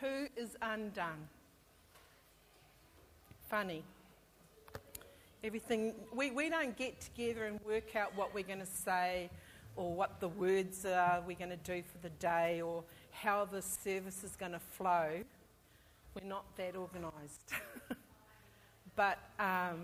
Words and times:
Who 0.00 0.28
is 0.36 0.56
undone? 0.62 1.28
Funny. 3.48 3.82
Everything, 5.42 5.92
we, 6.14 6.30
we 6.30 6.48
don't 6.48 6.76
get 6.76 7.00
together 7.00 7.46
and 7.46 7.58
work 7.66 7.96
out 7.96 8.16
what 8.16 8.32
we're 8.32 8.44
going 8.44 8.60
to 8.60 8.66
say 8.66 9.28
or 9.74 9.92
what 9.92 10.20
the 10.20 10.28
words 10.28 10.84
are 10.84 11.22
we're 11.26 11.36
going 11.36 11.50
to 11.50 11.56
do 11.56 11.82
for 11.82 11.98
the 12.02 12.10
day 12.20 12.60
or 12.60 12.84
how 13.10 13.44
the 13.44 13.60
service 13.60 14.22
is 14.22 14.36
going 14.36 14.52
to 14.52 14.60
flow. 14.60 15.24
We're 16.14 16.28
not 16.28 16.44
that 16.56 16.76
organised. 16.76 17.52
but 18.96 19.18
um, 19.40 19.80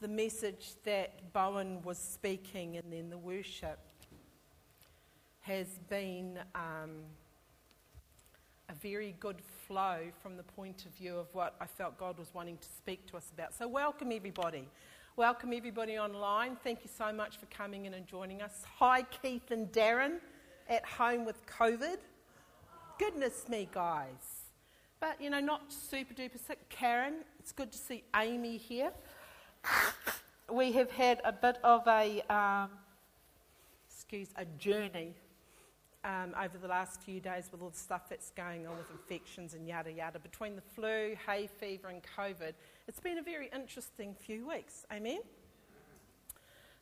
the 0.00 0.08
message 0.08 0.72
that 0.84 1.32
Bowen 1.32 1.82
was 1.82 1.98
speaking 1.98 2.76
and 2.76 2.92
then 2.92 3.10
the 3.10 3.18
worship 3.18 3.78
has 5.40 5.66
been 5.88 6.38
um, 6.54 6.90
a 8.70 8.74
very 8.74 9.16
good 9.18 9.42
flow 9.66 9.98
from 10.22 10.36
the 10.36 10.44
point 10.44 10.86
of 10.86 10.92
view 10.92 11.16
of 11.16 11.26
what 11.34 11.56
I 11.60 11.66
felt 11.66 11.98
God 11.98 12.16
was 12.18 12.28
wanting 12.32 12.56
to 12.58 12.68
speak 12.76 13.04
to 13.10 13.16
us 13.16 13.26
about. 13.34 13.52
So, 13.52 13.66
welcome 13.66 14.12
everybody. 14.12 14.68
Welcome 15.16 15.52
everybody 15.52 15.98
online. 15.98 16.56
Thank 16.62 16.84
you 16.84 16.90
so 16.96 17.12
much 17.12 17.38
for 17.38 17.46
coming 17.46 17.86
in 17.86 17.94
and 17.94 18.06
joining 18.06 18.42
us. 18.42 18.62
Hi, 18.78 19.02
Keith 19.02 19.50
and 19.50 19.72
Darren 19.72 20.18
at 20.68 20.84
home 20.84 21.24
with 21.24 21.44
COVID. 21.46 21.96
Goodness 22.96 23.48
me, 23.48 23.68
guys. 23.72 24.44
But, 25.00 25.20
you 25.20 25.30
know, 25.30 25.40
not 25.40 25.72
super 25.72 26.14
duper 26.14 26.38
sick. 26.38 26.68
Karen, 26.68 27.24
it's 27.40 27.50
good 27.50 27.72
to 27.72 27.78
see 27.78 28.04
Amy 28.16 28.56
here. 28.56 28.92
We 30.52 30.72
have 30.72 30.90
had 30.90 31.20
a 31.24 31.30
bit 31.30 31.58
of 31.62 31.86
a, 31.86 32.22
um, 32.22 32.70
excuse, 33.88 34.30
a 34.34 34.44
journey 34.58 35.14
um, 36.04 36.34
over 36.42 36.56
the 36.58 36.68
last 36.68 37.02
few 37.02 37.20
days 37.20 37.48
with 37.52 37.62
all 37.62 37.70
the 37.70 37.78
stuff 37.78 38.08
that's 38.08 38.30
going 38.30 38.66
on 38.66 38.76
with 38.76 38.90
infections 38.90 39.54
and 39.54 39.66
yada 39.66 39.92
yada. 39.92 40.18
Between 40.18 40.56
the 40.56 40.62
flu, 40.62 41.16
hay 41.26 41.48
fever, 41.58 41.88
and 41.88 42.02
COVID, 42.16 42.54
it's 42.88 43.00
been 43.00 43.18
a 43.18 43.22
very 43.22 43.50
interesting 43.54 44.14
few 44.14 44.48
weeks. 44.48 44.86
Amen? 44.92 45.20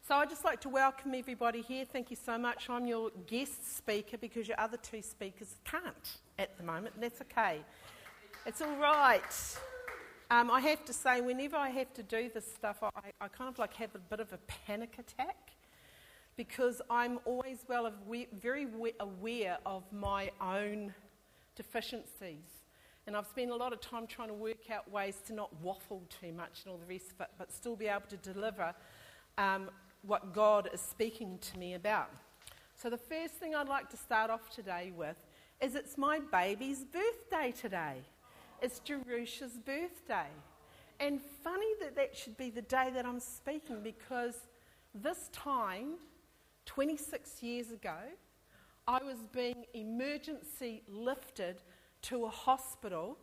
So 0.06 0.14
I'd 0.14 0.30
just 0.30 0.44
like 0.44 0.60
to 0.62 0.69
welcome 0.69 1.14
everybody 1.14 1.60
here. 1.60 1.84
Thank 1.84 2.10
you 2.10 2.16
so 2.16 2.38
much. 2.38 2.70
I'm 2.70 2.86
your 2.86 3.10
guest 3.27 3.77
speaker 3.77 4.16
because 4.16 4.48
your 4.48 4.58
other 4.58 4.78
two 4.78 5.02
speakers 5.02 5.56
can't 5.64 6.19
at 6.38 6.56
the 6.56 6.62
moment, 6.62 6.94
and 6.94 7.03
that's 7.03 7.20
okay. 7.22 7.60
It's 8.47 8.62
all 8.62 8.77
right. 8.77 9.58
Um, 10.30 10.50
I 10.50 10.60
have 10.60 10.84
to 10.84 10.92
say, 10.92 11.20
whenever 11.20 11.56
I 11.56 11.70
have 11.70 11.92
to 11.94 12.03
do 12.03 12.30
this 12.32 12.50
stuff, 12.50 12.82
I, 12.82 12.91
I 13.20 13.28
kind 13.28 13.48
of 13.48 13.58
like 13.58 13.75
have 13.75 13.94
a 13.94 13.98
bit 13.98 14.20
of 14.20 14.32
a 14.32 14.38
panic 14.66 14.94
attack 14.98 15.50
because 16.39 16.81
I'm 16.89 17.19
always 17.25 17.64
well 17.69 17.86
aware, 17.86 18.27
very 18.33 18.69
aware 19.00 19.58
of 19.67 19.83
my 19.92 20.31
own 20.41 20.94
deficiencies. 21.56 22.62
And 23.08 23.17
I've 23.17 23.27
spent 23.27 23.50
a 23.50 23.56
lot 23.56 23.72
of 23.72 23.81
time 23.81 24.06
trying 24.06 24.28
to 24.28 24.34
work 24.34 24.70
out 24.70 24.89
ways 24.89 25.16
to 25.27 25.34
not 25.34 25.50
waffle 25.61 26.05
too 26.20 26.33
much 26.33 26.61
and 26.62 26.72
all 26.72 26.78
the 26.78 26.86
rest 26.86 27.11
of 27.11 27.22
it, 27.22 27.31
but 27.39 27.53
still 27.53 27.75
be 27.75 27.89
able 27.89 28.06
to 28.09 28.16
deliver 28.19 28.72
um, 29.36 29.69
what 30.03 30.33
God 30.33 30.70
is 30.72 30.81
speaking 30.81 31.39
to 31.39 31.59
me 31.59 31.75
about. 31.75 32.09
So, 32.77 32.89
the 32.89 32.97
first 32.97 33.34
thing 33.34 33.56
I'd 33.56 33.69
like 33.69 33.91
to 33.91 33.97
start 33.97 34.31
off 34.31 34.48
today 34.48 34.92
with 34.97 35.16
is 35.61 35.75
it's 35.75 35.98
my 35.98 36.20
baby's 36.20 36.84
birthday 36.84 37.53
today. 37.61 37.97
It's 38.62 38.78
Jerusha's 38.78 39.59
birthday. 39.59 40.28
And 41.00 41.20
funny 41.42 41.72
that 41.81 41.97
that 41.97 42.16
should 42.16 42.36
be 42.36 42.50
the 42.50 42.62
day 42.62 42.91
that 42.94 43.05
I'm 43.05 43.19
speaking 43.19 43.83
because 43.83 44.36
this 44.94 45.31
time 45.33 45.94
26 46.69 47.42
years 47.42 47.70
ago, 47.72 47.97
I 48.86 49.02
was 49.02 49.16
being 49.33 49.64
emergency 49.72 50.83
lifted 50.86 51.62
to 52.02 52.27
a 52.27 52.28
hospital 52.28 53.16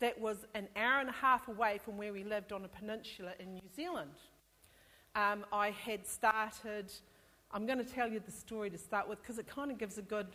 that 0.00 0.18
was 0.18 0.46
an 0.54 0.68
hour 0.74 1.00
and 1.00 1.10
a 1.10 1.12
half 1.12 1.48
away 1.48 1.78
from 1.84 1.98
where 1.98 2.14
we 2.14 2.24
lived 2.24 2.50
on 2.50 2.64
a 2.64 2.68
peninsula 2.68 3.32
in 3.38 3.52
New 3.52 3.68
Zealand. 3.76 4.12
Um, 5.14 5.44
I 5.52 5.70
had 5.70 6.06
started, 6.06 6.90
I'm 7.52 7.66
going 7.66 7.78
to 7.78 7.84
tell 7.84 8.10
you 8.10 8.22
the 8.24 8.32
story 8.32 8.70
to 8.70 8.78
start 8.78 9.06
with 9.06 9.20
because 9.20 9.38
it 9.38 9.46
kind 9.46 9.70
of 9.70 9.76
gives 9.76 9.98
a 9.98 10.02
good 10.02 10.28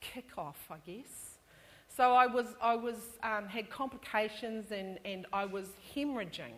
kick 0.00 0.30
off, 0.36 0.68
I 0.72 0.78
guess. 0.84 1.38
So 1.86 2.14
I 2.14 2.26
was, 2.26 2.46
I 2.60 2.74
was 2.74 2.96
um, 3.22 3.46
had 3.46 3.70
complications 3.70 4.72
and, 4.72 4.98
and 5.04 5.26
I 5.32 5.44
was 5.44 5.68
hemorrhaging. 5.94 6.54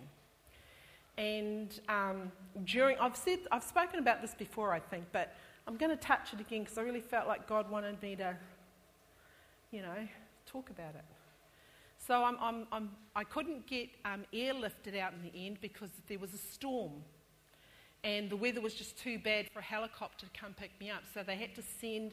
And 1.16 1.80
um, 1.88 2.32
during, 2.64 2.98
I've 2.98 3.16
said, 3.16 3.41
I've 3.52 3.62
spoken 3.62 4.00
about 4.00 4.20
this 4.20 4.34
before, 4.34 4.72
I 4.72 4.80
think, 4.80 5.04
but 5.12 5.34
I'm 5.66 5.76
going 5.76 5.91
to 5.91 5.97
touch 5.97 6.32
it 6.32 6.41
again 6.41 6.62
because 6.62 6.76
I 6.76 6.82
really 6.82 7.00
felt 7.00 7.28
like 7.28 7.48
God 7.48 7.70
wanted 7.70 8.02
me 8.02 8.16
to, 8.16 8.36
you 9.70 9.82
know, 9.82 10.08
talk 10.47 10.70
about 10.70 10.94
it. 10.94 11.04
So 12.06 12.22
I'm, 12.22 12.36
I'm, 12.41 12.66
I'm, 12.70 12.91
I 13.16 13.25
could 13.25 13.48
not 13.48 13.66
get 13.66 13.88
um, 14.04 14.25
airlifted 14.32 14.98
out 14.98 15.12
in 15.14 15.22
the 15.22 15.47
end 15.47 15.58
because 15.60 15.91
there 16.08 16.19
was 16.19 16.34
a 16.34 16.38
storm. 16.38 16.92
And 18.02 18.28
the 18.28 18.36
weather 18.36 18.60
was 18.60 18.75
just 18.75 18.98
too 18.98 19.19
bad 19.19 19.50
for 19.50 19.60
a 19.60 19.62
helicopter 19.62 20.26
to 20.26 20.41
come 20.41 20.52
pick 20.52 20.78
me 20.78 20.91
up. 20.91 21.04
So 21.14 21.22
they 21.22 21.36
had 21.36 21.54
to 21.54 21.62
send 21.81 22.12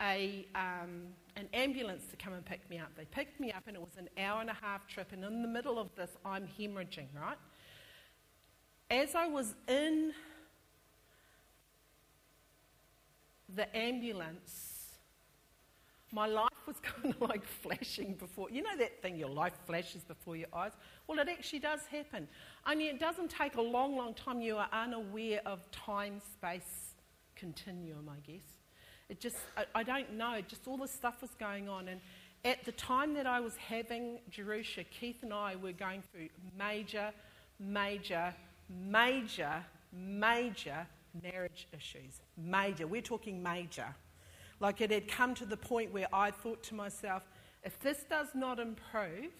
a, 0.00 0.46
um, 0.54 1.02
an 1.34 1.48
ambulance 1.52 2.04
to 2.10 2.16
come 2.16 2.32
and 2.34 2.44
pick 2.44 2.68
me 2.70 2.78
up. 2.78 2.90
They 2.96 3.06
picked 3.06 3.40
me 3.40 3.50
up, 3.50 3.64
and 3.66 3.76
it 3.76 3.80
was 3.80 3.96
an 3.98 4.08
hour 4.16 4.40
and 4.40 4.50
a 4.50 4.54
half 4.54 4.86
trip. 4.86 5.08
And 5.12 5.24
in 5.24 5.42
the 5.42 5.48
middle 5.48 5.78
of 5.78 5.88
this, 5.96 6.10
I'm 6.24 6.46
hemorrhaging, 6.58 7.08
right? 7.20 7.38
As 8.94 9.14
I 9.16 9.26
was 9.26 9.54
in 9.66 10.12
the 13.52 13.76
ambulance, 13.76 14.92
my 16.12 16.26
life 16.26 16.48
was 16.66 16.76
kind 16.82 17.12
of 17.12 17.20
like 17.20 17.44
flashing 17.44 18.14
before. 18.14 18.48
You 18.50 18.62
know 18.62 18.76
that 18.78 19.02
thing, 19.02 19.16
your 19.16 19.28
life 19.28 19.54
flashes 19.66 20.04
before 20.04 20.36
your 20.36 20.48
eyes? 20.54 20.72
Well, 21.08 21.18
it 21.18 21.28
actually 21.28 21.58
does 21.58 21.80
happen. 21.90 22.28
Only 22.66 22.86
it 22.86 23.00
doesn't 23.00 23.30
take 23.30 23.56
a 23.56 23.60
long, 23.60 23.96
long 23.96 24.14
time. 24.14 24.40
You 24.40 24.58
are 24.58 24.68
unaware 24.72 25.40
of 25.44 25.68
time 25.72 26.20
space 26.32 26.94
continuum, 27.34 28.08
I 28.08 28.20
guess. 28.20 28.44
It 29.08 29.20
just, 29.20 29.36
I, 29.56 29.64
I 29.74 29.82
don't 29.82 30.12
know, 30.12 30.40
just 30.46 30.68
all 30.68 30.76
this 30.76 30.92
stuff 30.92 31.20
was 31.20 31.32
going 31.38 31.68
on. 31.68 31.88
And 31.88 32.00
at 32.44 32.64
the 32.64 32.72
time 32.72 33.12
that 33.14 33.26
I 33.26 33.40
was 33.40 33.56
having 33.56 34.20
Jerusha, 34.30 34.84
Keith 34.84 35.22
and 35.22 35.32
I 35.32 35.56
were 35.56 35.72
going 35.72 36.02
through 36.12 36.28
major, 36.56 37.10
major 37.58 38.32
major, 38.68 39.64
major 39.92 40.86
marriage 41.22 41.68
issues. 41.72 42.20
Major. 42.36 42.86
We're 42.86 43.02
talking 43.02 43.42
major. 43.42 43.94
Like 44.60 44.80
it 44.80 44.90
had 44.90 45.08
come 45.08 45.34
to 45.36 45.46
the 45.46 45.56
point 45.56 45.92
where 45.92 46.08
I 46.12 46.30
thought 46.30 46.62
to 46.64 46.74
myself, 46.74 47.22
if 47.62 47.78
this 47.80 48.04
does 48.08 48.28
not 48.34 48.58
improve, 48.58 49.32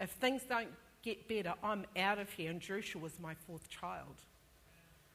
if 0.00 0.10
things 0.10 0.42
don't 0.48 0.68
get 1.02 1.28
better, 1.28 1.54
I'm 1.62 1.84
out 1.96 2.18
of 2.18 2.30
here. 2.30 2.50
And 2.50 2.60
Jerusha 2.60 2.98
was 2.98 3.18
my 3.20 3.34
fourth 3.34 3.68
child. 3.68 4.22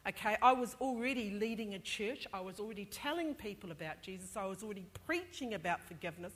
Okay, 0.08 0.38
I 0.42 0.54
was 0.54 0.76
already 0.80 1.32
leading 1.32 1.74
a 1.74 1.80
church. 1.80 2.26
I 2.34 2.40
was 2.40 2.60
already 2.60 2.86
telling 2.86 3.36
people 3.36 3.72
about 3.72 4.02
Jesus. 4.02 4.38
I 4.38 4.46
was 4.46 4.64
already 4.64 4.86
preaching 5.06 5.54
about 5.54 5.82
forgiveness. 5.82 6.34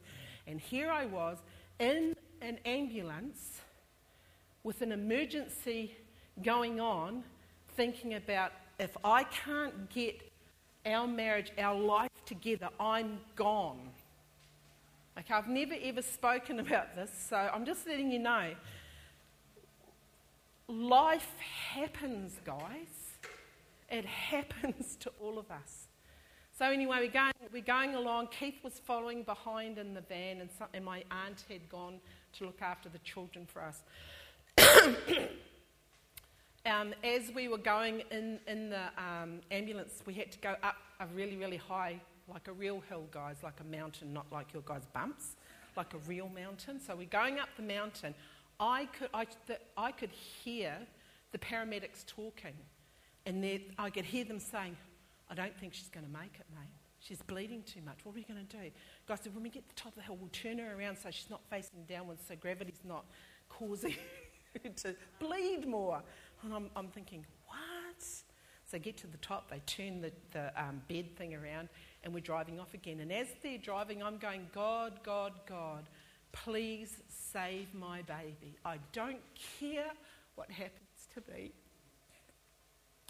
And 0.47 0.59
here 0.59 0.91
I 0.91 1.05
was 1.05 1.37
in 1.79 2.15
an 2.41 2.59
ambulance 2.65 3.61
with 4.63 4.81
an 4.81 4.91
emergency 4.91 5.95
going 6.41 6.79
on 6.79 7.23
thinking 7.75 8.15
about 8.15 8.51
if 8.79 8.95
I 9.03 9.23
can't 9.23 9.89
get 9.89 10.19
our 10.85 11.07
marriage, 11.07 11.51
our 11.57 11.79
life 11.79 12.09
together, 12.25 12.69
I'm 12.79 13.19
gone. 13.35 13.79
Okay, 15.17 15.33
I've 15.33 15.47
never 15.47 15.75
ever 15.81 16.01
spoken 16.01 16.59
about 16.65 16.95
this, 16.95 17.11
so 17.29 17.37
I'm 17.37 17.65
just 17.65 17.87
letting 17.87 18.11
you 18.11 18.19
know. 18.19 18.53
Life 20.67 21.33
happens, 21.39 22.39
guys. 22.45 23.17
It 23.89 24.05
happens 24.31 24.95
to 25.01 25.11
all 25.21 25.37
of 25.37 25.51
us. 25.51 25.87
So, 26.57 26.65
anyway, 26.65 26.97
we're 26.99 27.11
going, 27.11 27.33
we're 27.51 27.61
going 27.61 27.95
along. 27.95 28.27
Keith 28.27 28.63
was 28.63 28.79
following 28.85 29.23
behind 29.23 29.77
in 29.79 29.93
the 29.93 30.01
van, 30.01 30.39
and, 30.41 30.49
and 30.73 30.85
my 30.85 31.03
aunt 31.09 31.43
had 31.49 31.67
gone 31.67 31.99
to 32.33 32.45
look 32.45 32.61
after 32.61 32.89
the 32.89 32.99
children 32.99 33.47
for 33.47 33.61
us. 33.63 33.81
um, 36.65 36.93
as 37.03 37.31
we 37.33 37.47
were 37.47 37.57
going 37.57 38.03
in, 38.11 38.39
in 38.47 38.69
the 38.69 38.85
um, 38.97 39.41
ambulance, 39.51 40.01
we 40.05 40.13
had 40.13 40.31
to 40.31 40.39
go 40.39 40.55
up 40.63 40.75
a 40.99 41.07
really, 41.07 41.35
really 41.35 41.57
high, 41.57 41.99
like 42.27 42.47
a 42.47 42.53
real 42.53 42.81
hill, 42.87 43.05
guys, 43.11 43.37
like 43.43 43.59
a 43.59 43.63
mountain, 43.65 44.13
not 44.13 44.25
like 44.31 44.53
your 44.53 44.63
guys' 44.65 44.87
bumps, 44.93 45.35
like 45.75 45.93
a 45.93 45.97
real 45.99 46.29
mountain. 46.29 46.79
So 46.79 46.95
we're 46.95 47.05
going 47.05 47.39
up 47.39 47.49
the 47.57 47.63
mountain. 47.63 48.15
I 48.59 48.85
could, 48.97 49.09
I, 49.13 49.25
the, 49.47 49.57
I 49.75 49.91
could 49.91 50.11
hear 50.11 50.77
the 51.31 51.37
paramedics 51.37 52.05
talking, 52.05 52.53
and 53.25 53.43
I 53.77 53.89
could 53.89 54.05
hear 54.05 54.23
them 54.23 54.39
saying, 54.39 54.77
I 55.29 55.35
don't 55.35 55.57
think 55.59 55.73
she's 55.73 55.89
going 55.89 56.05
to 56.05 56.11
make 56.11 56.35
it, 56.39 56.45
mate. 56.55 56.69
She's 56.99 57.21
bleeding 57.21 57.63
too 57.63 57.81
much. 57.81 57.97
What 58.03 58.13
are 58.13 58.15
we 58.15 58.23
going 58.23 58.45
to 58.45 58.57
do? 58.57 58.71
Guys 59.07 59.19
said, 59.21 59.33
when 59.33 59.43
we 59.43 59.49
get 59.49 59.67
to 59.67 59.75
the 59.75 59.81
top 59.81 59.91
of 59.91 59.95
the 59.95 60.01
hill, 60.03 60.17
we'll 60.17 60.29
turn 60.29 60.59
her 60.59 60.79
around 60.79 60.97
so 60.97 61.11
she's 61.11 61.29
not 61.29 61.41
facing 61.49 61.83
downwards, 61.89 62.21
so 62.25 62.35
gravity's 62.35 62.79
not 62.85 63.03
causing 63.49 63.95
to 64.77 64.95
bleed 65.19 65.67
more. 65.67 66.01
And 66.43 66.53
I'm, 66.53 66.69
I'm 66.75 66.87
thinking, 66.87 67.25
what? 67.47 68.05
So 68.69 68.79
get 68.79 68.97
to 68.97 69.07
the 69.07 69.17
top, 69.17 69.49
they 69.49 69.61
turn 69.65 70.01
the, 70.01 70.11
the 70.31 70.51
um, 70.61 70.81
bed 70.87 71.15
thing 71.15 71.35
around, 71.35 71.69
And 72.03 72.13
we're 72.13 72.21
driving 72.21 72.59
off 72.59 72.73
again. 72.73 72.99
And 72.99 73.11
as 73.11 73.27
they're 73.41 73.57
driving, 73.57 74.01
I'm 74.01 74.17
going, 74.17 74.47
God, 74.53 74.93
God, 75.03 75.33
God, 75.47 75.87
please 76.31 76.97
save 77.07 77.73
my 77.73 78.01
baby. 78.01 78.57
I 78.65 78.79
don't 78.91 79.21
care 79.59 79.91
what 80.35 80.49
happens 80.49 81.07
to 81.13 81.31
me, 81.31 81.51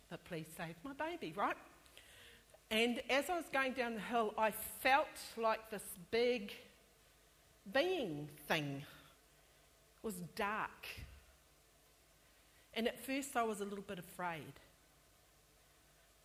but 0.10 0.24
please 0.26 0.48
save 0.58 0.76
my 0.84 0.94
baby, 0.94 1.34
right? 1.36 1.56
And 2.70 3.02
as 3.10 3.30
I 3.30 3.38
was 3.38 3.46
going 3.54 3.74
down 3.74 3.94
the 3.94 4.02
hill, 4.02 4.34
I 4.38 4.52
felt 4.52 5.08
like 5.38 5.70
this 5.70 5.84
big 6.12 6.52
being 7.72 8.30
thing. 8.48 8.84
Was 10.02 10.16
dark. 10.36 10.88
And 12.76 12.88
at 12.88 13.00
first 13.06 13.36
I 13.36 13.44
was 13.44 13.62
a 13.62 13.66
little 13.66 13.84
bit 13.88 14.00
afraid. 14.00 14.54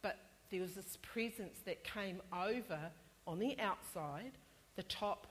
But 0.03 0.17
there 0.51 0.61
was 0.61 0.75
this 0.75 0.99
presence 1.03 1.59
that 1.67 1.85
came 1.85 2.21
over 2.33 2.79
on 3.27 3.39
the 3.39 3.59
outside, 3.61 4.33
the 4.77 4.83
top 4.85 5.27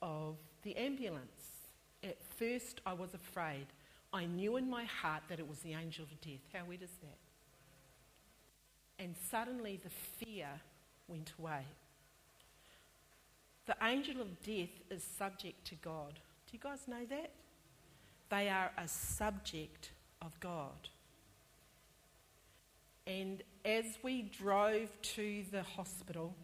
of 0.00 0.36
the 0.62 0.76
ambulance. 0.76 1.68
At 2.02 2.18
first 2.38 2.80
I 2.84 2.92
was 2.92 3.14
afraid. 3.14 3.66
I 4.12 4.26
knew 4.26 4.56
in 4.56 4.68
my 4.68 4.84
heart 4.84 5.22
that 5.28 5.38
it 5.38 5.48
was 5.48 5.60
the 5.60 5.74
angel 5.74 6.04
of 6.04 6.20
death. 6.20 6.40
How 6.52 6.64
weird 6.64 6.82
is 6.82 6.90
that? 7.02 7.18
And 9.02 9.14
suddenly 9.30 9.80
the 9.82 9.90
fear 10.24 10.48
went 11.08 11.32
away. 11.38 11.62
The 13.66 13.76
angel 13.82 14.20
of 14.20 14.42
death 14.42 14.70
is 14.90 15.02
subject 15.02 15.64
to 15.68 15.76
God. 15.76 16.14
Do 16.14 16.52
you 16.52 16.58
guys 16.58 16.88
know 16.88 17.04
that? 17.08 17.30
They 18.28 18.48
are 18.48 18.72
a 18.76 18.88
subject 18.88 19.90
of 20.24 20.38
God. 20.40 20.88
And 23.06 23.42
as 23.64 23.84
we 24.02 24.22
drove 24.22 24.90
to 25.02 25.44
the 25.50 25.62
hospital, 25.62 26.34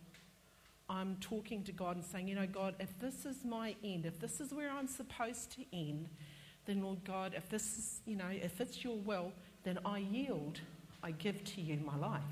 I'm 0.90 1.16
talking 1.20 1.62
to 1.64 1.72
God 1.72 1.96
and 1.96 2.04
saying, 2.04 2.28
you 2.28 2.34
know, 2.34 2.46
God, 2.46 2.74
if 2.80 2.98
this 2.98 3.24
is 3.24 3.44
my 3.44 3.74
end, 3.84 4.06
if 4.06 4.18
this 4.18 4.40
is 4.40 4.52
where 4.52 4.70
I'm 4.70 4.88
supposed 4.88 5.52
to 5.52 5.64
end, 5.72 6.08
then 6.66 6.82
Lord 6.82 7.04
God, 7.04 7.34
if 7.36 7.48
this 7.48 7.78
is, 7.78 8.00
you 8.06 8.16
know, 8.16 8.28
if 8.30 8.60
it's 8.60 8.82
your 8.82 8.96
will, 8.96 9.32
then 9.64 9.78
I 9.84 9.98
yield. 9.98 10.60
I 11.02 11.12
give 11.12 11.44
to 11.44 11.60
you 11.60 11.78
my 11.84 11.96
life. 11.96 12.22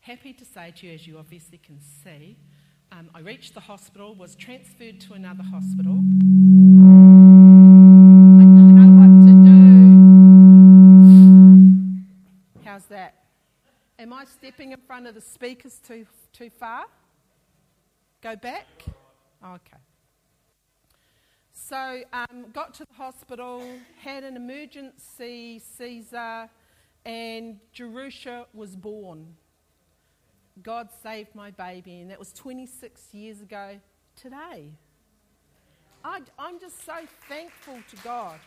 Happy 0.00 0.32
to 0.32 0.44
say 0.44 0.72
to 0.76 0.86
you, 0.86 0.94
as 0.94 1.06
you 1.06 1.18
obviously 1.18 1.58
can 1.58 1.78
see, 2.02 2.36
um, 2.90 3.10
I 3.14 3.20
reached 3.20 3.54
the 3.54 3.60
hospital, 3.60 4.14
was 4.14 4.34
transferred 4.34 5.00
to 5.02 5.12
another 5.14 5.44
hospital. 5.44 6.00
I 14.18 14.24
stepping 14.24 14.72
in 14.72 14.80
front 14.80 15.06
of 15.06 15.14
the 15.14 15.20
speakers 15.20 15.80
too, 15.86 16.04
too 16.32 16.50
far? 16.50 16.86
Go 18.20 18.34
back? 18.34 18.66
Okay. 19.44 19.76
So, 21.52 22.02
um, 22.12 22.46
got 22.52 22.74
to 22.74 22.84
the 22.84 22.94
hospital, 22.94 23.62
had 24.02 24.24
an 24.24 24.34
emergency 24.34 25.60
Caesar, 25.60 26.50
and 27.06 27.60
Jerusha 27.72 28.46
was 28.52 28.74
born. 28.74 29.36
God 30.64 30.88
saved 31.00 31.36
my 31.36 31.52
baby, 31.52 32.00
and 32.00 32.10
that 32.10 32.18
was 32.18 32.32
26 32.32 33.14
years 33.14 33.40
ago 33.40 33.78
today. 34.16 34.72
I, 36.04 36.22
I'm 36.36 36.58
just 36.58 36.84
so 36.84 36.96
thankful 37.28 37.78
to 37.88 37.96
God. 38.02 38.40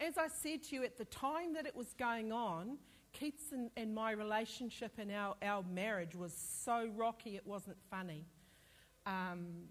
As 0.00 0.16
I 0.16 0.28
said 0.28 0.62
to 0.64 0.76
you 0.76 0.82
at 0.82 0.96
the 0.96 1.04
time 1.04 1.52
that 1.52 1.66
it 1.66 1.76
was 1.76 1.92
going 1.92 2.32
on, 2.32 2.78
Keith's 3.12 3.52
and, 3.52 3.70
and 3.76 3.94
my 3.94 4.12
relationship 4.12 4.92
and 4.98 5.12
our, 5.12 5.34
our 5.42 5.62
marriage 5.70 6.14
was 6.14 6.32
so 6.32 6.88
rocky 6.96 7.36
it 7.36 7.46
wasn't 7.46 7.76
funny. 7.90 8.24
Um, 9.04 9.64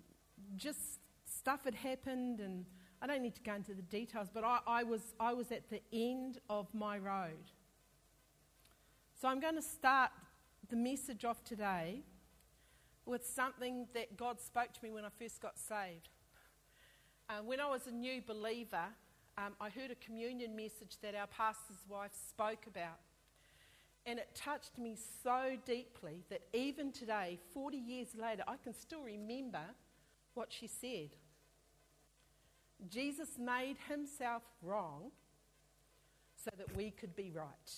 just 0.56 1.00
stuff 1.26 1.64
had 1.66 1.74
happened, 1.74 2.42
and 2.42 2.66
I 3.02 3.08
don't 3.08 3.24
need 3.24 3.34
to 3.36 3.42
go 3.42 3.56
into 3.56 3.74
the 3.74 3.81
details, 3.81 4.28
but 4.31 4.44
I, 4.44 4.60
I, 4.68 4.84
was, 4.84 5.16
I 5.20 5.34
was 5.34 5.52
at 5.52 5.68
the 5.72 5.81
end 5.92 6.38
of 6.48 6.72
my 6.76 7.00
road. 7.00 7.52
So 9.20 9.30
I'm 9.30 9.40
going 9.40 9.56
to 9.56 9.64
start 9.64 10.12
the 10.70 10.76
message 10.76 11.26
of 11.26 11.44
today 11.44 12.04
with 13.06 13.26
something 13.26 13.88
that 13.96 14.16
God 14.16 14.40
spoke 14.40 14.74
to 14.74 14.80
me 14.84 14.92
when 14.92 15.06
I 15.06 15.10
first 15.20 15.42
got 15.42 15.58
saved. 15.58 16.10
Uh, 17.28 17.42
when 17.44 17.60
I 17.60 17.68
was 17.68 17.88
a 17.88 17.92
new 17.92 18.22
believer, 18.22 18.86
um, 19.40 19.54
I 19.62 19.70
heard 19.70 19.92
a 19.92 19.96
communion 19.96 20.56
message 20.56 20.98
that 21.02 21.16
our 21.16 21.28
pastor's 21.28 21.84
wife 21.88 22.12
spoke 22.28 22.66
about. 22.68 23.00
And 24.06 24.20
it 24.20 24.30
touched 24.34 24.78
me 24.78 24.98
so 25.24 25.58
deeply 25.66 26.24
that 26.30 26.42
even 26.54 26.92
today, 26.92 27.40
40 27.54 27.78
years 27.78 28.08
later, 28.20 28.44
I 28.48 28.56
can 28.64 28.74
still 28.74 29.02
remember 29.02 29.62
what 30.34 30.52
she 30.52 30.68
said. 30.68 31.10
Jesus 32.90 33.38
made 33.38 33.76
himself 33.88 34.42
wrong 34.62 35.12
so 36.44 36.50
that 36.58 36.76
we 36.76 36.92
could 36.92 37.16
be 37.16 37.32
right. 37.34 37.74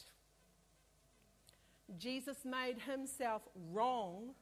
Jesus 1.97 2.37
made 2.45 2.77
himself 2.89 3.41
wrong 3.71 4.33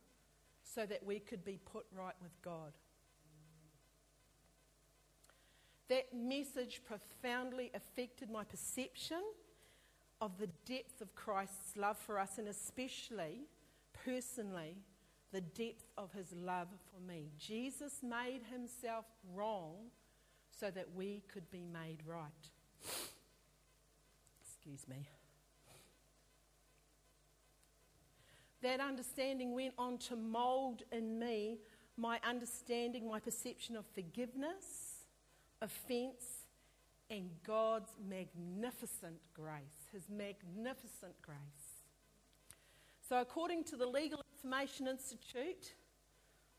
so 0.63 0.86
that 0.86 1.06
we 1.06 1.19
could 1.19 1.44
be 1.44 1.60
put 1.71 1.86
right 1.95 2.16
with 2.21 2.31
God. 2.44 2.74
That 5.89 6.13
message 6.13 6.81
profoundly 6.86 7.71
affected 7.74 8.30
my 8.30 8.44
perception 8.44 9.21
of 10.21 10.38
the 10.38 10.50
depth 10.65 11.01
of 11.01 11.15
Christ's 11.15 11.75
love 11.75 11.97
for 11.97 12.19
us, 12.19 12.38
and 12.38 12.47
especially, 12.47 13.41
personally, 14.06 14.77
the 15.31 15.41
depth 15.41 15.86
of 15.97 16.12
his 16.13 16.33
love 16.33 16.68
for 16.91 17.01
me. 17.01 17.30
Jesus 17.38 18.01
made 18.03 18.41
himself 18.51 19.06
wrong 19.33 19.75
so 20.59 20.69
that 20.71 20.88
we 20.95 21.24
could 21.31 21.50
be 21.51 21.63
made 21.63 22.00
right. 22.06 22.50
Excuse 24.42 24.88
me. 24.88 25.07
That 28.62 28.80
understanding 28.81 29.53
went 29.53 29.74
on 29.77 29.97
to 30.00 30.15
mould 30.15 30.83
in 30.92 31.18
me 31.18 31.59
my 32.00 32.19
understanding, 32.27 33.07
my 33.07 33.19
perception 33.19 33.75
of 33.75 33.85
forgiveness, 33.94 34.88
offence, 35.61 36.45
and 37.09 37.29
God's 37.45 37.91
magnificent 38.07 39.19
grace, 39.33 39.89
His 39.91 40.09
magnificent 40.09 41.19
grace. 41.21 41.38
So, 43.07 43.19
according 43.19 43.63
to 43.65 43.75
the 43.75 43.88
Legal 43.88 44.21
Information 44.35 44.88
Institute 44.88 45.73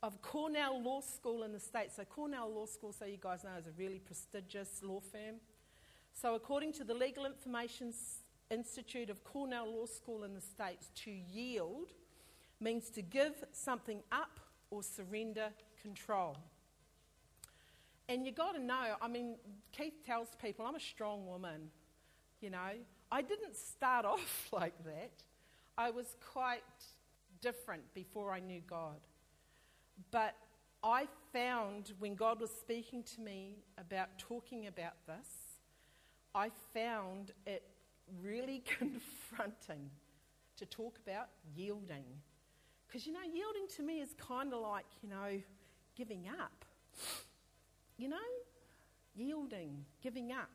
of 0.03 0.21
Cornell 0.23 0.83
Law 0.83 1.01
School 1.01 1.45
in 1.45 1.53
the 1.53 1.61
States, 1.61 1.97
so 1.97 2.05
Cornell 2.05 2.53
Law 2.53 2.67
School, 2.67 2.93
so 2.93 3.05
you 3.05 3.19
guys 3.21 3.45
know, 3.45 3.51
is 3.59 3.67
a 3.67 3.73
really 3.79 4.01
prestigious 4.01 4.83
law 4.83 5.01
firm. 5.01 5.37
So, 6.13 6.35
according 6.35 6.73
to 6.75 6.85
the 6.85 6.95
Legal 6.95 7.27
Information 7.27 7.93
Institute 8.51 9.11
of 9.11 9.23
Cornell 9.23 9.73
Law 9.73 9.87
School 9.87 10.25
in 10.25 10.35
the 10.35 10.41
States, 10.41 10.91
to 11.05 11.13
yield 11.13 11.93
means 12.59 12.91
to 12.91 13.03
give 13.03 13.45
something 13.53 14.03
up 14.11 14.41
or 14.71 14.83
surrender 14.83 15.51
control. 15.81 16.37
And 18.11 18.27
you 18.27 18.33
got 18.33 18.57
to 18.57 18.61
know, 18.61 18.97
I 19.01 19.07
mean, 19.07 19.37
Keith 19.71 20.05
tells 20.05 20.31
people, 20.43 20.67
I'm 20.67 20.75
a 20.75 20.81
strong 20.81 21.29
woman. 21.29 21.71
You 22.41 22.51
know, 22.51 22.73
I 23.13 23.23
didn't 23.23 23.55
start 23.57 24.05
off 24.15 24.49
like 24.53 24.75
that. 24.85 25.13
I 25.79 25.91
was 25.91 26.17
quite 26.33 26.65
different 27.41 27.83
before 27.95 28.33
I 28.33 28.41
knew 28.41 28.63
God. 28.67 28.99
But 30.11 30.35
I 30.83 31.07
found 31.33 31.93
when 32.01 32.17
God 32.17 32.41
was 32.41 32.51
speaking 32.51 33.05
to 33.15 33.21
me 33.21 33.59
about 33.79 34.09
talking 34.19 34.67
about 34.67 34.95
this, 35.07 35.29
I 36.35 36.51
found 36.75 37.31
it 37.47 37.63
really 38.21 38.65
confronting 38.79 39.89
to 40.57 40.67
talk 40.67 40.99
about 41.07 41.29
yielding. 41.55 42.05
Because, 42.89 43.07
you 43.07 43.13
know, 43.13 43.21
yielding 43.33 43.69
to 43.77 43.85
me 43.85 44.01
is 44.01 44.15
kind 44.19 44.53
of 44.53 44.63
like, 44.63 44.87
you 45.01 45.09
know, 45.09 45.41
giving 45.95 46.29
up. 46.29 46.65
You 48.01 48.09
know? 48.09 48.17
Yielding, 49.15 49.85
giving 50.03 50.33
up. 50.33 50.49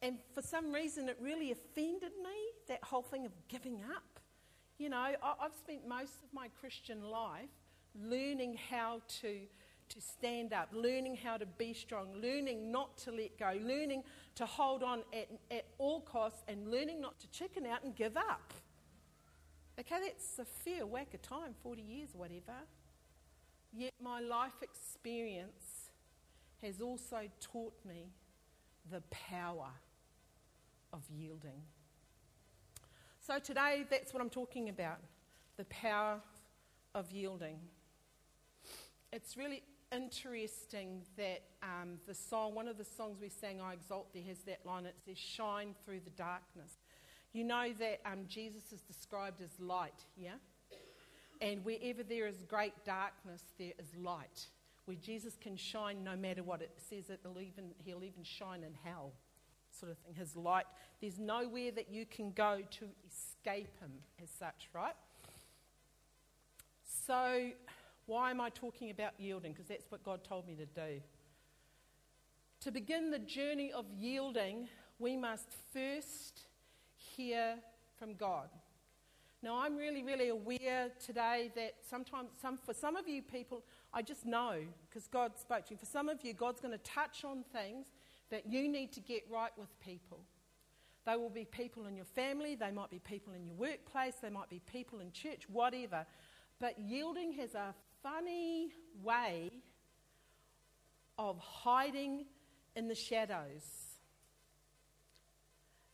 And 0.00 0.18
for 0.32 0.42
some 0.42 0.70
reason, 0.70 1.08
it 1.08 1.18
really 1.20 1.50
offended 1.50 2.12
me, 2.22 2.36
that 2.68 2.84
whole 2.84 3.02
thing 3.02 3.26
of 3.26 3.32
giving 3.48 3.80
up. 3.96 4.20
You 4.78 4.90
know, 4.90 4.96
I've 5.22 5.54
spent 5.58 5.88
most 5.88 6.22
of 6.22 6.32
my 6.32 6.48
Christian 6.60 7.02
life 7.02 7.50
learning 8.00 8.58
how 8.70 9.00
to 9.22 9.40
to 9.90 10.00
stand 10.00 10.54
up, 10.54 10.70
learning 10.72 11.14
how 11.14 11.36
to 11.36 11.44
be 11.44 11.74
strong, 11.74 12.08
learning 12.20 12.72
not 12.72 12.96
to 12.96 13.12
let 13.12 13.38
go, 13.38 13.52
learning 13.62 14.02
to 14.34 14.46
hold 14.46 14.82
on 14.82 15.02
at, 15.12 15.28
at 15.50 15.66
all 15.76 16.00
costs, 16.00 16.42
and 16.48 16.70
learning 16.70 17.02
not 17.02 17.20
to 17.20 17.30
chicken 17.30 17.66
out 17.66 17.84
and 17.84 17.94
give 17.94 18.16
up. 18.16 18.54
Okay, 19.78 19.96
that's 20.02 20.38
a 20.38 20.44
fair 20.44 20.86
whack 20.86 21.12
of 21.12 21.20
time, 21.20 21.54
40 21.62 21.82
years 21.82 22.08
whatever. 22.14 22.56
Yet 23.74 23.92
my 24.02 24.20
life 24.20 24.62
experience 24.62 25.73
has 26.64 26.80
also 26.80 27.28
taught 27.40 27.74
me 27.86 28.10
the 28.90 29.02
power 29.10 29.70
of 30.92 31.02
yielding. 31.10 31.62
So 33.20 33.38
today, 33.38 33.84
that's 33.88 34.12
what 34.12 34.22
I'm 34.22 34.30
talking 34.30 34.68
about 34.68 34.98
the 35.56 35.64
power 35.66 36.20
of 36.94 37.10
yielding. 37.12 37.58
It's 39.12 39.36
really 39.36 39.62
interesting 39.92 41.02
that 41.16 41.42
um, 41.62 41.98
the 42.06 42.14
song, 42.14 42.54
one 42.54 42.68
of 42.68 42.76
the 42.76 42.84
songs 42.84 43.18
we 43.20 43.28
sang, 43.28 43.60
I 43.60 43.72
Exalt 43.72 44.12
Thee, 44.12 44.24
has 44.28 44.38
that 44.40 44.60
line. 44.66 44.86
It 44.86 44.96
says, 45.06 45.16
Shine 45.16 45.74
through 45.84 46.00
the 46.00 46.10
darkness. 46.10 46.72
You 47.32 47.44
know 47.44 47.72
that 47.78 48.00
um, 48.04 48.26
Jesus 48.28 48.72
is 48.72 48.80
described 48.80 49.40
as 49.40 49.50
light, 49.58 50.04
yeah? 50.16 50.34
And 51.40 51.64
wherever 51.64 52.02
there 52.02 52.26
is 52.26 52.42
great 52.48 52.74
darkness, 52.84 53.42
there 53.58 53.72
is 53.78 53.86
light. 53.96 54.46
Where 54.86 54.96
Jesus 54.96 55.36
can 55.40 55.56
shine 55.56 56.04
no 56.04 56.16
matter 56.16 56.42
what. 56.42 56.60
It 56.60 56.72
says 56.76 57.06
that 57.06 57.20
he'll 57.22 57.40
even, 57.40 57.70
he'll 57.78 58.04
even 58.04 58.22
shine 58.22 58.62
in 58.62 58.74
hell, 58.84 59.12
sort 59.70 59.90
of 59.90 59.98
thing. 59.98 60.14
His 60.14 60.36
light. 60.36 60.66
There's 61.00 61.18
nowhere 61.18 61.70
that 61.72 61.90
you 61.90 62.04
can 62.06 62.32
go 62.32 62.60
to 62.70 62.86
escape 63.06 63.80
him 63.80 63.92
as 64.22 64.28
such, 64.30 64.68
right? 64.74 64.94
So, 67.06 67.50
why 68.06 68.30
am 68.30 68.40
I 68.40 68.50
talking 68.50 68.90
about 68.90 69.12
yielding? 69.18 69.52
Because 69.52 69.68
that's 69.68 69.90
what 69.90 70.02
God 70.04 70.24
told 70.24 70.46
me 70.46 70.54
to 70.56 70.66
do. 70.66 71.00
To 72.60 72.70
begin 72.70 73.10
the 73.10 73.18
journey 73.18 73.72
of 73.72 73.86
yielding, 73.98 74.68
we 74.98 75.16
must 75.16 75.48
first 75.72 76.42
hear 76.96 77.56
from 77.98 78.14
God. 78.14 78.48
Now, 79.42 79.58
I'm 79.58 79.76
really, 79.76 80.02
really 80.02 80.30
aware 80.30 80.90
today 81.04 81.50
that 81.54 81.74
sometimes, 81.88 82.30
some, 82.40 82.56
for 82.56 82.72
some 82.72 82.96
of 82.96 83.06
you 83.06 83.20
people, 83.20 83.62
I 83.96 84.02
just 84.02 84.26
know 84.26 84.56
because 84.88 85.06
God 85.06 85.38
spoke 85.38 85.66
to 85.66 85.74
me. 85.74 85.78
For 85.78 85.86
some 85.86 86.08
of 86.08 86.24
you, 86.24 86.34
God's 86.34 86.60
going 86.60 86.72
to 86.72 86.84
touch 86.84 87.24
on 87.24 87.44
things 87.52 87.86
that 88.30 88.46
you 88.46 88.68
need 88.68 88.92
to 88.94 89.00
get 89.00 89.22
right 89.30 89.52
with 89.56 89.68
people. 89.80 90.18
They 91.06 91.16
will 91.16 91.30
be 91.30 91.44
people 91.44 91.86
in 91.86 91.94
your 91.94 92.06
family, 92.06 92.56
they 92.56 92.70
might 92.70 92.90
be 92.90 92.98
people 92.98 93.34
in 93.34 93.44
your 93.44 93.54
workplace, 93.54 94.14
they 94.20 94.30
might 94.30 94.48
be 94.48 94.60
people 94.60 95.00
in 95.00 95.12
church, 95.12 95.42
whatever. 95.48 96.06
But 96.58 96.78
yielding 96.78 97.32
has 97.34 97.54
a 97.54 97.74
funny 98.02 98.70
way 99.02 99.50
of 101.18 101.38
hiding 101.38 102.24
in 102.74 102.88
the 102.88 102.94
shadows. 102.94 103.62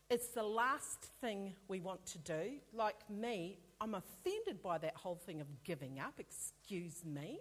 It's 0.09 0.29
the 0.29 0.43
last 0.43 1.05
thing 1.21 1.53
we 1.67 1.79
want 1.79 2.05
to 2.07 2.17
do. 2.19 2.53
Like 2.73 2.97
me, 3.09 3.59
I'm 3.79 3.95
offended 3.95 4.61
by 4.63 4.77
that 4.79 4.95
whole 4.95 5.15
thing 5.15 5.41
of 5.41 5.47
giving 5.63 5.99
up. 5.99 6.13
Excuse 6.19 7.05
me. 7.05 7.39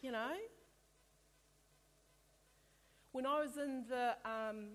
You 0.00 0.12
know? 0.12 0.32
When 3.12 3.26
I 3.26 3.40
was 3.40 3.56
in 3.56 3.84
the 3.88 4.14
um, 4.24 4.66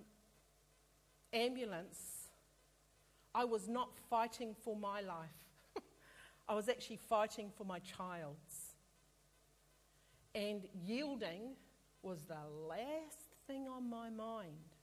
ambulance, 1.31 2.29
I 3.33 3.45
was 3.45 3.67
not 3.67 3.89
fighting 4.09 4.55
for 4.63 4.75
my 4.75 5.01
life. 5.01 5.29
I 6.47 6.53
was 6.53 6.67
actually 6.67 6.97
fighting 6.97 7.51
for 7.57 7.63
my 7.63 7.79
child's. 7.79 8.75
And 10.35 10.63
yielding 10.85 11.55
was 12.01 12.23
the 12.23 12.35
last 12.67 13.29
thing 13.47 13.67
on 13.67 13.89
my 13.89 14.09
mind. 14.09 14.75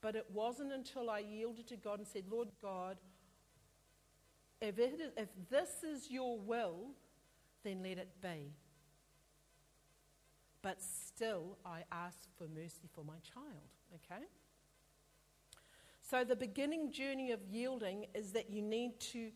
But 0.00 0.14
it 0.14 0.26
wasn't 0.32 0.72
until 0.72 1.10
I 1.10 1.20
yielded 1.20 1.66
to 1.68 1.76
God 1.76 1.98
and 1.98 2.06
said, 2.06 2.24
Lord 2.30 2.48
God, 2.62 2.98
if, 4.60 4.78
if 4.78 5.28
this 5.50 5.82
is 5.82 6.10
your 6.10 6.38
will, 6.38 6.90
then 7.64 7.82
let 7.82 7.98
it 7.98 8.10
be. 8.22 8.52
But 10.62 10.82
still, 10.82 11.58
I 11.64 11.84
ask 11.92 12.18
for 12.36 12.48
mercy 12.48 12.88
for 12.94 13.04
my 13.04 13.18
child, 13.34 13.70
okay? 13.94 14.24
So, 16.02 16.24
the 16.24 16.36
beginning 16.36 16.92
journey 16.92 17.32
of 17.32 17.40
yielding 17.50 18.06
is 18.14 18.32
that 18.32 18.50
you 18.50 18.62
need 18.62 19.00
to 19.12 19.30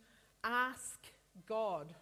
ask 0.45 1.01
God. 1.47 1.95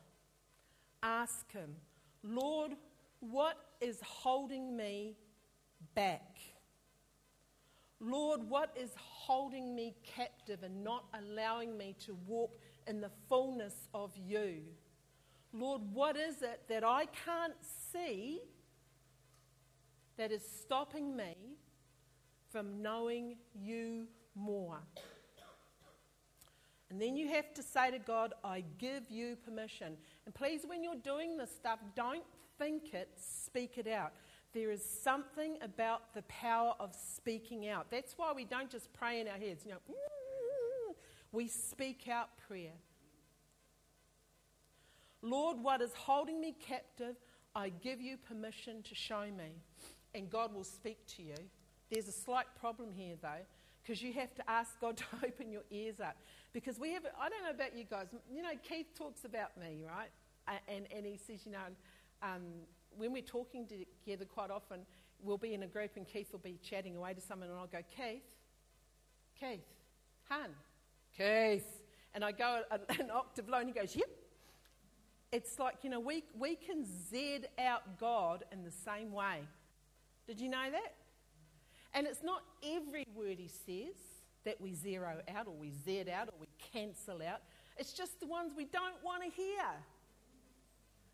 Ask 1.02 1.50
Him, 1.52 1.76
Lord, 2.22 2.72
what 3.20 3.56
is 3.80 4.00
holding 4.02 4.76
me 4.76 5.16
back? 5.94 6.38
Lord, 8.00 8.48
what 8.48 8.76
is 8.80 8.90
holding 8.96 9.74
me 9.74 9.94
captive 10.04 10.62
and 10.62 10.84
not 10.84 11.04
allowing 11.14 11.76
me 11.76 11.96
to 12.06 12.16
walk 12.26 12.58
in 12.86 13.00
the 13.00 13.10
fullness 13.28 13.88
of 13.92 14.12
you? 14.16 14.62
Lord, 15.52 15.82
what 15.92 16.16
is 16.16 16.42
it 16.42 16.62
that 16.68 16.84
I 16.84 17.06
can't 17.24 17.56
see 17.92 18.40
that 20.18 20.30
is 20.30 20.46
stopping 20.46 21.16
me 21.16 21.34
from 22.50 22.82
knowing 22.82 23.36
you 23.54 24.06
more? 24.34 24.80
And 26.90 27.00
then 27.00 27.16
you 27.16 27.28
have 27.28 27.52
to 27.54 27.62
say 27.62 27.90
to 27.90 27.98
God, 27.98 28.34
I 28.42 28.64
give 28.78 29.10
you 29.10 29.36
permission. 29.36 29.96
And 30.24 30.34
please, 30.34 30.62
when 30.66 30.82
you're 30.82 30.94
doing 30.96 31.36
this 31.36 31.54
stuff, 31.54 31.78
don't 31.94 32.24
think 32.58 32.94
it, 32.94 33.10
speak 33.16 33.76
it 33.76 33.86
out. 33.86 34.12
There 34.54 34.70
is 34.70 34.82
something 34.84 35.58
about 35.60 36.14
the 36.14 36.22
power 36.22 36.72
of 36.80 36.94
speaking 36.94 37.68
out. 37.68 37.90
That's 37.90 38.14
why 38.16 38.32
we 38.34 38.44
don't 38.44 38.70
just 38.70 38.92
pray 38.94 39.20
in 39.20 39.28
our 39.28 39.36
heads, 39.36 39.64
you 39.66 39.72
know, 39.72 39.78
we 41.32 41.46
speak 41.46 42.08
out 42.08 42.30
prayer. 42.48 42.72
Lord, 45.20 45.58
what 45.60 45.82
is 45.82 45.92
holding 45.94 46.40
me 46.40 46.56
captive, 46.58 47.16
I 47.54 47.68
give 47.68 48.00
you 48.00 48.16
permission 48.16 48.82
to 48.84 48.94
show 48.94 49.24
me. 49.24 49.62
And 50.14 50.30
God 50.30 50.54
will 50.54 50.64
speak 50.64 50.98
to 51.16 51.22
you. 51.22 51.36
There's 51.90 52.08
a 52.08 52.12
slight 52.12 52.46
problem 52.60 52.92
here, 52.92 53.16
though, 53.20 53.44
because 53.82 54.02
you 54.02 54.12
have 54.14 54.34
to 54.34 54.50
ask 54.50 54.78
God 54.80 54.96
to 54.98 55.04
open 55.24 55.50
your 55.50 55.62
ears 55.70 56.00
up. 56.00 56.16
Because 56.52 56.78
we 56.78 56.92
have, 56.92 57.04
I 57.20 57.28
don't 57.28 57.42
know 57.42 57.50
about 57.50 57.76
you 57.76 57.84
guys, 57.84 58.06
you 58.30 58.42
know, 58.42 58.50
Keith 58.66 58.88
talks 58.96 59.24
about 59.24 59.56
me, 59.58 59.84
right? 59.86 60.10
And, 60.68 60.86
and 60.94 61.04
he 61.04 61.18
says, 61.18 61.44
you 61.44 61.52
know, 61.52 61.58
um, 62.22 62.42
when 62.96 63.12
we're 63.12 63.22
talking 63.22 63.66
together 63.66 64.24
quite 64.24 64.50
often, 64.50 64.80
we'll 65.22 65.38
be 65.38 65.54
in 65.54 65.62
a 65.62 65.66
group 65.66 65.92
and 65.96 66.06
Keith 66.06 66.32
will 66.32 66.38
be 66.38 66.58
chatting 66.62 66.96
away 66.96 67.14
to 67.14 67.20
someone 67.20 67.48
and 67.48 67.58
I'll 67.58 67.66
go, 67.66 67.80
Keith, 67.94 68.22
Keith, 69.38 69.60
Han, 70.28 70.50
Keith. 71.16 71.66
And 72.14 72.24
I 72.24 72.32
go 72.32 72.62
an 72.70 73.10
octave 73.10 73.48
low 73.48 73.58
and 73.58 73.68
he 73.68 73.74
goes, 73.74 73.94
yep. 73.94 74.08
It's 75.30 75.58
like, 75.58 75.76
you 75.82 75.90
know, 75.90 76.00
we, 76.00 76.24
we 76.38 76.56
can 76.56 76.86
Z 77.10 77.40
out 77.58 77.98
God 78.00 78.44
in 78.50 78.64
the 78.64 78.70
same 78.70 79.12
way. 79.12 79.40
Did 80.28 80.38
you 80.40 80.50
know 80.50 80.70
that? 80.70 80.94
And 81.94 82.06
it's 82.06 82.22
not 82.22 82.42
every 82.62 83.06
word 83.14 83.38
he 83.38 83.48
says 83.48 83.96
that 84.44 84.60
we 84.60 84.74
zero 84.74 85.22
out 85.34 85.46
or 85.46 85.54
we 85.54 85.72
Z 85.72 86.04
out 86.14 86.28
or 86.28 86.34
we 86.38 86.46
cancel 86.72 87.22
out. 87.22 87.40
It's 87.78 87.94
just 87.94 88.20
the 88.20 88.26
ones 88.26 88.52
we 88.54 88.66
don't 88.66 89.02
want 89.02 89.24
to 89.24 89.30
hear. 89.30 89.64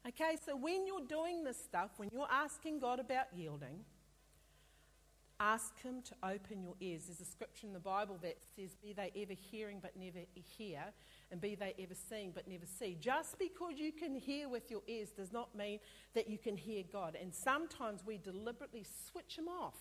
Okay, 0.09 0.37
so 0.45 0.57
when 0.57 0.87
you're 0.87 1.07
doing 1.09 1.45
this 1.45 1.57
stuff, 1.57 1.91
when 1.97 2.11
you're 2.13 2.29
asking 2.31 2.81
God 2.81 2.99
about 2.99 3.27
yielding, 3.35 3.85
ask 5.39 5.81
Him 5.81 6.03
to 6.03 6.15
open 6.23 6.63
your 6.63 6.75
ears. 6.81 7.05
There's 7.07 7.21
a 7.21 7.25
scripture 7.25 7.69
in 7.69 7.73
the 7.73 7.79
Bible 7.79 8.19
that 8.23 8.37
says, 8.57 8.71
Be 8.83 8.93
they 8.93 9.13
ever 9.17 9.33
hearing 9.33 9.79
but 9.81 9.97
never 9.97 10.19
hear, 10.59 10.83
and 11.35 11.41
be 11.41 11.57
they 11.57 11.75
ever 11.81 11.95
seeing 12.09 12.31
but 12.33 12.47
never 12.47 12.65
see. 12.65 12.97
Just 13.01 13.41
because 13.41 13.73
you 13.77 13.91
can 13.91 14.15
hear 14.15 14.49
with 14.49 14.71
your 14.71 14.83
ears 14.87 15.11
does 15.11 15.33
not 15.33 15.53
mean 15.57 15.81
that 16.15 16.31
you 16.31 16.39
can 16.39 16.57
hear 16.57 16.85
God. 16.93 17.17
And 17.21 17.35
sometimes 17.35 18.05
we 18.07 18.19
deliberately 18.19 18.87
switch 19.11 19.37
Him 19.37 19.49
off. 19.49 19.75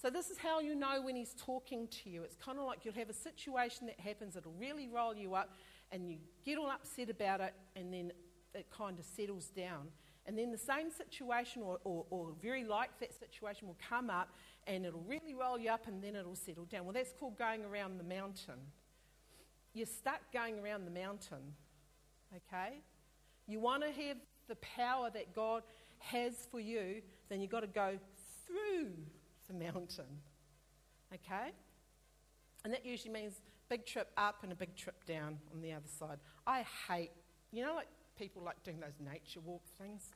So, 0.00 0.08
this 0.08 0.30
is 0.30 0.38
how 0.38 0.60
you 0.60 0.74
know 0.74 1.02
when 1.02 1.14
He's 1.14 1.34
talking 1.36 1.88
to 1.88 2.08
you. 2.08 2.22
It's 2.22 2.36
kind 2.36 2.58
of 2.58 2.64
like 2.64 2.86
you'll 2.86 2.94
have 2.94 3.10
a 3.10 3.14
situation 3.14 3.86
that 3.86 4.00
happens 4.00 4.32
that'll 4.32 4.54
really 4.58 4.88
roll 4.88 5.14
you 5.14 5.34
up, 5.34 5.50
and 5.92 6.08
you 6.08 6.16
get 6.42 6.56
all 6.56 6.70
upset 6.70 7.10
about 7.10 7.42
it, 7.42 7.52
and 7.76 7.92
then 7.92 8.10
it 8.54 8.70
kind 8.70 8.98
of 8.98 9.04
settles 9.04 9.50
down. 9.50 9.88
And 10.24 10.38
then 10.38 10.50
the 10.50 10.56
same 10.56 10.90
situation, 10.90 11.60
or, 11.60 11.80
or, 11.84 12.06
or, 12.08 12.32
very 12.40 12.64
like 12.64 12.98
that 13.00 13.12
situation, 13.18 13.66
will 13.66 13.78
come 13.88 14.08
up 14.10 14.28
and 14.66 14.84
it'll 14.84 15.04
really 15.08 15.34
roll 15.34 15.58
you 15.58 15.70
up 15.70 15.86
and 15.86 16.04
then 16.04 16.14
it'll 16.16 16.36
settle 16.36 16.66
down. 16.66 16.84
Well, 16.84 16.92
that's 16.92 17.14
called 17.18 17.38
going 17.38 17.64
around 17.64 17.98
the 17.98 18.04
mountain. 18.04 18.60
You're 19.78 19.86
stuck 19.86 20.32
going 20.32 20.58
around 20.58 20.86
the 20.86 20.90
mountain, 20.90 21.54
okay? 22.34 22.80
You 23.46 23.60
want 23.60 23.84
to 23.84 23.92
have 23.92 24.16
the 24.48 24.56
power 24.56 25.08
that 25.14 25.36
God 25.36 25.62
has 25.98 26.34
for 26.50 26.58
you, 26.58 27.00
then 27.28 27.40
you've 27.40 27.52
got 27.52 27.60
to 27.60 27.68
go 27.68 27.92
through 28.44 28.90
the 29.46 29.54
mountain, 29.54 30.18
okay? 31.14 31.52
And 32.64 32.72
that 32.72 32.84
usually 32.84 33.12
means 33.12 33.40
big 33.68 33.86
trip 33.86 34.10
up 34.16 34.42
and 34.42 34.50
a 34.50 34.56
big 34.56 34.74
trip 34.74 35.04
down 35.04 35.38
on 35.54 35.60
the 35.60 35.72
other 35.72 35.86
side. 35.86 36.18
I 36.44 36.64
hate, 36.88 37.12
you 37.52 37.64
know, 37.64 37.76
like 37.76 37.86
people 38.18 38.42
like 38.42 38.60
doing 38.64 38.80
those 38.80 38.98
nature 38.98 39.38
walk 39.38 39.62
things. 39.80 40.10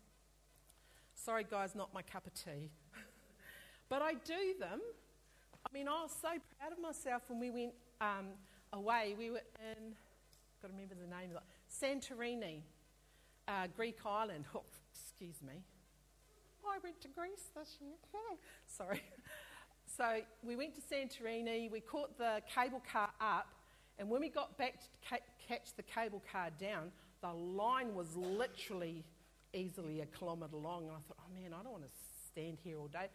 Sorry, 1.14 1.47
guys, 1.49 1.76
not 1.76 1.95
my 1.95 2.02
cup 2.02 2.26
of 2.26 2.35
tea. 2.35 2.73
but 3.88 4.02
I 4.02 4.14
do 4.14 4.59
them. 4.59 4.81
I 5.64 5.73
mean, 5.73 5.87
I 5.87 6.02
was 6.02 6.11
so 6.21 6.31
proud 6.59 6.73
of 6.73 6.81
myself 6.81 7.23
when 7.28 7.38
we 7.38 7.50
went 7.50 7.75
um, 8.00 8.31
away. 8.73 9.14
We 9.19 9.31
were 9.31 9.43
in, 9.61 9.95
got 10.61 10.69
to 10.69 10.75
remember 10.75 10.95
the 10.95 11.07
name 11.07 11.31
of 11.31 11.37
it, 11.37 11.43
Santorini, 11.71 12.61
uh, 13.49 13.69
Greek 13.76 13.99
island. 14.07 14.45
Oh, 14.55 14.62
excuse 14.93 15.43
me. 15.43 15.62
I 16.67 16.79
went 16.83 17.00
to 17.02 17.09
Greece 17.09 17.50
this 17.57 17.76
year. 17.81 17.93
Sorry. 18.67 19.02
So 19.97 20.21
we 20.43 20.57
went 20.57 20.75
to 20.75 20.81
Santorini, 20.81 21.71
we 21.71 21.81
caught 21.81 22.17
the 22.17 22.41
cable 22.52 22.83
car 22.91 23.11
up, 23.21 23.49
and 23.99 24.09
when 24.09 24.21
we 24.21 24.29
got 24.29 24.57
back 24.57 24.81
to 24.81 24.87
ca- 25.09 25.26
catch 25.49 25.75
the 25.76 25.83
cable 25.83 26.23
car 26.33 26.49
down, 26.59 26.91
the 27.21 27.33
line 27.33 27.95
was 27.95 28.17
literally 28.17 29.05
easily 29.52 30.00
a 30.00 30.07
kilometre 30.07 30.57
long. 30.57 30.85
And 30.85 30.93
I 30.93 31.00
thought, 31.07 31.19
oh 31.21 31.41
man, 31.41 31.52
I 31.52 31.62
don't 31.62 31.73
want 31.73 31.85
to 31.85 31.91
stand 32.26 32.59
here 32.62 32.79
all 32.79 32.88
day. 32.88 33.09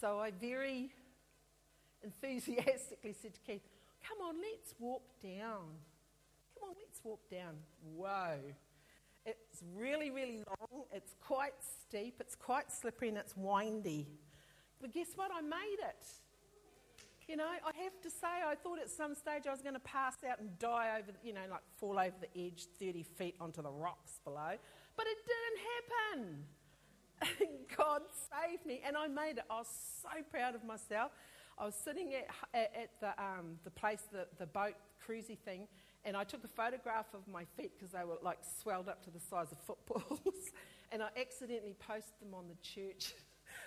So 0.00 0.18
I 0.18 0.30
very 0.30 0.92
enthusiastically 2.04 3.14
said 3.20 3.34
to 3.34 3.40
Keith, 3.40 3.62
come 4.06 4.18
on, 4.26 4.36
let's 4.36 4.74
walk 4.78 5.02
down. 5.22 5.78
Come 6.54 6.70
on, 6.70 6.74
let's 6.78 7.00
walk 7.04 7.20
down. 7.30 7.56
Whoa. 7.94 8.38
It's 9.24 9.62
really, 9.76 10.10
really 10.10 10.42
long. 10.46 10.84
It's 10.92 11.14
quite 11.20 11.52
steep. 11.60 12.16
It's 12.20 12.34
quite 12.34 12.72
slippery 12.72 13.08
and 13.08 13.18
it's 13.18 13.34
windy. 13.36 14.06
But 14.80 14.92
guess 14.92 15.08
what? 15.16 15.30
I 15.34 15.40
made 15.42 15.80
it. 15.80 16.06
You 17.28 17.36
know, 17.36 17.44
I 17.44 17.82
have 17.82 18.00
to 18.02 18.10
say, 18.10 18.26
I 18.26 18.54
thought 18.54 18.78
at 18.78 18.88
some 18.88 19.14
stage 19.14 19.46
I 19.46 19.50
was 19.50 19.60
going 19.60 19.74
to 19.74 19.80
pass 19.80 20.14
out 20.28 20.40
and 20.40 20.58
die 20.58 20.98
over, 20.98 21.12
you 21.22 21.34
know, 21.34 21.42
like 21.50 21.60
fall 21.76 21.98
over 21.98 22.14
the 22.20 22.46
edge 22.46 22.64
30 22.80 23.02
feet 23.02 23.34
onto 23.38 23.60
the 23.60 23.70
rocks 23.70 24.18
below. 24.24 24.56
But 24.96 25.06
it 25.06 25.18
didn't 25.28 26.28
happen. 27.36 27.58
God 27.76 28.02
saved 28.10 28.64
me 28.64 28.80
and 28.86 28.96
I 28.96 29.08
made 29.08 29.38
it. 29.38 29.44
I 29.50 29.58
was 29.58 29.68
so 30.02 30.22
proud 30.30 30.54
of 30.54 30.64
myself. 30.64 31.12
I 31.58 31.64
was 31.64 31.74
sitting 31.74 32.14
at, 32.14 32.28
at, 32.54 32.72
at 32.74 32.90
the, 33.00 33.22
um, 33.22 33.58
the 33.64 33.70
place, 33.70 34.02
the, 34.12 34.26
the 34.38 34.46
boat 34.46 34.74
cruisy 35.04 35.36
thing, 35.38 35.66
and 36.04 36.16
I 36.16 36.24
took 36.24 36.44
a 36.44 36.48
photograph 36.48 37.06
of 37.14 37.26
my 37.26 37.44
feet 37.56 37.72
because 37.76 37.92
they 37.92 38.04
were 38.04 38.18
like 38.22 38.38
swelled 38.62 38.88
up 38.88 39.04
to 39.04 39.10
the 39.10 39.18
size 39.18 39.48
of 39.50 39.58
footballs, 39.58 40.52
and 40.92 41.02
I 41.02 41.08
accidentally 41.20 41.74
posted 41.78 42.14
them 42.20 42.34
on 42.34 42.44
the 42.48 42.56
church 42.62 43.14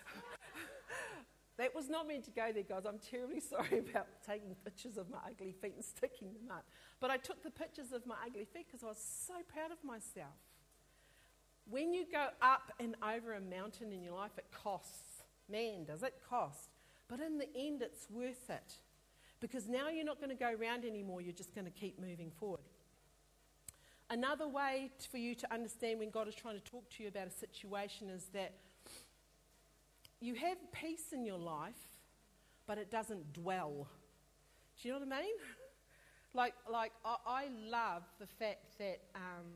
that 1.58 1.76
was 1.76 1.90
not 1.90 2.08
meant 2.08 2.24
to 2.26 2.32
go 2.32 2.52
there, 2.54 2.64
guys. 2.64 2.84
I'm 2.88 3.00
terribly 3.00 3.40
sorry 3.50 3.80
about 3.80 4.08
taking 4.26 4.56
pictures 4.64 4.98
of 4.98 5.10
my 5.10 5.20
ugly 5.30 5.54
feet 5.62 5.74
and 5.76 5.84
sticking 5.84 6.34
them 6.34 6.50
up. 6.50 6.66
But 7.00 7.12
I 7.12 7.18
took 7.18 7.44
the 7.44 7.52
pictures 7.52 7.92
of 7.92 8.06
my 8.06 8.16
ugly 8.26 8.46
feet 8.46 8.68
because 8.68 8.84
I 8.84 8.88
was 8.88 9.04
so 9.28 9.34
proud 9.54 9.72
of 9.72 9.84
myself. 9.84 10.34
When 11.70 11.94
you 11.94 12.06
go 12.12 12.28
up 12.42 12.72
and 12.80 12.96
over 13.04 13.34
a 13.34 13.42
mountain 13.42 13.92
in 13.92 14.02
your 14.02 14.16
life, 14.16 14.32
it 14.38 14.46
costs. 14.52 15.24
Man, 15.50 15.86
does 15.86 16.04
it 16.04 16.16
cost. 16.28 16.70
But 17.12 17.20
in 17.20 17.38
the 17.38 17.48
end, 17.54 17.82
it's 17.82 18.10
worth 18.10 18.50
it. 18.50 18.76
Because 19.42 19.68
now 19.68 19.90
you're 19.90 20.06
not 20.06 20.22
going 20.22 20.30
to 20.30 20.36
go 20.36 20.50
around 20.50 20.86
anymore, 20.86 21.20
you're 21.20 21.34
just 21.34 21.54
going 21.54 21.66
to 21.66 21.72
keep 21.72 22.00
moving 22.00 22.32
forward. 22.40 22.62
Another 24.10 24.48
way 24.48 24.92
for 25.12 25.18
you 25.18 25.36
to 25.36 25.54
understand 25.54 26.00
when 26.00 26.10
God 26.10 26.30
is 26.30 26.36
trying 26.36 26.56
to 26.56 26.64
talk 26.64 26.90
to 26.92 27.04
you 27.04 27.10
about 27.10 27.28
a 27.28 27.32
situation 27.32 28.10
is 28.10 28.28
that 28.34 28.54
you 30.22 30.36
have 30.36 30.58
peace 30.72 31.12
in 31.12 31.26
your 31.26 31.38
life, 31.38 31.74
but 32.66 32.78
it 32.78 32.90
doesn't 32.90 33.34
dwell. 33.34 33.88
Do 34.82 34.88
you 34.88 34.94
know 34.94 35.00
what 35.02 35.14
I 35.14 35.22
mean? 35.22 35.36
like, 36.34 36.54
like 36.72 36.94
I, 37.04 37.16
I 37.26 37.48
love 37.70 38.04
the 38.20 38.28
fact 38.28 38.78
that, 38.78 39.02
um, 39.16 39.48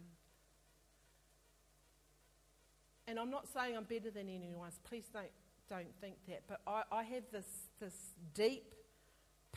and 3.08 3.18
I'm 3.18 3.30
not 3.30 3.48
saying 3.48 3.78
I'm 3.78 3.84
better 3.86 4.12
than 4.12 4.28
anyone 4.28 4.66
else. 4.66 4.80
Please 4.84 5.06
don't 5.14 5.32
don't 5.70 5.94
think 6.02 6.16
that. 6.28 6.44
But 6.48 6.62
I, 6.68 6.84
I 6.92 7.04
have 7.04 7.24
this 7.32 7.48
this 7.80 7.96
deep 8.34 8.74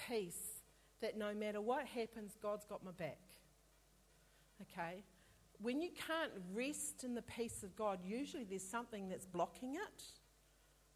peace 0.08 0.62
that 1.00 1.16
no 1.16 1.34
matter 1.34 1.60
what 1.60 1.86
happens, 1.86 2.36
God's 2.42 2.64
got 2.64 2.84
my 2.84 2.90
back. 2.92 3.20
Okay. 4.62 5.04
When 5.60 5.80
you 5.80 5.90
can't 5.90 6.32
rest 6.54 7.02
in 7.02 7.14
the 7.14 7.22
peace 7.22 7.62
of 7.62 7.74
God, 7.74 7.98
usually 8.04 8.44
there's 8.44 8.62
something 8.62 9.08
that's 9.08 9.26
blocking 9.26 9.74
it. 9.74 10.02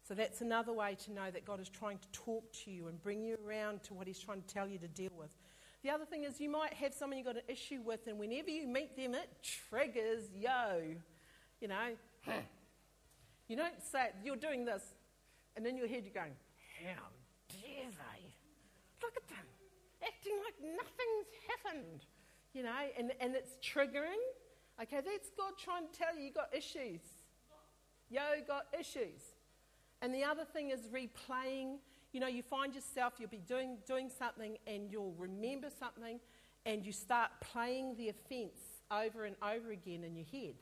So 0.07 0.13
that's 0.13 0.41
another 0.41 0.73
way 0.73 0.95
to 1.05 1.13
know 1.13 1.31
that 1.31 1.45
God 1.45 1.61
is 1.61 1.69
trying 1.69 1.97
to 1.97 2.07
talk 2.11 2.51
to 2.63 2.71
you 2.71 2.87
and 2.87 3.01
bring 3.01 3.23
you 3.23 3.37
around 3.45 3.83
to 3.83 3.93
what 3.93 4.07
He's 4.07 4.19
trying 4.19 4.41
to 4.41 4.47
tell 4.47 4.67
you 4.67 4.77
to 4.79 4.87
deal 4.87 5.11
with. 5.17 5.31
The 5.81 5.89
other 5.89 6.05
thing 6.05 6.23
is, 6.23 6.39
you 6.39 6.49
might 6.49 6.73
have 6.73 6.93
someone 6.93 7.17
you've 7.17 7.27
got 7.27 7.35
an 7.35 7.43
issue 7.47 7.81
with, 7.83 8.07
and 8.07 8.17
whenever 8.17 8.49
you 8.49 8.67
meet 8.67 8.95
them, 8.95 9.15
it 9.15 9.29
triggers 9.69 10.23
yo. 10.33 10.95
You 11.59 11.67
know, 11.67 11.89
you 13.47 13.55
don't 13.57 13.81
say, 13.81 14.11
you're 14.23 14.37
doing 14.37 14.65
this, 14.65 14.81
and 15.55 15.65
in 15.65 15.77
your 15.77 15.87
head 15.87 16.03
you're 16.03 16.13
going, 16.13 16.35
how 16.83 17.03
dare 17.49 17.89
they? 17.89 18.21
Look 19.01 19.15
at 19.17 19.27
them, 19.27 19.45
acting 20.01 20.33
like 20.43 20.75
nothing's 20.75 21.29
happened. 21.47 22.05
You 22.53 22.63
know, 22.63 22.71
and, 22.97 23.11
and 23.19 23.35
it's 23.35 23.53
triggering. 23.63 24.21
Okay, 24.81 24.97
that's 24.97 25.29
God 25.37 25.53
trying 25.57 25.87
to 25.87 25.97
tell 25.97 26.15
you 26.15 26.25
you've 26.25 26.35
got 26.35 26.53
issues. 26.55 27.01
Yo, 28.09 28.21
got 28.47 28.65
issues. 28.79 29.21
And 30.01 30.13
the 30.13 30.23
other 30.23 30.45
thing 30.45 30.69
is 30.69 30.81
replaying. 30.87 31.77
You 32.11 32.19
know, 32.19 32.27
you 32.27 32.43
find 32.43 32.75
yourself, 32.75 33.13
you'll 33.17 33.29
be 33.29 33.41
doing, 33.47 33.77
doing 33.87 34.09
something 34.09 34.57
and 34.67 34.91
you'll 34.91 35.15
remember 35.17 35.69
something 35.79 36.19
and 36.65 36.85
you 36.85 36.91
start 36.91 37.31
playing 37.41 37.95
the 37.95 38.09
offence 38.09 38.59
over 38.91 39.25
and 39.25 39.35
over 39.41 39.71
again 39.71 40.03
in 40.03 40.15
your 40.15 40.25
head. 40.31 40.55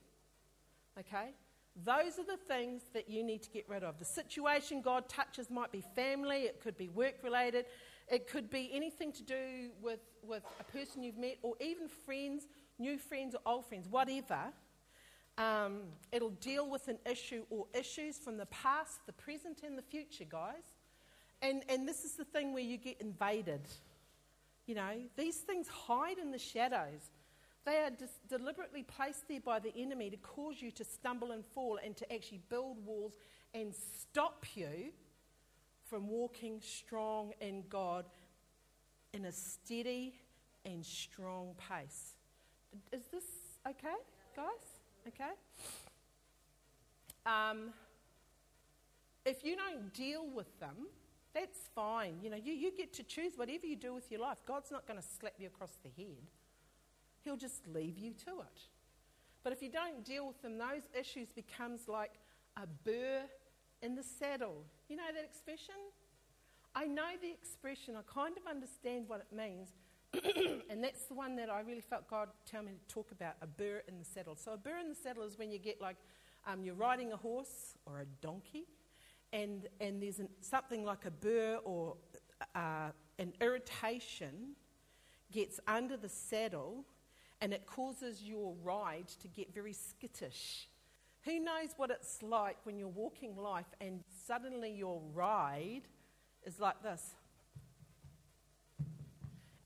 Okay? 0.99 1.33
Those 1.75 2.19
are 2.19 2.25
the 2.25 2.37
things 2.37 2.81
that 2.93 3.09
you 3.09 3.23
need 3.23 3.41
to 3.43 3.49
get 3.49 3.67
rid 3.69 3.83
of. 3.83 3.97
The 3.97 4.05
situation 4.05 4.81
God 4.81 5.07
touches 5.07 5.49
might 5.49 5.71
be 5.71 5.83
family, 5.95 6.43
it 6.43 6.59
could 6.59 6.77
be 6.77 6.89
work 6.89 7.15
related, 7.23 7.65
it 8.09 8.27
could 8.27 8.49
be 8.49 8.69
anything 8.73 9.11
to 9.13 9.23
do 9.23 9.69
with, 9.81 10.01
with 10.21 10.43
a 10.59 10.63
person 10.65 11.01
you've 11.01 11.17
met, 11.17 11.37
or 11.41 11.55
even 11.61 11.87
friends, 11.87 12.47
new 12.77 12.97
friends 12.97 13.35
or 13.35 13.41
old 13.45 13.65
friends, 13.65 13.87
whatever. 13.89 14.51
Um, 15.37 15.83
it'll 16.11 16.31
deal 16.31 16.69
with 16.69 16.89
an 16.89 16.99
issue 17.09 17.45
or 17.49 17.65
issues 17.73 18.17
from 18.17 18.37
the 18.37 18.47
past, 18.47 18.99
the 19.05 19.13
present, 19.13 19.61
and 19.65 19.77
the 19.77 19.81
future, 19.81 20.25
guys. 20.29 20.75
And, 21.41 21.63
and 21.69 21.87
this 21.87 22.03
is 22.03 22.13
the 22.13 22.25
thing 22.25 22.53
where 22.53 22.63
you 22.63 22.77
get 22.77 22.99
invaded. 22.99 23.61
You 24.67 24.75
know, 24.75 24.93
these 25.15 25.37
things 25.37 25.67
hide 25.67 26.17
in 26.17 26.31
the 26.31 26.37
shadows. 26.37 27.09
They 27.65 27.77
are 27.77 27.91
dis- 27.91 28.19
deliberately 28.27 28.83
placed 28.83 29.27
there 29.27 29.39
by 29.39 29.59
the 29.59 29.73
enemy 29.77 30.09
to 30.09 30.17
cause 30.17 30.61
you 30.61 30.71
to 30.71 30.83
stumble 30.83 31.31
and 31.31 31.45
fall 31.45 31.79
and 31.83 31.95
to 31.97 32.13
actually 32.13 32.41
build 32.49 32.83
walls 32.85 33.13
and 33.53 33.73
stop 33.75 34.45
you 34.55 34.91
from 35.83 36.07
walking 36.07 36.61
strong 36.61 37.33
in 37.39 37.63
God 37.69 38.05
in 39.13 39.25
a 39.25 39.31
steady 39.31 40.15
and 40.65 40.85
strong 40.85 41.53
pace. 41.69 42.15
Is 42.91 43.03
this 43.11 43.25
okay, 43.67 43.95
guys? 44.35 44.45
Okay? 45.07 45.31
Um, 47.25 47.73
if 49.25 49.43
you 49.43 49.55
don't 49.55 49.93
deal 49.93 50.25
with 50.33 50.59
them, 50.59 50.87
that's 51.33 51.69
fine. 51.75 52.15
You 52.23 52.29
know, 52.29 52.37
you, 52.37 52.53
you 52.53 52.71
get 52.75 52.93
to 52.93 53.03
choose 53.03 53.33
whatever 53.35 53.65
you 53.65 53.75
do 53.75 53.93
with 53.93 54.09
your 54.11 54.21
life. 54.21 54.37
God's 54.45 54.71
not 54.71 54.87
going 54.87 54.99
to 54.99 55.05
slap 55.19 55.33
you 55.37 55.47
across 55.47 55.77
the 55.83 55.89
head. 56.01 56.17
He'll 57.23 57.37
just 57.37 57.67
leave 57.67 57.97
you 57.97 58.13
to 58.25 58.41
it. 58.41 58.61
But 59.43 59.53
if 59.53 59.61
you 59.61 59.69
don't 59.69 60.03
deal 60.03 60.27
with 60.27 60.41
them, 60.41 60.57
those 60.57 60.83
issues 60.97 61.31
becomes 61.31 61.87
like 61.87 62.13
a 62.57 62.67
burr 62.83 63.23
in 63.81 63.95
the 63.95 64.03
saddle. 64.03 64.63
You 64.89 64.97
know 64.97 65.03
that 65.13 65.23
expression? 65.23 65.75
I 66.75 66.85
know 66.85 67.09
the 67.21 67.31
expression. 67.31 67.95
I 67.95 68.01
kind 68.11 68.35
of 68.37 68.47
understand 68.47 69.05
what 69.07 69.19
it 69.19 69.35
means. 69.35 69.69
and 70.69 70.83
that's 70.83 71.05
the 71.05 71.13
one 71.13 71.35
that 71.37 71.49
I 71.49 71.61
really 71.61 71.81
felt 71.81 72.07
God 72.07 72.29
tell 72.45 72.63
me 72.63 72.73
to 72.73 72.93
talk 72.93 73.11
about 73.11 73.35
a 73.41 73.47
burr 73.47 73.81
in 73.87 73.97
the 73.97 74.05
saddle. 74.05 74.35
So, 74.35 74.53
a 74.53 74.57
burr 74.57 74.77
in 74.77 74.89
the 74.89 74.95
saddle 74.95 75.23
is 75.23 75.37
when 75.37 75.51
you 75.51 75.57
get 75.57 75.81
like 75.81 75.95
um, 76.45 76.63
you're 76.63 76.75
riding 76.75 77.13
a 77.13 77.17
horse 77.17 77.75
or 77.85 77.99
a 77.99 78.05
donkey, 78.21 78.65
and, 79.31 79.67
and 79.79 80.01
there's 80.01 80.19
an, 80.19 80.27
something 80.41 80.83
like 80.83 81.05
a 81.05 81.11
burr 81.11 81.59
or 81.63 81.95
uh, 82.55 82.89
an 83.19 83.33
irritation 83.39 84.55
gets 85.31 85.59
under 85.67 85.95
the 85.95 86.09
saddle 86.09 86.83
and 87.41 87.53
it 87.53 87.65
causes 87.65 88.21
your 88.21 88.53
ride 88.63 89.07
to 89.21 89.27
get 89.27 89.53
very 89.53 89.73
skittish. 89.73 90.69
Who 91.23 91.39
knows 91.39 91.69
what 91.77 91.89
it's 91.89 92.21
like 92.23 92.57
when 92.63 92.77
you're 92.77 92.87
walking 92.87 93.35
life 93.35 93.65
and 93.79 94.03
suddenly 94.27 94.71
your 94.71 95.01
ride 95.13 95.81
is 96.45 96.59
like 96.59 96.81
this? 96.83 97.15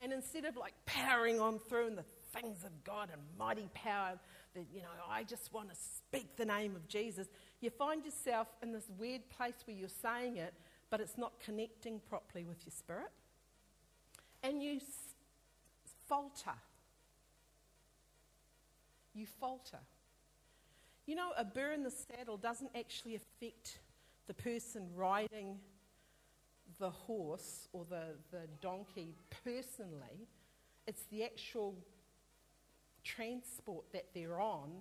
And 0.02 0.14
instead 0.14 0.46
of 0.46 0.56
like 0.56 0.74
powering 0.86 1.40
on 1.40 1.60
through 1.60 1.88
in 1.88 1.96
the 1.96 2.06
things 2.34 2.64
of 2.64 2.84
God 2.84 3.10
and 3.12 3.22
mighty 3.38 3.70
power, 3.74 4.20
that, 4.54 4.66
you 4.74 4.82
know, 4.82 4.88
I 5.10 5.24
just 5.24 5.54
want 5.54 5.70
to 5.70 5.76
speak 5.76 6.36
the 6.38 6.46
name 6.46 6.76
of 6.76 6.88
Jesus, 6.88 7.28
you 7.60 7.70
find 7.70 8.06
yourself 8.06 8.48
in 8.62 8.72
this 8.72 8.90
weird 8.98 9.28
place 9.30 9.56
where 9.66 9.76
you're 9.76 9.90
saying 9.90 10.38
it, 10.38 10.54
but 10.90 11.02
it's 11.02 11.18
not 11.18 11.40
connecting 11.40 12.00
properly 12.08 12.44
with 12.46 12.66
your 12.66 12.72
spirit. 12.72 13.12
And 14.44 14.62
you 14.62 14.80
falter. 16.08 16.54
You 19.16 19.26
falter. 19.26 19.80
You 21.08 21.16
know, 21.16 21.32
a 21.38 21.44
burr 21.44 21.72
in 21.72 21.84
the 21.84 21.92
saddle 21.92 22.38
doesn't 22.38 22.72
actually 22.76 23.16
affect 23.16 23.80
the 24.28 24.34
person 24.34 24.88
riding 24.96 25.58
the 26.80 26.90
horse 26.90 27.68
or 27.74 27.86
the, 27.90 28.16
the 28.32 28.48
donkey 28.62 29.16
personally, 29.44 30.28
it's 30.88 31.04
the 31.12 31.24
actual 31.24 31.76
transport 33.04 33.86
that 33.94 34.08
they're 34.14 34.40
on 34.40 34.72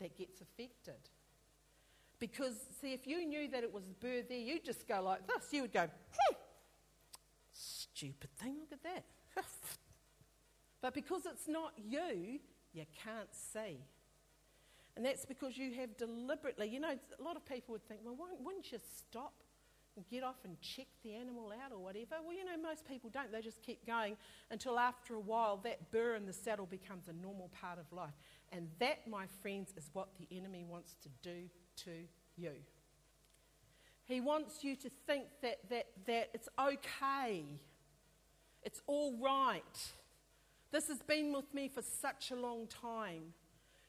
that 0.00 0.16
gets 0.16 0.40
affected. 0.40 1.10
Because, 2.18 2.54
see, 2.80 2.92
if 2.92 3.06
you 3.06 3.26
knew 3.26 3.48
that 3.48 3.64
it 3.64 3.72
was 3.72 3.84
a 3.84 4.04
bird 4.04 4.26
there, 4.28 4.38
you'd 4.38 4.64
just 4.64 4.86
go 4.86 5.02
like 5.02 5.26
this. 5.26 5.52
You 5.52 5.62
would 5.62 5.72
go, 5.72 5.88
hmm, 6.16 6.34
stupid 7.52 8.30
thing. 8.38 8.56
Look 8.60 8.72
at 8.72 8.82
that. 8.84 9.04
but 10.80 10.94
because 10.94 11.26
it's 11.26 11.48
not 11.48 11.72
you, 11.76 12.38
you 12.72 12.84
can't 13.04 13.32
see. 13.32 13.78
And 14.96 15.04
that's 15.04 15.24
because 15.24 15.56
you 15.56 15.72
have 15.74 15.96
deliberately, 15.96 16.68
you 16.68 16.80
know, 16.80 16.98
a 17.18 17.22
lot 17.22 17.36
of 17.36 17.46
people 17.46 17.72
would 17.72 17.86
think, 17.88 18.00
well, 18.04 18.16
wouldn't 18.40 18.72
you 18.72 18.78
stop 18.98 19.32
and 19.96 20.06
get 20.08 20.22
off 20.22 20.36
and 20.44 20.60
check 20.60 20.86
the 21.02 21.14
animal 21.14 21.52
out 21.64 21.72
or 21.72 21.78
whatever? 21.78 22.16
Well, 22.24 22.36
you 22.36 22.44
know, 22.44 22.60
most 22.62 22.86
people 22.86 23.10
don't. 23.10 23.32
They 23.32 23.40
just 23.40 23.62
keep 23.62 23.86
going 23.86 24.16
until 24.50 24.78
after 24.78 25.14
a 25.14 25.20
while 25.20 25.58
that 25.64 25.90
burr 25.90 26.14
in 26.14 26.26
the 26.26 26.32
saddle 26.32 26.66
becomes 26.66 27.08
a 27.08 27.12
normal 27.12 27.50
part 27.60 27.78
of 27.78 27.90
life. 27.92 28.14
And 28.52 28.68
that, 28.80 29.08
my 29.08 29.26
friends, 29.40 29.72
is 29.76 29.88
what 29.92 30.08
the 30.18 30.26
enemy 30.36 30.64
wants 30.68 30.96
to 31.02 31.08
do 31.22 31.48
to 31.84 31.90
you. 32.36 32.52
He 34.04 34.20
wants 34.20 34.62
you 34.62 34.76
to 34.76 34.90
think 35.06 35.24
that, 35.40 35.58
that, 35.70 35.86
that 36.06 36.30
it's 36.34 36.48
okay, 36.58 37.44
it's 38.62 38.80
all 38.86 39.16
right. 39.22 39.62
This 40.72 40.88
has 40.88 41.02
been 41.02 41.32
with 41.32 41.52
me 41.54 41.68
for 41.68 41.82
such 41.82 42.30
a 42.30 42.36
long 42.36 42.66
time. 42.66 43.34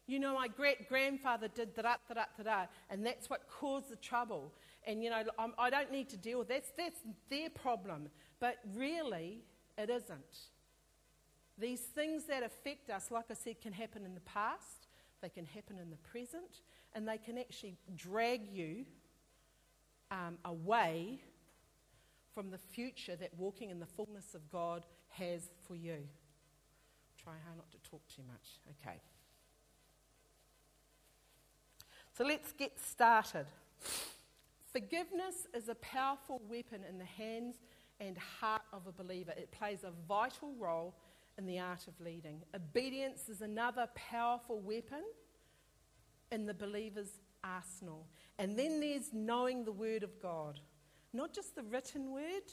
You 0.06 0.20
know, 0.20 0.36
my 0.36 0.50
great 0.50 0.90
grandfather 0.90 1.48
did 1.48 1.74
da 1.74 1.82
da 1.82 1.96
da 2.14 2.26
da 2.38 2.44
da, 2.44 2.66
and 2.90 3.06
that's 3.06 3.30
what 3.30 3.48
caused 3.50 3.90
the 3.90 3.96
trouble. 3.96 4.54
And, 4.86 5.02
you 5.02 5.10
know, 5.10 5.24
I'm, 5.40 5.54
I 5.58 5.70
do 5.70 5.78
not 5.78 5.92
need 5.94 6.10
to 6.10 6.18
deal 6.18 6.40
with 6.40 6.50
that. 6.50 6.66
That's, 6.78 7.00
that's 7.00 7.16
their 7.30 7.50
problem. 7.50 8.10
But 8.42 8.58
really, 8.76 9.46
it 9.78 9.90
isn't. 9.90 10.50
These 11.58 11.80
things 11.80 12.26
that 12.26 12.44
affect 12.44 12.90
us, 12.90 13.12
like 13.12 13.26
I 13.32 13.34
said, 13.34 13.62
can 13.62 13.72
happen 13.72 14.04
in 14.06 14.14
the 14.14 14.20
past, 14.22 14.88
they 15.22 15.30
can 15.30 15.46
happen 15.46 15.80
in 15.80 15.90
the 15.90 15.96
present, 15.98 16.62
and 16.94 17.08
they 17.08 17.18
can 17.18 17.38
actually 17.38 17.78
drag 17.96 18.42
you 18.52 18.86
um, 20.12 20.38
away 20.44 21.22
from 22.34 22.52
the 22.52 22.58
future 22.58 23.16
that 23.16 23.30
walking 23.38 23.70
in 23.70 23.80
the 23.80 23.86
fullness 23.86 24.36
of 24.36 24.50
God 24.52 24.86
has 25.12 25.44
for 25.66 25.76
you. 25.76 26.00
Try 27.24 27.34
hard 27.46 27.58
not 27.58 27.72
to 27.72 27.78
talk 27.90 28.02
too 28.08 28.24
much. 28.28 28.60
Okay. 28.82 29.00
So 32.18 32.24
let's 32.24 32.52
get 32.52 32.80
started. 32.80 33.46
Forgiveness 34.72 35.48
is 35.56 35.70
a 35.70 35.76
powerful 35.76 36.42
weapon 36.50 36.82
in 36.88 36.98
the 36.98 37.06
hands 37.06 37.56
and 38.00 38.18
heart 38.18 38.64
of 38.74 38.88
a 38.88 38.92
believer. 38.92 39.34
It 39.38 39.52
plays 39.52 39.84
a 39.84 39.92
vital 40.08 40.54
role 40.60 40.96
in 41.38 41.46
the 41.46 41.60
art 41.60 41.88
of 41.88 42.00
leading. 42.00 42.42
Obedience 42.56 43.30
is 43.30 43.42
another 43.42 43.88
powerful 43.96 44.60
weapon 44.60 45.04
in 46.32 46.46
the 46.46 46.54
believer's 46.54 47.20
arsenal. 47.44 48.08
And 48.38 48.58
then 48.58 48.80
there's 48.80 49.14
knowing 49.14 49.64
the 49.64 49.72
Word 49.72 50.04
of 50.04 50.22
God. 50.22 50.60
Not 51.14 51.34
just 51.34 51.56
the 51.56 51.64
written 51.64 52.12
Word, 52.12 52.52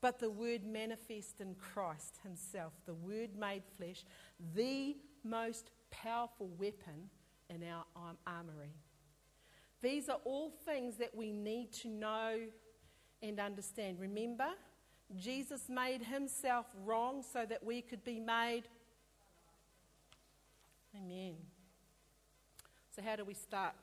but 0.00 0.18
the 0.18 0.30
Word 0.30 0.64
manifest 0.64 1.40
in 1.40 1.54
Christ 1.54 2.18
Himself, 2.22 2.72
the 2.86 2.94
Word 2.94 3.30
made 3.38 3.62
flesh, 3.76 4.04
the 4.54 4.96
most 5.24 5.70
powerful 5.90 6.48
weapon 6.58 7.10
in 7.50 7.62
our 7.64 7.84
armory. 8.26 8.74
These 9.80 10.08
are 10.08 10.18
all 10.24 10.50
things 10.64 10.96
that 10.96 11.14
we 11.14 11.32
need 11.32 11.72
to 11.74 11.88
know 11.88 12.38
and 13.22 13.40
understand. 13.40 13.98
Remember, 14.00 14.48
Jesus 15.16 15.68
made 15.68 16.02
himself 16.02 16.66
wrong 16.84 17.22
so 17.32 17.46
that 17.46 17.64
we 17.64 17.80
could 17.80 18.04
be 18.04 18.20
made. 18.20 18.64
Amen. 20.96 21.34
So, 22.94 23.02
how 23.02 23.16
do 23.16 23.24
we 23.24 23.34
start? 23.34 23.74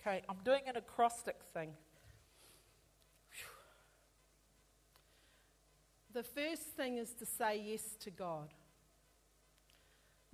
Okay, 0.00 0.22
I'm 0.28 0.38
doing 0.44 0.62
an 0.66 0.76
acrostic 0.76 1.36
thing. 1.52 1.70
The 6.16 6.22
first 6.22 6.62
thing 6.78 6.96
is 6.96 7.12
to 7.18 7.26
say 7.26 7.60
yes 7.60 7.94
to 8.00 8.10
God. 8.10 8.54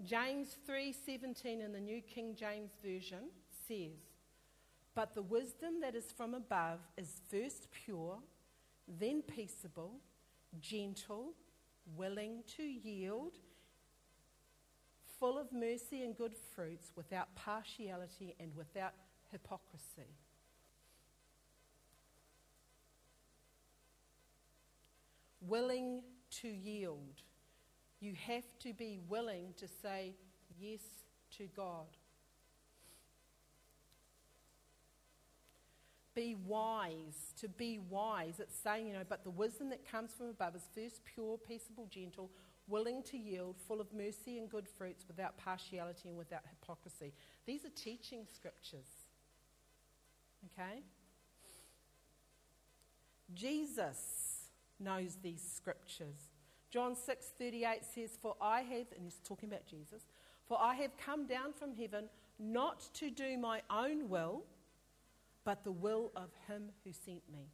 James 0.05 0.57
3:17 0.65 1.61
in 1.61 1.73
the 1.73 1.81
New 1.81 2.01
King 2.03 2.37
James 2.37 2.71
Version 2.81 3.33
says, 3.67 3.99
"But 4.95 5.15
the 5.15 5.23
wisdom 5.23 5.81
that 5.81 5.97
is 5.97 6.13
from 6.13 6.35
above 6.35 6.79
is 6.97 7.21
first 7.29 7.69
pure, 7.73 8.23
then 8.87 9.23
peaceable, 9.23 10.01
gentle, 10.61 11.35
willing 11.97 12.45
to 12.45 12.63
yield, 12.63 13.41
full 15.19 15.37
of 15.37 15.51
mercy 15.51 16.05
and 16.05 16.17
good 16.17 16.37
fruits, 16.37 16.93
without 16.95 17.35
partiality 17.35 18.37
and 18.39 18.55
without 18.55 18.95
hypocrisy." 19.33 20.15
Willing 25.47 26.03
to 26.43 26.49
yield. 26.49 27.23
You 28.01 28.15
have 28.27 28.59
to 28.61 28.73
be 28.73 29.01
willing 29.09 29.55
to 29.59 29.67
say 29.69 30.15
yes 30.59 30.81
to 31.39 31.47
God. 31.57 31.87
Be 36.15 36.35
wise, 36.35 37.33
to 37.41 37.49
be 37.49 37.79
wise. 37.79 38.35
It's 38.39 38.55
saying, 38.59 38.89
you 38.89 38.93
know, 38.93 39.05
but 39.09 39.25
the 39.25 39.31
wisdom 39.31 39.71
that 39.71 39.91
comes 39.91 40.13
from 40.13 40.29
above 40.29 40.55
is 40.55 40.69
first 40.75 41.01
pure, 41.05 41.39
peaceable, 41.39 41.87
gentle, 41.87 42.31
willing 42.69 43.03
to 43.05 43.17
yield, 43.17 43.57
full 43.67 43.81
of 43.81 43.93
mercy 43.95 44.39
and 44.39 44.51
good 44.51 44.69
fruits, 44.69 45.05
without 45.09 45.39
partiality 45.39 46.09
and 46.09 46.19
without 46.19 46.43
hypocrisy. 46.49 47.15
These 47.47 47.65
are 47.65 47.71
teaching 47.71 48.27
scriptures. 48.31 48.89
Okay? 50.53 50.83
Jesus 53.35 54.32
knows 54.83 55.17
these 55.17 55.43
scriptures. 55.43 56.31
John 56.71 56.95
6:38 56.95 57.85
says, 57.85 58.17
"For 58.17 58.37
I 58.41 58.63
have," 58.63 58.93
and 58.93 59.05
he's 59.05 59.21
talking 59.21 59.49
about 59.49 59.67
Jesus, 59.67 60.07
"For 60.47 60.61
I 60.61 60.75
have 60.75 60.97
come 60.97 61.27
down 61.27 61.53
from 61.53 61.75
heaven 61.75 62.11
not 62.39 62.81
to 62.95 63.11
do 63.11 63.37
my 63.37 63.63
own 63.69 64.09
will, 64.09 64.47
but 65.45 65.65
the 65.65 65.73
will 65.73 66.13
of 66.17 66.35
him 66.47 66.73
who 66.83 66.93
sent 66.93 67.29
me." 67.29 67.51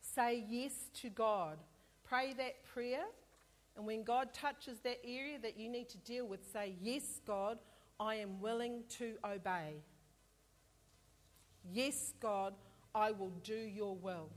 Say 0.00 0.34
yes 0.34 0.90
to 0.94 1.10
God. 1.10 1.58
Pray 2.02 2.32
that 2.34 2.64
prayer, 2.64 3.06
and 3.76 3.86
when 3.86 4.02
God 4.02 4.34
touches 4.34 4.80
that 4.80 4.98
area 5.04 5.38
that 5.38 5.56
you 5.56 5.68
need 5.68 5.88
to 5.90 5.98
deal 5.98 6.26
with, 6.26 6.44
say, 6.44 6.76
"Yes, 6.80 7.20
God, 7.20 7.58
I 7.98 8.16
am 8.16 8.40
willing 8.40 8.86
to 8.88 9.18
obey." 9.24 9.84
Yes, 11.64 12.12
God, 12.18 12.56
I 12.94 13.12
will 13.12 13.30
do 13.30 13.56
your 13.56 13.94
will. 13.94 14.30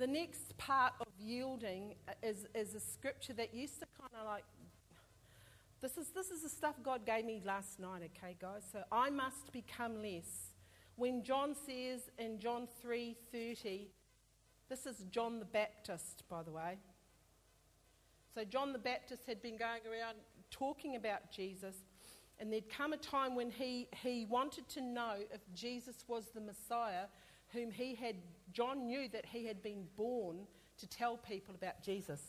The 0.00 0.06
next 0.06 0.56
part 0.56 0.94
of 0.98 1.08
yielding 1.20 1.94
is, 2.22 2.46
is 2.54 2.74
a 2.74 2.80
scripture 2.80 3.34
that 3.34 3.52
used 3.52 3.80
to 3.80 3.86
kind 4.00 4.10
of 4.18 4.26
like 4.26 4.44
this 5.82 5.98
is, 5.98 6.08
this 6.14 6.30
is 6.30 6.42
the 6.42 6.48
stuff 6.48 6.76
God 6.82 7.04
gave 7.04 7.26
me 7.26 7.42
last 7.44 7.78
night, 7.78 8.00
okay, 8.16 8.34
guys? 8.40 8.62
So 8.72 8.82
I 8.90 9.10
must 9.10 9.52
become 9.52 10.00
less. 10.02 10.52
When 10.96 11.22
John 11.22 11.54
says 11.54 12.00
in 12.18 12.38
John 12.38 12.66
3:30, 12.82 13.88
this 14.70 14.86
is 14.86 15.04
John 15.10 15.38
the 15.38 15.44
Baptist, 15.44 16.22
by 16.30 16.44
the 16.44 16.50
way. 16.50 16.78
So 18.34 18.42
John 18.44 18.72
the 18.72 18.78
Baptist 18.78 19.26
had 19.26 19.42
been 19.42 19.58
going 19.58 19.82
around 19.86 20.16
talking 20.50 20.96
about 20.96 21.30
Jesus, 21.30 21.76
and 22.38 22.50
there'd 22.50 22.70
come 22.70 22.94
a 22.94 22.96
time 22.96 23.34
when 23.34 23.50
he, 23.50 23.86
he 24.02 24.24
wanted 24.24 24.66
to 24.70 24.80
know 24.80 25.16
if 25.30 25.42
Jesus 25.54 25.96
was 26.08 26.30
the 26.32 26.40
Messiah 26.40 27.04
whom 27.52 27.70
he 27.70 27.94
had, 27.94 28.14
John 28.52 28.86
knew 28.86 29.08
that 29.08 29.26
he 29.26 29.46
had 29.46 29.62
been 29.62 29.86
born 29.96 30.46
to 30.78 30.86
tell 30.86 31.16
people 31.16 31.54
about 31.54 31.82
Jesus. 31.82 32.20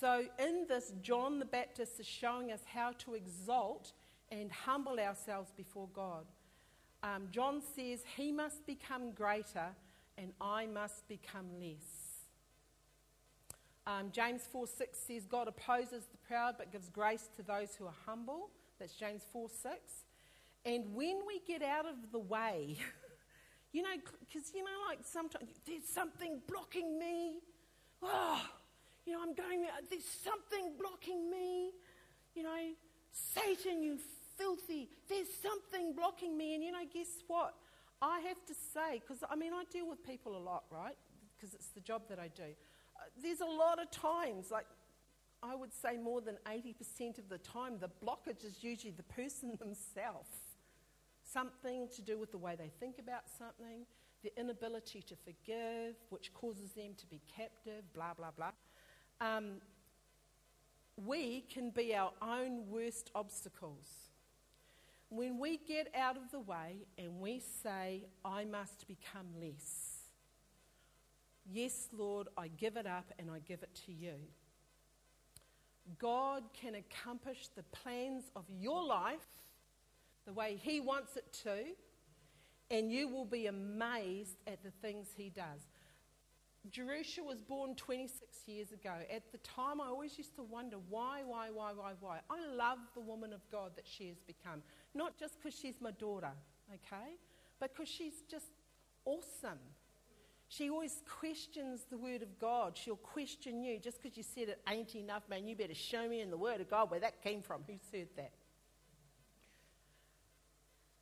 So, 0.00 0.26
in 0.38 0.66
this, 0.68 0.92
John 1.02 1.40
the 1.40 1.44
Baptist 1.44 1.98
is 1.98 2.06
showing 2.06 2.52
us 2.52 2.60
how 2.72 2.92
to 2.98 3.14
exalt 3.14 3.92
and 4.30 4.52
humble 4.52 5.00
ourselves 5.00 5.50
before 5.56 5.88
God. 5.92 6.24
Um, 7.02 7.28
John 7.32 7.60
says, 7.74 8.04
He 8.16 8.30
must 8.30 8.64
become 8.66 9.10
greater 9.12 9.70
and 10.16 10.32
I 10.40 10.66
must 10.66 11.08
become 11.08 11.46
less. 11.60 12.08
Um, 13.86 14.10
James 14.12 14.42
4 14.52 14.66
6 14.66 14.98
says, 14.98 15.26
God 15.26 15.48
opposes 15.48 16.04
the 16.10 16.18
proud 16.18 16.56
but 16.58 16.70
gives 16.70 16.88
grace 16.90 17.28
to 17.36 17.42
those 17.42 17.74
who 17.76 17.86
are 17.86 17.94
humble. 18.06 18.50
That's 18.78 18.94
James 18.94 19.22
4 19.32 19.48
6. 19.48 19.74
And 20.64 20.94
when 20.94 21.20
we 21.26 21.40
get 21.46 21.62
out 21.62 21.86
of 21.86 22.12
the 22.12 22.18
way, 22.18 22.76
you 23.72 23.82
know, 23.82 23.94
because, 24.20 24.52
you 24.54 24.62
know, 24.62 24.70
like 24.88 24.98
sometimes 25.02 25.48
there's 25.66 25.84
something 25.84 26.40
blocking 26.46 26.98
me. 26.98 27.40
Oh, 28.02 28.42
you 29.06 29.12
know, 29.14 29.22
I'm 29.22 29.34
going, 29.34 29.64
there's 29.88 30.04
something 30.04 30.72
blocking 30.78 31.30
me. 31.30 31.70
You 32.34 32.42
know, 32.42 32.58
Satan, 33.10 33.82
you 33.82 33.98
filthy, 34.36 34.88
there's 35.08 35.28
something 35.42 35.92
blocking 35.92 36.36
me. 36.36 36.54
And, 36.54 36.62
you 36.62 36.72
know, 36.72 36.84
guess 36.92 37.08
what? 37.26 37.54
I 38.00 38.20
have 38.20 38.44
to 38.46 38.54
say, 38.54 39.00
because 39.00 39.24
I 39.28 39.34
mean, 39.34 39.52
I 39.52 39.64
deal 39.72 39.88
with 39.88 40.04
people 40.06 40.36
a 40.36 40.38
lot, 40.38 40.64
right? 40.70 40.96
Because 41.36 41.54
it's 41.54 41.68
the 41.68 41.80
job 41.80 42.02
that 42.08 42.18
I 42.18 42.28
do. 42.28 42.44
Uh, 42.44 43.08
there's 43.22 43.40
a 43.40 43.46
lot 43.46 43.80
of 43.82 43.90
times, 43.90 44.50
like, 44.50 44.66
I 45.42 45.54
would 45.54 45.72
say 45.72 45.96
more 45.96 46.20
than 46.20 46.36
80% 46.46 47.18
of 47.18 47.28
the 47.28 47.38
time, 47.38 47.78
the 47.78 47.90
blockage 48.04 48.44
is 48.44 48.62
usually 48.62 48.92
the 48.92 49.02
person 49.04 49.56
themselves. 49.58 50.28
Something 51.32 51.88
to 51.94 52.02
do 52.02 52.18
with 52.18 52.30
the 52.30 52.38
way 52.38 52.56
they 52.56 52.70
think 52.80 52.98
about 52.98 53.22
something, 53.38 53.84
the 54.22 54.32
inability 54.38 55.02
to 55.02 55.14
forgive, 55.16 55.94
which 56.10 56.32
causes 56.32 56.72
them 56.72 56.92
to 56.96 57.06
be 57.06 57.20
captive, 57.36 57.84
blah, 57.92 58.14
blah, 58.14 58.30
blah. 58.30 58.52
Um, 59.20 59.60
we 60.96 61.44
can 61.52 61.70
be 61.70 61.94
our 61.94 62.12
own 62.22 62.68
worst 62.68 63.10
obstacles. 63.14 64.08
When 65.10 65.38
we 65.38 65.58
get 65.58 65.92
out 65.94 66.16
of 66.16 66.30
the 66.30 66.40
way 66.40 66.86
and 66.98 67.20
we 67.20 67.40
say, 67.62 68.04
I 68.24 68.44
must 68.44 68.86
become 68.86 69.26
less. 69.40 69.98
Yes, 71.50 71.88
Lord, 71.92 72.28
I 72.36 72.48
give 72.48 72.76
it 72.76 72.86
up 72.86 73.12
and 73.18 73.30
I 73.30 73.38
give 73.38 73.62
it 73.62 73.74
to 73.86 73.92
you. 73.92 74.14
God 75.98 76.42
can 76.52 76.74
accomplish 76.74 77.48
the 77.56 77.62
plans 77.62 78.24
of 78.36 78.44
your 78.60 78.84
life 78.84 79.26
the 80.28 80.34
way 80.34 80.60
He 80.62 80.78
wants 80.78 81.16
it 81.16 81.24
to, 81.44 81.64
and 82.70 82.92
you 82.92 83.08
will 83.08 83.24
be 83.24 83.46
amazed 83.46 84.36
at 84.46 84.62
the 84.62 84.70
things 84.82 85.08
He 85.16 85.30
does. 85.30 85.66
Jerusha 86.70 87.22
was 87.24 87.40
born 87.40 87.74
26 87.76 88.36
years 88.46 88.72
ago. 88.72 88.92
At 89.10 89.32
the 89.32 89.38
time, 89.38 89.80
I 89.80 89.86
always 89.86 90.18
used 90.18 90.36
to 90.36 90.42
wonder 90.42 90.76
why, 90.90 91.22
why, 91.24 91.48
why, 91.50 91.72
why, 91.74 91.92
why. 91.98 92.18
I 92.28 92.46
love 92.54 92.78
the 92.94 93.00
woman 93.00 93.32
of 93.32 93.40
God 93.50 93.70
that 93.76 93.86
she 93.86 94.08
has 94.08 94.18
become. 94.20 94.62
Not 94.94 95.18
just 95.18 95.40
because 95.40 95.58
she's 95.58 95.80
my 95.80 95.92
daughter, 95.92 96.32
okay? 96.68 97.14
But 97.58 97.74
because 97.74 97.88
she's 97.88 98.20
just 98.30 98.50
awesome. 99.06 99.60
She 100.48 100.68
always 100.68 101.00
questions 101.08 101.86
the 101.88 101.96
Word 101.96 102.22
of 102.22 102.38
God. 102.38 102.76
She'll 102.76 102.96
question 102.96 103.62
you. 103.62 103.78
Just 103.78 104.02
because 104.02 104.18
you 104.18 104.22
said 104.22 104.50
it 104.50 104.60
ain't 104.68 104.94
enough, 104.94 105.22
man, 105.30 105.46
you 105.46 105.56
better 105.56 105.74
show 105.74 106.06
me 106.06 106.20
in 106.20 106.30
the 106.30 106.36
Word 106.36 106.60
of 106.60 106.68
God 106.68 106.90
where 106.90 107.00
that 107.00 107.22
came 107.22 107.40
from. 107.40 107.62
Who 107.66 107.74
said 107.90 108.08
that? 108.16 108.32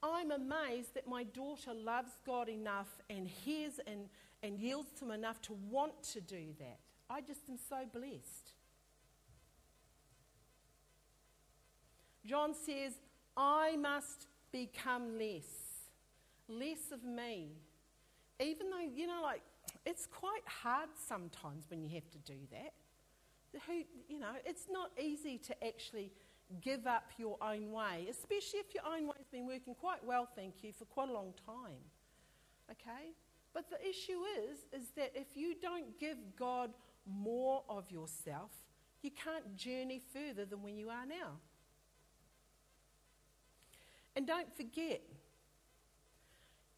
I'm 0.03 0.31
amazed 0.31 0.95
that 0.95 1.09
my 1.09 1.25
daughter 1.25 1.73
loves 1.75 2.13
God 2.25 2.49
enough 2.49 2.89
and 3.09 3.27
hears 3.27 3.81
and, 3.87 4.09
and 4.43 4.59
yields 4.59 4.91
to 4.99 5.07
Him 5.07 5.11
enough 5.13 5.41
to 5.43 5.55
want 5.71 6.03
to 6.15 6.21
do 6.21 6.55
that. 6.59 6.79
I 7.09 7.21
just 7.21 7.49
am 7.49 7.57
so 7.69 7.85
blessed. 7.93 8.53
John 12.25 12.55
says, 12.55 12.95
I 13.37 13.77
must 13.77 14.27
become 14.53 15.19
less, 15.19 15.45
less 16.49 16.91
of 16.93 17.05
me 17.05 17.51
even 18.41 18.71
though, 18.71 18.79
you 18.95 19.07
know, 19.07 19.21
like, 19.23 19.43
it's 19.85 20.07
quite 20.07 20.43
hard 20.47 20.91
sometimes 21.07 21.65
when 21.71 21.83
you 21.83 21.89
have 21.95 22.11
to 22.11 22.19
do 22.19 22.39
that. 22.51 22.73
Who, 23.67 23.83
you 24.09 24.19
know, 24.19 24.33
it's 24.45 24.67
not 24.71 24.91
easy 25.01 25.39
to 25.39 25.67
actually 25.67 26.13
give 26.61 26.87
up 26.87 27.11
your 27.19 27.37
own 27.43 27.73
way, 27.73 28.07
especially 28.11 28.61
if 28.61 28.75
your 28.75 28.85
own 28.87 29.07
way's 29.07 29.29
been 29.31 29.47
working 29.47 29.75
quite 29.75 30.05
well, 30.05 30.29
thank 30.37 30.63
you, 30.63 30.73
for 30.73 30.85
quite 30.85 31.09
a 31.09 31.13
long 31.13 31.35
time. 31.45 31.83
Okay? 32.71 33.13
But 33.53 33.71
the 33.71 33.81
issue 33.89 34.21
is, 34.49 34.59
is 34.73 34.91
that 34.97 35.13
if 35.15 35.37
you 35.37 35.55
don't 35.61 35.99
give 35.99 36.19
God 36.39 36.71
more 37.07 37.63
of 37.69 37.91
yourself, 37.91 38.51
you 39.03 39.11
can't 39.11 39.57
journey 39.57 40.03
further 40.13 40.45
than 40.45 40.63
where 40.63 40.73
you 40.73 40.89
are 40.91 41.07
now. 41.07 41.39
And 44.15 44.27
don't 44.27 44.55
forget, 44.57 45.03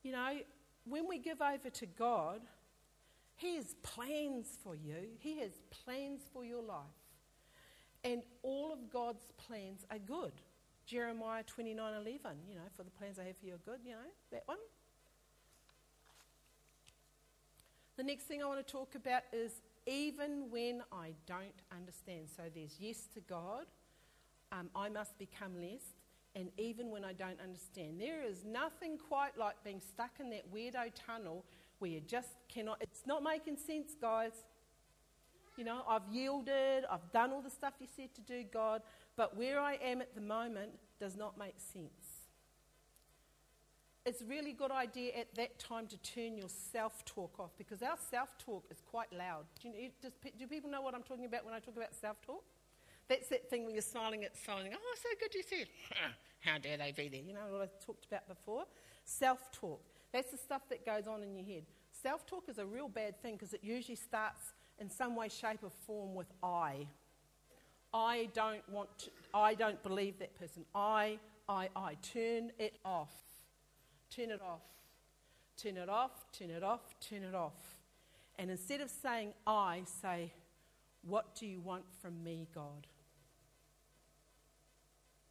you 0.02 0.12
know, 0.12 0.38
when 0.84 1.08
we 1.08 1.18
give 1.18 1.40
over 1.40 1.70
to 1.70 1.86
God, 1.86 2.40
He 3.36 3.56
has 3.56 3.74
plans 3.82 4.58
for 4.62 4.74
you, 4.74 5.08
He 5.18 5.38
has 5.38 5.52
plans 5.70 6.22
for 6.32 6.44
your 6.44 6.62
life. 6.62 6.97
And 8.04 8.22
all 8.42 8.72
of 8.72 8.90
God's 8.90 9.24
plans 9.36 9.84
are 9.90 9.98
good. 9.98 10.32
Jeremiah 10.86 11.42
29 11.42 11.94
11, 11.94 12.38
you 12.48 12.54
know, 12.54 12.62
for 12.74 12.82
the 12.82 12.90
plans 12.90 13.18
I 13.18 13.24
have 13.24 13.36
for 13.36 13.46
you 13.46 13.54
are 13.54 13.58
good, 13.64 13.80
you 13.84 13.92
know, 13.92 14.08
that 14.32 14.42
one. 14.46 14.58
The 17.96 18.04
next 18.04 18.24
thing 18.24 18.42
I 18.42 18.46
want 18.46 18.64
to 18.64 18.72
talk 18.72 18.94
about 18.94 19.22
is 19.32 19.52
even 19.86 20.50
when 20.50 20.82
I 20.92 21.14
don't 21.26 21.60
understand. 21.72 22.28
So 22.34 22.44
there's 22.54 22.76
yes 22.78 23.08
to 23.14 23.20
God, 23.20 23.64
um, 24.52 24.70
I 24.74 24.88
must 24.88 25.18
become 25.18 25.60
less 25.60 25.82
and 26.34 26.50
even 26.58 26.90
when 26.90 27.04
I 27.04 27.12
don't 27.12 27.40
understand. 27.40 28.00
There 28.00 28.22
is 28.22 28.44
nothing 28.44 28.98
quite 28.98 29.36
like 29.36 29.56
being 29.64 29.80
stuck 29.80 30.12
in 30.20 30.30
that 30.30 30.52
weirdo 30.54 30.92
tunnel 30.94 31.44
where 31.80 31.90
you 31.90 32.00
just 32.00 32.36
cannot, 32.48 32.78
it's 32.80 33.02
not 33.06 33.22
making 33.22 33.56
sense, 33.56 33.92
guys. 34.00 34.44
You 35.58 35.64
know, 35.64 35.82
I've 35.88 36.06
yielded, 36.12 36.84
I've 36.88 37.10
done 37.10 37.32
all 37.32 37.42
the 37.42 37.50
stuff 37.50 37.74
you 37.80 37.88
said 37.96 38.14
to 38.14 38.20
do, 38.20 38.44
God, 38.44 38.80
but 39.16 39.36
where 39.36 39.58
I 39.58 39.74
am 39.74 40.00
at 40.00 40.14
the 40.14 40.20
moment 40.20 40.70
does 41.00 41.16
not 41.16 41.36
make 41.36 41.54
sense. 41.58 42.28
It's 44.06 44.22
a 44.22 44.24
really 44.24 44.52
good 44.52 44.70
idea 44.70 45.14
at 45.18 45.34
that 45.34 45.58
time 45.58 45.88
to 45.88 45.96
turn 45.98 46.38
your 46.38 46.48
self 46.48 47.04
talk 47.04 47.40
off 47.40 47.50
because 47.58 47.82
our 47.82 47.96
self 48.08 48.38
talk 48.38 48.66
is 48.70 48.80
quite 48.88 49.12
loud. 49.12 49.46
Do, 49.60 49.68
you, 49.68 49.90
does, 50.00 50.12
do 50.38 50.46
people 50.46 50.70
know 50.70 50.80
what 50.80 50.94
I'm 50.94 51.02
talking 51.02 51.24
about 51.24 51.44
when 51.44 51.52
I 51.52 51.58
talk 51.58 51.76
about 51.76 51.92
self 51.92 52.22
talk? 52.22 52.44
That's 53.08 53.28
that 53.28 53.50
thing 53.50 53.64
when 53.64 53.74
you're 53.74 53.82
smiling 53.82 54.22
at 54.22 54.36
someone, 54.36 54.68
oh, 54.72 54.94
so 54.94 55.08
good 55.18 55.34
you 55.34 55.42
said. 55.42 55.66
How 56.40 56.58
dare 56.58 56.76
they 56.76 56.92
be 56.92 57.08
there? 57.08 57.20
You 57.20 57.34
know 57.34 57.40
what 57.50 57.62
I 57.62 57.84
talked 57.84 58.06
about 58.06 58.28
before? 58.28 58.64
Self 59.04 59.50
talk. 59.50 59.82
That's 60.12 60.30
the 60.30 60.38
stuff 60.38 60.62
that 60.70 60.86
goes 60.86 61.08
on 61.08 61.24
in 61.24 61.34
your 61.34 61.44
head. 61.44 61.64
Self 62.00 62.26
talk 62.26 62.44
is 62.48 62.58
a 62.58 62.64
real 62.64 62.88
bad 62.88 63.20
thing 63.20 63.34
because 63.34 63.52
it 63.52 63.64
usually 63.64 63.96
starts 63.96 64.52
in 64.78 64.90
some 64.90 65.16
way, 65.16 65.28
shape, 65.28 65.60
or 65.62 65.70
form 65.86 66.14
with 66.14 66.32
I. 66.42 66.86
I 67.92 68.28
don't 68.34 68.68
want 68.68 68.88
to, 68.98 69.10
I 69.32 69.54
don't 69.54 69.82
believe 69.82 70.18
that 70.18 70.38
person. 70.38 70.64
I, 70.74 71.18
I, 71.48 71.68
I. 71.74 71.94
Turn 72.02 72.52
it 72.58 72.76
off. 72.84 73.12
Turn 74.10 74.30
it 74.30 74.42
off. 74.42 74.60
Turn 75.60 75.76
it 75.76 75.88
off, 75.88 76.12
turn 76.32 76.50
it 76.50 76.62
off, 76.62 76.94
turn 77.00 77.24
it 77.24 77.34
off. 77.34 77.80
And 78.38 78.48
instead 78.48 78.80
of 78.80 78.90
saying 78.90 79.32
I, 79.44 79.82
say, 80.00 80.32
What 81.02 81.34
do 81.34 81.46
you 81.46 81.60
want 81.60 81.82
from 82.00 82.22
me, 82.22 82.46
God? 82.54 82.86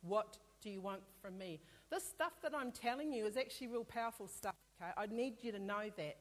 What 0.02 0.38
do 0.62 0.70
you 0.70 0.82
want 0.82 1.00
from 1.22 1.38
me? 1.38 1.62
This 1.90 2.04
stuff 2.04 2.34
that 2.44 2.54
I'm 2.54 2.74
telling 2.74 3.14
you 3.14 3.26
is 3.26 3.38
actually 3.38 3.68
real 3.68 3.86
powerful 3.86 4.28
stuff, 4.28 4.56
okay? 4.82 4.92
I 4.98 5.06
need 5.06 5.36
you 5.42 5.54
to 5.54 5.60
know 5.60 5.90
that. 5.96 6.18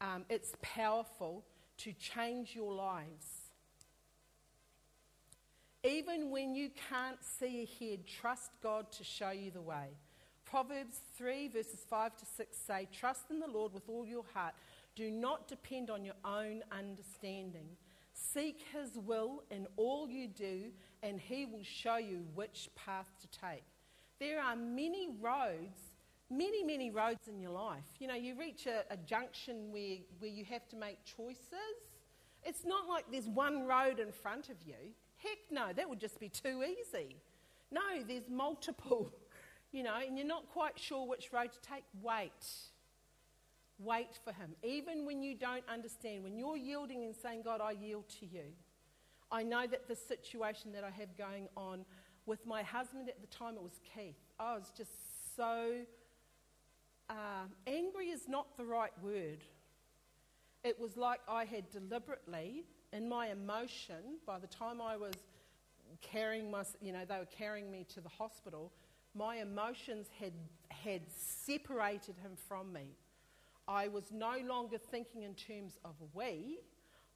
Um, 0.00 0.24
it's 0.30 0.54
powerful 0.62 1.44
to 1.84 1.92
change 1.92 2.54
your 2.54 2.72
lives. 2.72 3.26
Even 5.82 6.30
when 6.30 6.54
you 6.54 6.70
can't 6.90 7.22
see 7.22 7.62
ahead, 7.62 8.00
trust 8.06 8.50
God 8.62 8.92
to 8.92 9.04
show 9.04 9.30
you 9.30 9.50
the 9.50 9.62
way. 9.62 9.88
Proverbs 10.44 11.00
3, 11.16 11.48
verses 11.48 11.86
5 11.88 12.16
to 12.16 12.26
6 12.26 12.56
say, 12.66 12.88
Trust 12.92 13.30
in 13.30 13.38
the 13.38 13.46
Lord 13.46 13.72
with 13.72 13.88
all 13.88 14.04
your 14.04 14.24
heart. 14.34 14.54
Do 14.94 15.10
not 15.10 15.48
depend 15.48 15.88
on 15.88 16.04
your 16.04 16.16
own 16.24 16.62
understanding. 16.70 17.68
Seek 18.12 18.62
his 18.72 18.98
will 18.98 19.42
in 19.50 19.66
all 19.76 20.10
you 20.10 20.28
do, 20.28 20.64
and 21.02 21.18
he 21.20 21.46
will 21.46 21.62
show 21.62 21.96
you 21.96 22.26
which 22.34 22.68
path 22.74 23.08
to 23.20 23.28
take. 23.40 23.64
There 24.18 24.42
are 24.42 24.56
many 24.56 25.08
roads, 25.20 25.80
many, 26.30 26.62
many 26.62 26.90
roads 26.90 27.28
in 27.28 27.40
your 27.40 27.50
life. 27.50 27.84
You 27.98 28.08
know, 28.08 28.14
you 28.14 28.38
reach 28.38 28.66
a, 28.66 28.84
a 28.92 28.96
junction 28.96 29.72
where, 29.72 29.98
where 30.20 30.30
you 30.30 30.44
have 30.44 30.68
to 30.68 30.76
make 30.76 31.04
choices. 31.04 31.80
It's 32.44 32.64
not 32.64 32.88
like 32.88 33.04
there's 33.10 33.28
one 33.28 33.66
road 33.66 33.98
in 33.98 34.12
front 34.12 34.48
of 34.48 34.56
you. 34.64 34.94
Heck 35.16 35.38
no, 35.50 35.72
that 35.74 35.88
would 35.88 36.00
just 36.00 36.18
be 36.20 36.28
too 36.28 36.62
easy. 36.64 37.16
No, 37.70 37.80
there's 38.06 38.28
multiple, 38.28 39.12
you 39.72 39.82
know, 39.82 39.96
and 40.06 40.16
you're 40.16 40.26
not 40.26 40.48
quite 40.50 40.78
sure 40.78 41.06
which 41.06 41.32
road 41.32 41.50
to 41.52 41.60
take. 41.60 41.84
Wait. 42.00 42.30
Wait 43.78 44.18
for 44.24 44.32
Him. 44.32 44.54
Even 44.62 45.04
when 45.06 45.22
you 45.22 45.34
don't 45.34 45.64
understand, 45.68 46.22
when 46.22 46.38
you're 46.38 46.56
yielding 46.56 47.04
and 47.04 47.14
saying, 47.14 47.42
God, 47.44 47.60
I 47.60 47.72
yield 47.72 48.04
to 48.20 48.26
you. 48.26 48.44
I 49.32 49.42
know 49.42 49.66
that 49.66 49.88
the 49.88 49.94
situation 49.94 50.72
that 50.72 50.84
I 50.84 50.90
have 50.90 51.16
going 51.16 51.48
on 51.56 51.84
with 52.26 52.46
my 52.46 52.62
husband 52.62 53.08
at 53.08 53.20
the 53.20 53.26
time, 53.28 53.54
it 53.54 53.62
was 53.62 53.80
Keith. 53.94 54.16
I 54.38 54.54
was 54.54 54.72
just 54.76 55.36
so 55.36 55.72
uh, 57.10 57.44
angry, 57.66 58.06
is 58.06 58.28
not 58.28 58.56
the 58.56 58.64
right 58.64 58.92
word. 59.02 59.44
It 60.62 60.78
was 60.78 60.96
like 60.96 61.20
I 61.28 61.44
had 61.44 61.70
deliberately, 61.70 62.64
in 62.92 63.08
my 63.08 63.28
emotion, 63.28 64.18
by 64.26 64.38
the 64.38 64.46
time 64.46 64.80
I 64.80 64.96
was 64.96 65.14
carrying 66.00 66.50
my, 66.50 66.62
you 66.80 66.92
know, 66.92 67.04
they 67.08 67.18
were 67.18 67.26
carrying 67.36 67.70
me 67.70 67.84
to 67.94 68.00
the 68.00 68.08
hospital, 68.08 68.72
my 69.14 69.36
emotions 69.36 70.06
had, 70.20 70.32
had 70.68 71.02
separated 71.10 72.16
him 72.18 72.32
from 72.48 72.72
me. 72.72 72.96
I 73.66 73.88
was 73.88 74.04
no 74.12 74.36
longer 74.46 74.78
thinking 74.78 75.22
in 75.22 75.34
terms 75.34 75.78
of 75.84 75.94
we, 76.14 76.58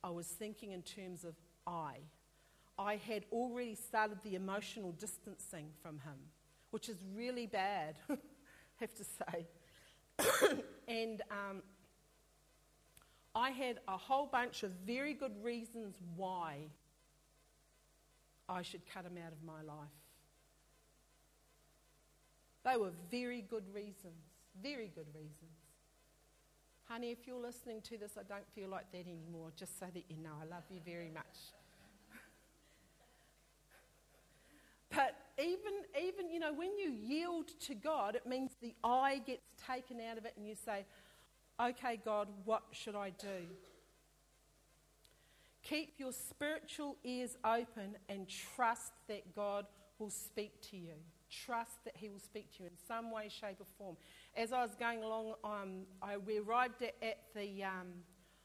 I 0.02 0.10
was 0.10 0.26
thinking 0.26 0.72
in 0.72 0.82
terms 0.82 1.24
of 1.24 1.34
I. 1.66 1.98
I 2.78 2.96
had 2.96 3.24
already 3.32 3.74
started 3.74 4.18
the 4.24 4.34
emotional 4.34 4.92
distancing 4.92 5.68
from 5.80 6.00
him, 6.00 6.18
which 6.70 6.88
is 6.88 6.96
really 7.14 7.46
bad, 7.46 7.96
I 8.10 8.16
have 8.76 8.94
to 8.94 9.04
say. 9.04 9.46
and 10.88 11.22
um, 11.30 11.62
I 13.34 13.50
had 13.50 13.80
a 13.88 13.96
whole 13.96 14.26
bunch 14.26 14.62
of 14.62 14.70
very 14.86 15.14
good 15.14 15.32
reasons 15.42 15.96
why 16.16 16.58
I 18.48 18.62
should 18.62 18.82
cut 18.92 19.04
him 19.04 19.18
out 19.24 19.32
of 19.32 19.42
my 19.44 19.62
life. 19.62 19.88
They 22.64 22.76
were 22.76 22.92
very 23.10 23.42
good 23.42 23.64
reasons, 23.74 24.22
very 24.62 24.90
good 24.94 25.06
reasons. 25.14 25.58
Honey, 26.84 27.10
if 27.10 27.26
you're 27.26 27.40
listening 27.40 27.80
to 27.82 27.98
this, 27.98 28.12
I 28.18 28.22
don't 28.22 28.48
feel 28.54 28.68
like 28.68 28.90
that 28.92 29.06
anymore, 29.06 29.50
just 29.56 29.78
so 29.78 29.86
that 29.92 30.04
you 30.08 30.16
know 30.22 30.30
I 30.40 30.44
love 30.46 30.64
you 30.70 30.80
very 30.84 31.10
much. 31.10 31.24
but 34.94 35.16
even, 35.38 35.72
even, 36.00 36.30
you 36.30 36.38
know, 36.38 36.52
when 36.52 36.78
you 36.78 36.90
yield 36.90 37.48
to 37.60 37.74
God, 37.74 38.14
it 38.14 38.26
means 38.26 38.52
the 38.60 38.74
I 38.84 39.18
gets 39.26 39.52
taken 39.66 40.00
out 40.00 40.18
of 40.18 40.24
it 40.24 40.34
and 40.36 40.46
you 40.46 40.54
say, 40.54 40.84
okay, 41.60 41.98
God, 42.04 42.28
what 42.44 42.62
should 42.72 42.94
I 42.94 43.10
do? 43.10 43.48
Keep 45.62 45.94
your 45.98 46.12
spiritual 46.12 46.96
ears 47.04 47.36
open 47.44 47.96
and 48.08 48.28
trust 48.28 48.92
that 49.08 49.34
God 49.34 49.66
will 49.98 50.10
speak 50.10 50.60
to 50.70 50.76
you. 50.76 50.94
Trust 51.30 51.84
that 51.84 51.96
He 51.96 52.10
will 52.10 52.18
speak 52.20 52.54
to 52.56 52.64
you 52.64 52.68
in 52.68 52.76
some 52.86 53.10
way, 53.10 53.28
shape, 53.28 53.56
or 53.60 53.66
form. 53.78 53.96
As 54.36 54.52
I 54.52 54.62
was 54.62 54.74
going 54.78 55.02
along, 55.02 55.34
um, 55.42 55.86
I, 56.02 56.16
we 56.18 56.38
arrived 56.38 56.82
at, 56.82 56.94
at 57.02 57.18
the 57.34 57.64
um, 57.64 57.88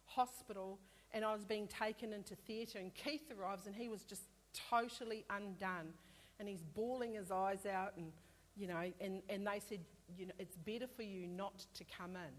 hospital 0.06 0.80
and 1.12 1.25
I 1.25 1.34
was 1.34 1.43
being 1.43 1.67
taken 1.67 2.13
into 2.13 2.36
theatre, 2.36 2.78
and 2.78 2.93
Keith 2.93 3.32
arrives 3.38 3.65
and 3.65 3.75
he 3.75 3.89
was 3.89 4.04
just 4.04 4.23
totally 4.69 5.25
undone. 5.30 5.93
And 6.39 6.47
he's 6.47 6.63
bawling 6.63 7.13
his 7.13 7.32
eyes 7.32 7.65
out, 7.65 7.93
and, 7.97 8.12
you 8.56 8.67
know, 8.67 8.91
and, 9.02 9.21
and 9.30 9.45
they 9.45 9.60
said, 9.67 9.80
you 10.17 10.25
know, 10.25 10.34
it's 10.39 10.56
better 10.58 10.88
for 10.88 11.04
you 11.04 11.28
not 11.28 11.65
to 11.75 11.84
come 11.84 12.15
in 12.15 12.34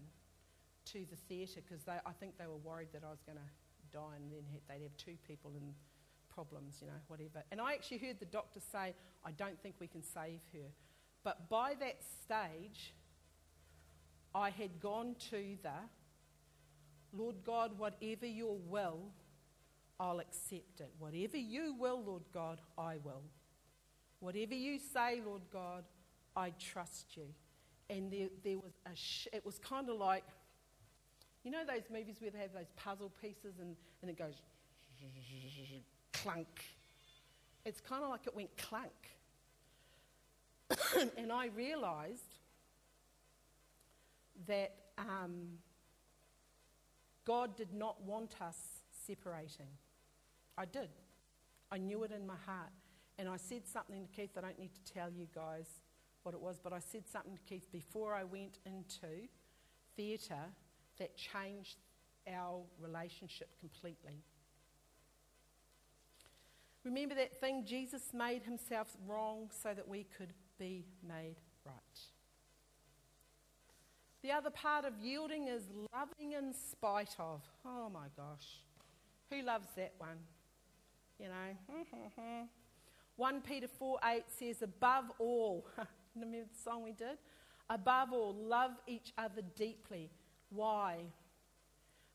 to 0.91 1.05
the 1.09 1.15
theatre 1.29 1.61
because 1.67 1.83
I 1.87 2.11
think 2.19 2.37
they 2.37 2.47
were 2.47 2.57
worried 2.57 2.89
that 2.93 3.03
I 3.05 3.11
was 3.11 3.21
going 3.25 3.37
to 3.37 3.97
die 3.97 4.15
and 4.15 4.31
then 4.31 4.43
they'd 4.67 4.83
have 4.83 4.97
two 4.97 5.15
people 5.27 5.51
in 5.55 5.73
problems, 6.33 6.77
you 6.81 6.87
know, 6.87 6.93
whatever. 7.07 7.43
And 7.51 7.61
I 7.61 7.73
actually 7.73 7.99
heard 7.99 8.19
the 8.19 8.25
doctor 8.25 8.59
say, 8.71 8.95
I 9.23 9.31
don't 9.31 9.61
think 9.61 9.75
we 9.79 9.87
can 9.87 10.01
save 10.01 10.39
her. 10.53 10.69
But 11.23 11.49
by 11.49 11.75
that 11.79 11.99
stage, 12.23 12.93
I 14.33 14.49
had 14.49 14.79
gone 14.79 15.15
to 15.29 15.57
the 15.61 15.69
Lord 17.13 17.35
God, 17.45 17.77
whatever 17.77 18.25
your 18.25 18.57
will, 18.67 18.99
I'll 19.99 20.19
accept 20.19 20.79
it. 20.79 20.89
Whatever 20.97 21.37
you 21.37 21.75
will, 21.77 22.01
Lord 22.03 22.23
God, 22.33 22.61
I 22.77 22.97
will. 23.03 23.23
Whatever 24.21 24.53
you 24.53 24.79
say, 24.79 25.19
Lord 25.25 25.41
God, 25.51 25.83
I 26.35 26.51
trust 26.51 27.17
you. 27.17 27.25
And 27.89 28.11
there, 28.11 28.29
there 28.43 28.59
was 28.59 28.73
a, 28.85 28.95
sh- 28.95 29.27
it 29.33 29.45
was 29.45 29.57
kind 29.57 29.89
of 29.89 29.97
like, 29.97 30.23
you 31.43 31.49
know 31.49 31.65
those 31.67 31.89
movies 31.91 32.17
where 32.19 32.29
they 32.29 32.37
have 32.37 32.53
those 32.53 32.69
puzzle 32.77 33.11
pieces 33.19 33.55
and, 33.59 33.75
and 34.01 34.11
it 34.11 34.17
goes 34.17 34.35
clunk? 36.13 36.63
It's 37.65 37.81
kind 37.81 38.03
of 38.03 38.11
like 38.11 38.27
it 38.27 38.35
went 38.35 38.55
clunk. 38.57 38.91
and 41.17 41.31
I 41.31 41.47
realized 41.47 42.35
that 44.47 44.75
um, 44.99 45.47
God 47.25 47.57
did 47.57 47.73
not 47.73 48.03
want 48.03 48.35
us 48.39 48.57
separating. 49.07 49.67
I 50.57 50.65
did. 50.65 50.89
I 51.71 51.79
knew 51.79 52.03
it 52.03 52.11
in 52.11 52.27
my 52.27 52.35
heart. 52.45 52.69
And 53.17 53.29
I 53.29 53.37
said 53.37 53.67
something 53.67 54.07
to 54.07 54.11
Keith. 54.15 54.31
I 54.37 54.41
don't 54.41 54.59
need 54.59 54.71
to 54.73 54.93
tell 54.93 55.09
you 55.09 55.27
guys 55.33 55.67
what 56.23 56.33
it 56.33 56.41
was, 56.41 56.59
but 56.63 56.73
I 56.73 56.79
said 56.79 57.03
something 57.07 57.35
to 57.35 57.43
Keith 57.43 57.71
before 57.71 58.13
I 58.13 58.23
went 58.23 58.59
into 58.65 59.27
theatre 59.95 60.49
that 60.97 61.15
changed 61.15 61.77
our 62.27 62.61
relationship 62.79 63.49
completely. 63.59 64.23
Remember 66.83 67.15
that 67.15 67.39
thing 67.39 67.63
Jesus 67.65 68.01
made 68.13 68.43
himself 68.43 68.87
wrong 69.07 69.49
so 69.61 69.73
that 69.73 69.87
we 69.87 70.05
could 70.17 70.33
be 70.57 70.85
made 71.07 71.35
right. 71.65 71.75
The 74.23 74.31
other 74.31 74.49
part 74.49 74.85
of 74.85 74.93
yielding 75.01 75.47
is 75.47 75.63
loving 75.93 76.33
in 76.33 76.53
spite 76.53 77.15
of. 77.19 77.41
Oh 77.65 77.89
my 77.89 78.07
gosh. 78.15 78.61
Who 79.31 79.41
loves 79.43 79.67
that 79.75 79.93
one? 79.97 80.17
You 81.19 81.27
know? 81.27 82.45
1 83.21 83.41
Peter 83.41 83.67
4 83.67 83.99
8 84.03 84.23
says, 84.39 84.63
above 84.63 85.05
all, 85.19 85.67
remember 86.15 86.47
the 86.51 86.59
song 86.63 86.81
we 86.81 86.91
did? 86.91 87.19
Above 87.69 88.13
all, 88.13 88.33
love 88.33 88.71
each 88.87 89.13
other 89.15 89.43
deeply 89.55 90.09
why? 90.49 90.97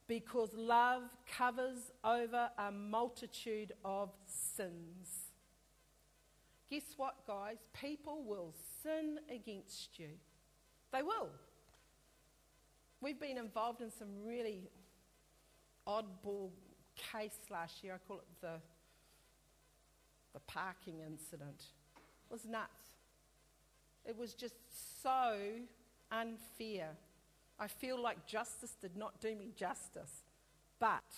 Because 0.09 0.51
love 0.55 1.03
covers 1.31 1.92
over 2.05 2.51
a 2.59 2.73
multitude 2.73 3.73
of 3.85 4.11
sins. 4.27 5.31
Guess 6.69 6.95
what, 6.97 7.25
guys? 7.25 7.59
People 7.81 8.25
will 8.25 8.53
sin 8.83 9.21
against 9.33 10.01
you. 10.01 10.09
They 10.92 11.03
will. 11.03 11.29
We've 13.01 13.21
been 13.21 13.38
involved 13.38 13.81
in 13.81 13.92
some 13.92 14.09
really 14.25 14.71
oddball 15.87 16.51
case 16.97 17.38
last 17.49 17.85
year. 17.85 17.95
I 17.95 17.99
call 18.09 18.19
it 18.19 18.27
the, 18.40 18.61
the 20.37 20.40
parking 20.40 21.01
incident. 21.01 21.62
Was 22.29 22.44
nuts. 22.44 22.90
It 24.05 24.18
was 24.18 24.35
just 24.35 24.57
so 25.03 25.38
unfair. 26.12 26.90
I 27.59 27.68
feel 27.68 27.99
like 27.99 28.27
justice 28.27 28.77
did 28.79 28.99
not 28.99 29.18
do 29.18 29.35
me 29.35 29.53
justice. 29.57 30.25
But 30.79 31.14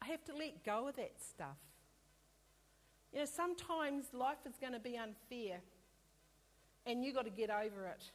I 0.00 0.06
have 0.06 0.24
to 0.24 0.34
let 0.34 0.64
go 0.64 0.88
of 0.88 0.96
that 0.96 1.12
stuff. 1.20 1.58
You 3.12 3.18
know, 3.18 3.26
sometimes 3.26 4.06
life 4.14 4.38
is 4.48 4.54
going 4.58 4.72
to 4.72 4.80
be 4.80 4.96
unfair, 4.96 5.60
and 6.86 7.04
you've 7.04 7.14
got 7.14 7.26
to 7.26 7.30
get 7.30 7.50
over 7.50 7.86
it. 7.86 8.10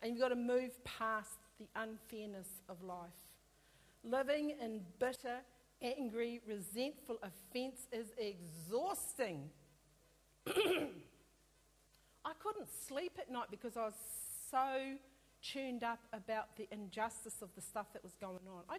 And 0.00 0.12
you've 0.12 0.20
got 0.20 0.28
to 0.28 0.34
move 0.34 0.82
past 0.84 1.36
the 1.58 1.66
unfairness 1.76 2.48
of 2.70 2.82
life. 2.82 3.10
Living 4.02 4.54
in 4.62 4.80
bitter, 4.98 5.40
angry, 5.84 6.40
resentful 6.48 7.18
offence 7.22 7.86
is 7.92 8.06
exhausting. 8.18 9.50
I 10.46 12.32
couldn't 12.42 12.68
sleep 12.88 13.18
at 13.18 13.30
night 13.30 13.48
because 13.50 13.76
I 13.76 13.84
was 13.84 13.94
so 14.50 14.96
tuned 15.42 15.84
up 15.84 16.00
about 16.12 16.56
the 16.56 16.66
injustice 16.72 17.42
of 17.42 17.54
the 17.54 17.60
stuff 17.60 17.92
that 17.92 18.02
was 18.02 18.16
going 18.20 18.46
on. 18.48 18.62
I, 18.68 18.78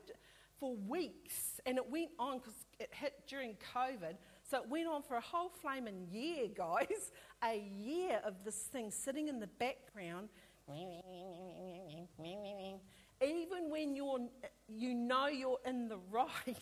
for 0.59 0.75
weeks, 0.75 1.59
and 1.65 1.77
it 1.77 1.89
went 1.89 2.11
on 2.17 2.39
because 2.39 2.55
it 2.79 2.89
hit 2.91 3.13
during 3.27 3.55
COVID, 3.75 4.15
so 4.49 4.57
it 4.61 4.69
went 4.69 4.87
on 4.87 5.03
for 5.03 5.15
a 5.15 5.21
whole 5.21 5.49
flaming 5.49 6.07
year, 6.11 6.47
guys. 6.55 7.11
A 7.43 7.59
year 7.77 8.21
of 8.25 8.43
this 8.43 8.55
thing 8.55 8.89
sitting 8.91 9.27
in 9.27 9.39
the 9.39 9.47
background. 9.47 10.29
Even 13.21 13.69
when 13.69 13.95
you're, 13.95 14.19
you 14.67 14.93
know 14.93 15.27
you're 15.27 15.59
in 15.65 15.87
the 15.87 15.97
right, 16.11 16.57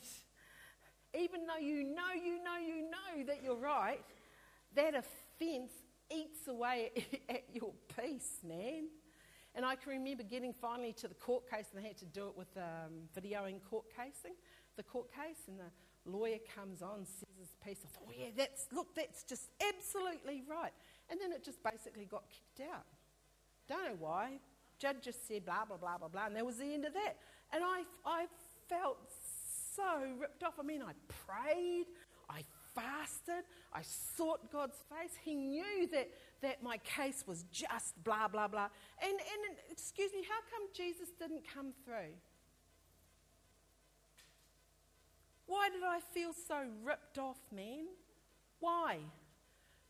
even 1.19 1.45
though 1.45 1.62
you 1.62 1.84
know, 1.84 2.13
you 2.15 2.43
know, 2.43 2.58
you 2.58 2.82
know 2.89 3.23
that 3.28 3.43
you're 3.43 3.56
right, 3.56 4.04
that 4.76 4.95
offence 4.95 5.71
eats 6.12 6.47
away 6.47 6.91
at 7.30 7.43
your 7.54 7.73
peace, 7.99 8.39
man. 8.43 8.88
And 9.56 9.65
I 9.65 9.76
can 9.76 9.91
remember 9.91 10.23
getting 10.23 10.54
finally 10.54 10.93
to 10.93 11.08
the 11.08 11.13
court 11.13 11.49
case, 11.49 11.67
and 11.73 11.84
they 11.84 11.88
had 11.88 11.97
to 11.97 12.06
do 12.06 12.28
it 12.28 12.38
with 12.38 12.47
um, 12.58 13.08
videoing 13.15 13.62
court 13.69 13.86
casing, 13.95 14.34
the 14.78 14.84
court 14.84 15.13
case, 15.13 15.47
and 15.47 15.60
the 15.60 16.10
lawyer 16.10 16.39
comes 16.56 16.82
on, 16.82 17.06
says 17.06 17.30
his 17.39 17.54
piece. 17.63 17.86
I 17.86 17.88
thought, 17.88 18.08
oh 18.08 18.13
yeah, 18.17 18.30
that's 18.36 18.65
look, 18.71 18.95
that's 18.95 19.23
just 19.23 19.49
absolutely 19.62 20.43
right. 20.49 20.73
And 21.10 21.19
then 21.21 21.32
it 21.32 21.43
just 21.43 21.62
basically 21.63 22.06
got 22.06 22.23
kicked 22.30 22.67
out. 22.67 22.86
Don't 23.67 23.86
know 23.86 23.97
why. 23.99 24.39
Judge 24.80 24.97
just 25.04 25.28
said 25.28 25.45
blah 25.45 25.65
blah 25.65 25.78
blah 25.78 25.99
blah 25.99 26.08
blah, 26.08 26.26
and 26.26 26.36
that 26.36 26.45
was 26.45 26.58
the 26.58 26.73
end 26.73 26.86
of 26.86 26.93
that. 26.93 27.17
And 27.54 27.63
I, 27.63 27.84
I 28.06 28.26
felt 28.67 28.97
so 29.75 29.83
ripped 30.19 30.43
off. 30.43 30.53
I 30.59 30.63
mean, 30.63 30.81
I 30.81 30.93
prayed, 31.07 31.86
I 32.30 32.43
fasted, 32.76 33.43
I 33.74 33.82
sought 33.82 34.51
God's 34.51 34.78
face. 34.89 35.11
He 35.24 35.36
knew 35.36 35.88
that, 35.91 36.09
that 36.41 36.63
my 36.63 36.78
case 36.78 37.24
was 37.28 37.45
just 37.51 38.01
blah, 38.03 38.28
blah, 38.28 38.47
blah. 38.47 38.69
And, 39.01 39.11
and 39.13 39.57
excuse 39.71 40.11
me, 40.13 40.24
how 40.28 40.39
come 40.51 40.67
Jesus 40.74 41.09
didn't 41.19 41.43
come 41.53 41.74
through? 41.86 42.13
Why 45.45 45.69
did 45.69 45.84
I 45.84 45.99
feel 46.13 46.32
so 46.34 46.63
ripped 46.84 47.17
off, 47.17 47.39
man? 47.55 47.86
Why? 48.59 48.99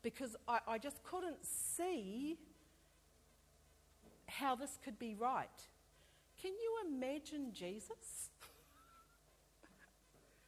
Because 0.02 0.36
I, 0.48 0.58
I 0.66 0.78
just 0.78 1.02
couldn't 1.04 1.44
see 1.44 2.36
how 4.26 4.54
this 4.54 4.78
could 4.84 4.98
be 4.98 5.14
right. 5.14 5.48
Can 6.40 6.52
you 6.52 6.92
imagine 6.92 7.52
Jesus? 7.52 8.30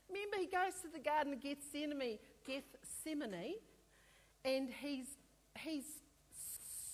Remember, 0.08 0.36
he 0.38 0.46
goes 0.46 0.80
to 0.82 0.88
the 0.88 1.02
Garden 1.02 1.32
of 1.32 1.40
Gethsemane, 1.40 2.18
Gethsemane 2.46 3.54
and 4.44 4.68
he's, 4.80 5.06
he's 5.58 5.84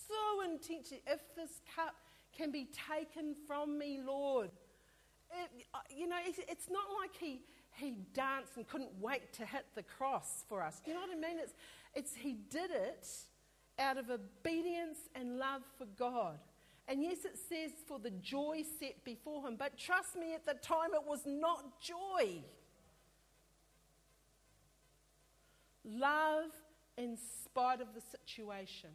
so 0.07 0.49
intentional. 0.49 1.03
If 1.07 1.21
this 1.35 1.61
cup 1.75 1.95
can 2.35 2.51
be 2.51 2.67
taken 2.89 3.35
from 3.47 3.77
me, 3.77 3.99
Lord. 4.05 4.49
It, 5.31 5.65
uh, 5.73 5.77
you 5.89 6.07
know, 6.07 6.17
it's, 6.25 6.39
it's 6.47 6.69
not 6.69 6.85
like 6.99 7.11
he, 7.19 7.41
he 7.75 7.97
danced 8.13 8.57
and 8.57 8.67
couldn't 8.67 8.91
wait 8.99 9.33
to 9.33 9.45
hit 9.45 9.65
the 9.75 9.83
cross 9.83 10.43
for 10.49 10.63
us. 10.63 10.81
You 10.85 10.93
know 10.93 11.01
what 11.01 11.15
I 11.15 11.19
mean? 11.19 11.39
It's, 11.39 11.53
it's 11.93 12.15
he 12.15 12.33
did 12.49 12.71
it 12.71 13.07
out 13.79 13.97
of 13.97 14.09
obedience 14.09 14.97
and 15.15 15.37
love 15.37 15.61
for 15.77 15.85
God. 15.97 16.39
And 16.87 17.01
yes, 17.01 17.19
it 17.23 17.37
says 17.49 17.71
for 17.87 17.97
the 17.97 18.11
joy 18.11 18.63
set 18.79 19.03
before 19.05 19.47
him, 19.47 19.55
but 19.57 19.77
trust 19.77 20.15
me, 20.17 20.33
at 20.33 20.45
the 20.45 20.55
time 20.55 20.89
it 20.93 21.07
was 21.07 21.21
not 21.25 21.79
joy. 21.79 22.43
Love 25.85 26.51
in 26.97 27.17
spite 27.43 27.81
of 27.81 27.87
the 27.93 28.01
situation. 28.01 28.89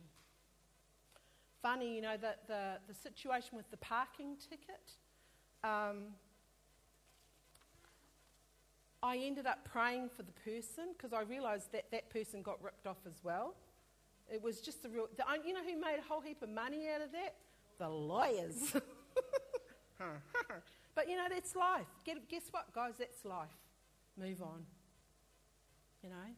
Funny, 1.61 1.97
you 1.97 2.03
know, 2.03 2.17
that 2.17 2.47
the, 2.47 2.79
the 2.87 2.95
situation 2.95 3.57
with 3.57 3.71
the 3.71 3.77
parking 3.79 4.37
ticket. 4.37 4.93
Um, 5.65 6.15
I 9.03 9.17
ended 9.19 9.47
up 9.47 9.65
praying 9.65 10.11
for 10.17 10.23
the 10.23 10.33
person 10.33 10.95
because 10.97 11.13
I 11.13 11.23
realised 11.23 11.73
that 11.73 11.91
that 11.91 12.11
person 12.11 12.43
got 12.43 12.63
ripped 12.63 12.87
off 12.87 12.99
as 13.07 13.21
well. 13.23 13.55
It 14.33 14.43
was 14.43 14.61
just 14.61 14.85
a 14.85 14.89
real. 14.89 15.09
The, 15.17 15.25
you 15.47 15.53
know 15.53 15.63
who 15.63 15.81
made 15.81 15.99
a 15.99 16.03
whole 16.09 16.21
heap 16.21 16.43
of 16.43 16.51
money 16.51 16.89
out 16.95 17.01
of 17.03 17.13
that? 17.13 17.35
The 17.79 17.89
lawyers. 17.89 18.73
but 20.95 21.09
you 21.09 21.17
know, 21.17 21.27
that's 21.31 21.55
life. 21.57 21.87
Guess 22.05 22.49
what, 22.51 22.73
guys? 22.75 22.95
That's 22.99 23.25
life. 23.25 23.49
Move 24.17 24.43
on. 24.43 24.65
You 26.03 26.11
know? 26.11 26.35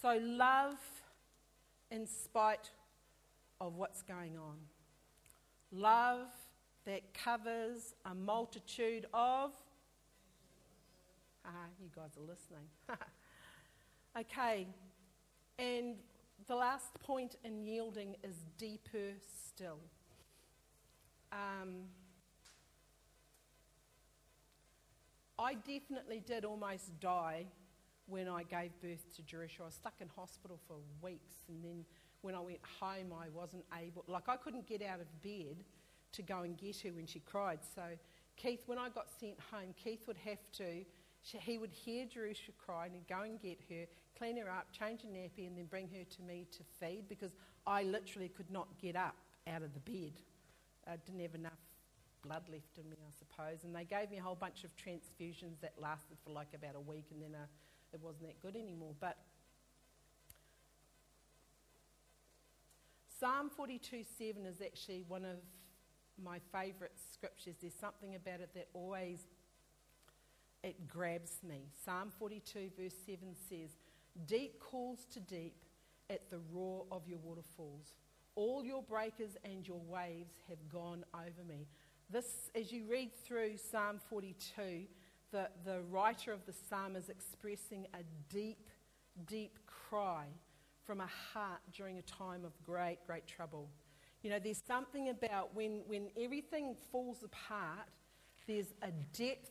So, 0.00 0.16
love 0.22 0.78
in 1.90 2.06
spite 2.06 2.70
of 3.60 3.74
what's 3.74 4.02
going 4.02 4.38
on. 4.38 4.56
Love 5.72 6.28
that 6.86 7.12
covers 7.12 7.94
a 8.04 8.14
multitude 8.14 9.06
of. 9.12 9.50
Ah, 11.44 11.50
you 11.80 11.88
guys 11.96 12.10
are 12.16 12.20
listening. 12.20 12.68
okay, 14.20 14.68
and 15.58 15.96
the 16.46 16.54
last 16.54 16.94
point 17.00 17.34
in 17.42 17.66
yielding 17.66 18.14
is 18.22 18.36
deeper 18.56 19.14
still. 19.48 19.80
Um, 21.32 21.88
I 25.36 25.54
definitely 25.54 26.22
did 26.24 26.44
almost 26.44 27.00
die 27.00 27.46
when 28.08 28.28
I 28.28 28.42
gave 28.42 28.70
birth 28.80 29.14
to 29.16 29.22
Jerusha. 29.22 29.62
I 29.62 29.66
was 29.66 29.74
stuck 29.74 29.94
in 30.00 30.08
hospital 30.08 30.58
for 30.66 30.76
weeks, 31.02 31.34
and 31.48 31.62
then 31.62 31.84
when 32.22 32.34
I 32.34 32.40
went 32.40 32.60
home, 32.80 33.12
I 33.12 33.28
wasn't 33.32 33.64
able, 33.80 34.04
like, 34.08 34.28
I 34.28 34.36
couldn't 34.36 34.66
get 34.66 34.82
out 34.82 35.00
of 35.00 35.22
bed 35.22 35.64
to 36.12 36.22
go 36.22 36.40
and 36.40 36.56
get 36.56 36.80
her 36.80 36.90
when 36.90 37.06
she 37.06 37.20
cried. 37.20 37.60
So, 37.74 37.82
Keith, 38.36 38.62
when 38.66 38.78
I 38.78 38.88
got 38.88 39.06
sent 39.20 39.38
home, 39.52 39.74
Keith 39.82 40.06
would 40.06 40.16
have 40.24 40.50
to, 40.52 40.84
he 41.22 41.58
would 41.58 41.72
hear 41.72 42.06
Jerusha 42.06 42.52
cry 42.52 42.86
and 42.86 42.94
he'd 42.94 43.08
go 43.08 43.22
and 43.22 43.40
get 43.40 43.58
her, 43.68 43.84
clean 44.16 44.36
her 44.38 44.50
up, 44.50 44.68
change 44.72 45.02
her 45.02 45.08
nappy, 45.08 45.46
and 45.46 45.56
then 45.56 45.66
bring 45.66 45.88
her 45.88 46.04
to 46.04 46.22
me 46.22 46.46
to 46.52 46.62
feed 46.80 47.08
because 47.08 47.32
I 47.66 47.82
literally 47.82 48.28
could 48.28 48.50
not 48.50 48.68
get 48.80 48.96
up 48.96 49.16
out 49.46 49.62
of 49.62 49.74
the 49.74 49.80
bed. 49.80 50.12
I 50.86 50.96
didn't 51.04 51.20
have 51.20 51.34
enough 51.34 51.58
blood 52.22 52.44
left 52.50 52.78
in 52.78 52.88
me, 52.88 52.96
I 53.06 53.12
suppose. 53.16 53.64
And 53.64 53.74
they 53.74 53.84
gave 53.84 54.10
me 54.10 54.18
a 54.18 54.22
whole 54.22 54.34
bunch 54.34 54.64
of 54.64 54.70
transfusions 54.76 55.60
that 55.60 55.74
lasted 55.80 56.16
for 56.24 56.30
like 56.30 56.54
about 56.54 56.74
a 56.74 56.80
week, 56.80 57.06
and 57.12 57.22
then 57.22 57.34
uh, 57.34 57.46
it 57.92 58.00
wasn't 58.00 58.26
that 58.26 58.40
good 58.40 58.56
anymore. 58.56 58.94
But 59.00 59.16
Psalm 63.18 63.50
42 63.50 64.04
7 64.18 64.46
is 64.46 64.60
actually 64.60 65.04
one 65.08 65.24
of 65.24 65.38
my 66.22 66.38
favourite 66.52 66.92
scriptures. 67.12 67.56
There's 67.60 67.74
something 67.74 68.14
about 68.14 68.40
it 68.40 68.50
that 68.54 68.68
always 68.74 69.26
it 70.62 70.88
grabs 70.88 71.42
me. 71.42 71.68
Psalm 71.84 72.10
42 72.18 72.70
verse 72.78 72.94
7 73.06 73.18
says, 73.48 73.70
Deep 74.26 74.60
calls 74.60 75.06
to 75.12 75.20
deep 75.20 75.56
at 76.10 76.30
the 76.30 76.38
roar 76.52 76.84
of 76.90 77.08
your 77.08 77.18
waterfalls. 77.18 77.94
All 78.34 78.64
your 78.64 78.82
breakers 78.82 79.36
and 79.44 79.66
your 79.66 79.80
waves 79.88 80.34
have 80.48 80.68
gone 80.68 81.04
over 81.14 81.44
me. 81.48 81.66
This, 82.10 82.50
as 82.54 82.72
you 82.72 82.84
read 82.88 83.10
through 83.24 83.56
Psalm 83.56 84.00
42, 84.08 84.86
the, 85.30 85.48
the 85.64 85.80
writer 85.90 86.32
of 86.32 86.44
the 86.46 86.52
psalm 86.52 86.96
is 86.96 87.08
expressing 87.08 87.86
a 87.94 87.98
deep, 88.32 88.68
deep 89.26 89.58
cry 89.66 90.24
from 90.84 91.00
a 91.00 91.06
heart 91.06 91.60
during 91.72 91.98
a 91.98 92.02
time 92.02 92.44
of 92.44 92.52
great, 92.64 92.98
great 93.06 93.26
trouble. 93.26 93.68
You 94.22 94.30
know, 94.30 94.38
there's 94.42 94.62
something 94.66 95.10
about 95.10 95.54
when, 95.54 95.82
when 95.86 96.08
everything 96.18 96.74
falls 96.90 97.22
apart, 97.22 97.86
there's 98.46 98.72
a 98.82 98.90
depth 99.16 99.50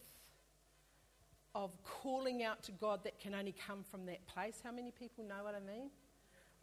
of 1.55 1.71
calling 1.83 2.43
out 2.43 2.63
to 2.63 2.71
God 2.71 3.03
that 3.03 3.19
can 3.19 3.33
only 3.33 3.53
come 3.65 3.83
from 3.89 4.05
that 4.07 4.25
place. 4.27 4.59
How 4.63 4.71
many 4.71 4.91
people 4.91 5.23
know 5.23 5.43
what 5.43 5.55
I 5.55 5.59
mean? 5.59 5.89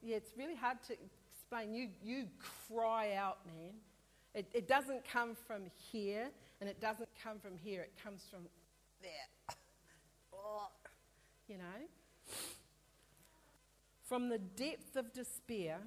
Yeah, 0.03 0.17
it's 0.17 0.33
really 0.37 0.55
hard 0.55 0.79
to 0.89 0.97
explain. 1.33 1.75
You, 1.75 1.89
you 2.03 2.27
cry 2.69 3.15
out, 3.15 3.39
man. 3.47 3.75
It, 4.35 4.47
it 4.53 4.69
doesn't 4.69 5.09
come 5.09 5.37
from 5.47 5.63
here, 5.93 6.29
and 6.61 6.69
it 6.69 6.81
doesn't 6.81 7.09
come 7.23 7.39
from 7.39 7.57
here. 7.57 7.81
It 7.81 7.93
comes 8.03 8.23
from 8.31 8.41
you 11.49 11.59
know? 11.59 12.35
From 14.03 14.29
the 14.29 14.39
depth 14.39 14.97
of 14.97 15.13
despair, 15.13 15.79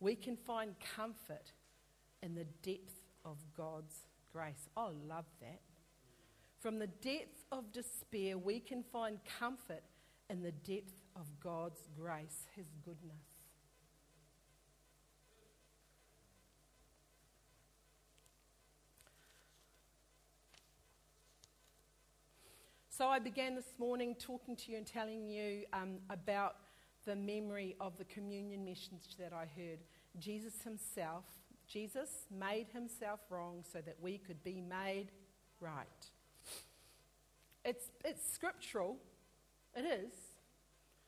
we 0.00 0.14
can 0.14 0.36
find 0.36 0.74
comfort 0.96 1.52
in 2.22 2.34
the 2.34 2.46
depth 2.62 3.02
of 3.24 3.38
God's 3.56 3.94
grace. 4.32 4.68
I 4.76 4.88
love 5.08 5.26
that. 5.40 5.60
From 6.60 6.78
the 6.78 6.86
depth 6.86 7.44
of 7.52 7.70
despair, 7.72 8.38
we 8.38 8.60
can 8.60 8.82
find 8.82 9.18
comfort 9.38 9.82
in 10.28 10.42
the 10.42 10.52
depth 10.52 11.02
of 11.14 11.26
God's 11.42 11.80
grace, 11.98 12.46
His 12.56 12.66
goodness. 12.84 13.35
So 22.96 23.08
I 23.08 23.18
began 23.18 23.54
this 23.54 23.74
morning 23.78 24.16
talking 24.18 24.56
to 24.56 24.72
you 24.72 24.78
and 24.78 24.86
telling 24.86 25.28
you 25.28 25.64
um, 25.74 25.98
about 26.08 26.56
the 27.04 27.14
memory 27.14 27.76
of 27.78 27.98
the 27.98 28.04
communion 28.04 28.64
message 28.64 29.18
that 29.18 29.34
I 29.34 29.44
heard. 29.54 29.80
Jesus 30.18 30.62
himself, 30.64 31.24
Jesus 31.68 32.08
made 32.30 32.68
himself 32.72 33.20
wrong 33.28 33.64
so 33.70 33.82
that 33.82 33.96
we 34.00 34.16
could 34.16 34.42
be 34.42 34.62
made 34.62 35.08
right. 35.60 35.86
It's, 37.66 37.90
it's 38.02 38.32
scriptural. 38.32 38.96
It 39.74 39.84
is. 39.84 40.14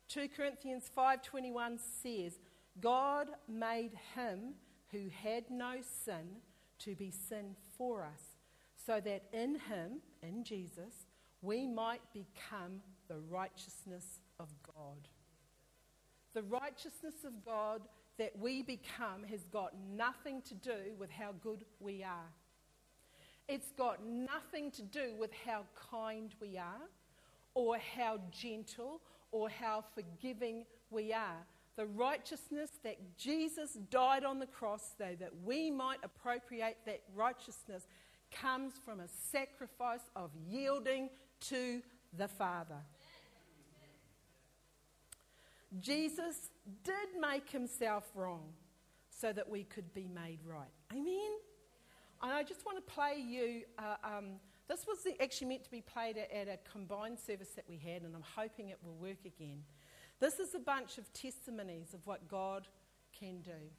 2 0.08 0.28
Corinthians 0.36 0.90
5:21 0.94 1.78
says, 2.02 2.38
God 2.82 3.28
made 3.48 3.92
him 4.14 4.56
who 4.92 5.08
had 5.22 5.44
no 5.48 5.76
sin 6.04 6.42
to 6.80 6.94
be 6.94 7.10
sin 7.10 7.56
for 7.78 8.04
us, 8.04 8.36
so 8.84 9.00
that 9.00 9.22
in 9.32 9.54
him, 9.54 10.02
in 10.22 10.44
Jesus, 10.44 11.07
we 11.42 11.66
might 11.66 12.00
become 12.12 12.80
the 13.08 13.18
righteousness 13.30 14.20
of 14.38 14.48
God. 14.74 15.08
The 16.34 16.42
righteousness 16.42 17.24
of 17.24 17.44
God 17.44 17.82
that 18.18 18.38
we 18.38 18.62
become 18.62 19.24
has 19.30 19.44
got 19.52 19.72
nothing 19.96 20.42
to 20.42 20.54
do 20.54 20.94
with 20.98 21.10
how 21.10 21.32
good 21.42 21.64
we 21.80 22.02
are. 22.02 22.32
It's 23.48 23.70
got 23.72 24.04
nothing 24.04 24.70
to 24.72 24.82
do 24.82 25.14
with 25.18 25.30
how 25.46 25.64
kind 25.90 26.34
we 26.40 26.58
are, 26.58 26.88
or 27.54 27.78
how 27.96 28.18
gentle, 28.30 29.00
or 29.30 29.48
how 29.48 29.84
forgiving 29.94 30.64
we 30.90 31.12
are. 31.12 31.46
The 31.76 31.86
righteousness 31.86 32.70
that 32.82 32.98
Jesus 33.16 33.78
died 33.90 34.24
on 34.24 34.38
the 34.38 34.46
cross, 34.46 34.94
so 34.98 35.16
that 35.18 35.30
we 35.44 35.70
might 35.70 35.98
appropriate 36.02 36.76
that 36.86 37.02
righteousness, 37.14 37.86
comes 38.30 38.74
from 38.84 39.00
a 39.00 39.08
sacrifice 39.08 40.10
of 40.14 40.30
yielding 40.46 41.08
to 41.40 41.82
the 42.16 42.28
Father. 42.28 42.82
Jesus 45.80 46.50
did 46.82 47.20
make 47.20 47.50
himself 47.50 48.10
wrong 48.14 48.52
so 49.10 49.32
that 49.32 49.48
we 49.48 49.64
could 49.64 49.92
be 49.94 50.08
made 50.08 50.38
right. 50.46 50.70
Amen? 50.92 51.30
And 52.22 52.32
I 52.32 52.42
just 52.42 52.64
want 52.64 52.78
to 52.78 52.92
play 52.92 53.16
you. 53.18 53.62
Uh, 53.78 53.96
um, 54.02 54.24
this 54.68 54.86
was 54.86 54.98
actually 55.20 55.48
meant 55.48 55.64
to 55.64 55.70
be 55.70 55.80
played 55.80 56.16
at, 56.16 56.30
at 56.32 56.48
a 56.48 56.58
combined 56.70 57.18
service 57.18 57.50
that 57.50 57.64
we 57.68 57.76
had, 57.76 58.02
and 58.02 58.14
I'm 58.14 58.24
hoping 58.36 58.70
it 58.70 58.78
will 58.82 58.96
work 58.96 59.24
again. 59.24 59.62
This 60.20 60.38
is 60.38 60.54
a 60.54 60.58
bunch 60.58 60.98
of 60.98 61.12
testimonies 61.12 61.94
of 61.94 62.06
what 62.06 62.28
God 62.28 62.66
can 63.18 63.40
do. 63.40 63.70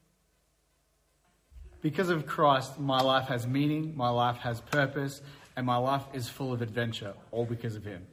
Because 1.82 2.10
of 2.10 2.26
Christ, 2.26 2.80
my 2.80 3.02
life 3.02 3.28
has 3.28 3.48
meaning, 3.48 3.96
my 3.96 4.10
life 4.10 4.38
has 4.38 4.62
purpose, 4.62 5.22
and 5.56 5.66
my 5.66 5.78
life 5.78 6.04
is 6.14 6.30
full 6.30 6.54
of 6.54 6.62
adventure, 6.62 7.14
all 7.32 7.46
because 7.46 7.76
of 7.76 7.86
Him. 7.86 8.06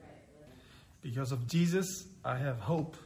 Because 1.02 1.32
of 1.32 1.46
Jesus, 1.46 2.06
I 2.24 2.36
have 2.36 2.58
hope 2.60 2.96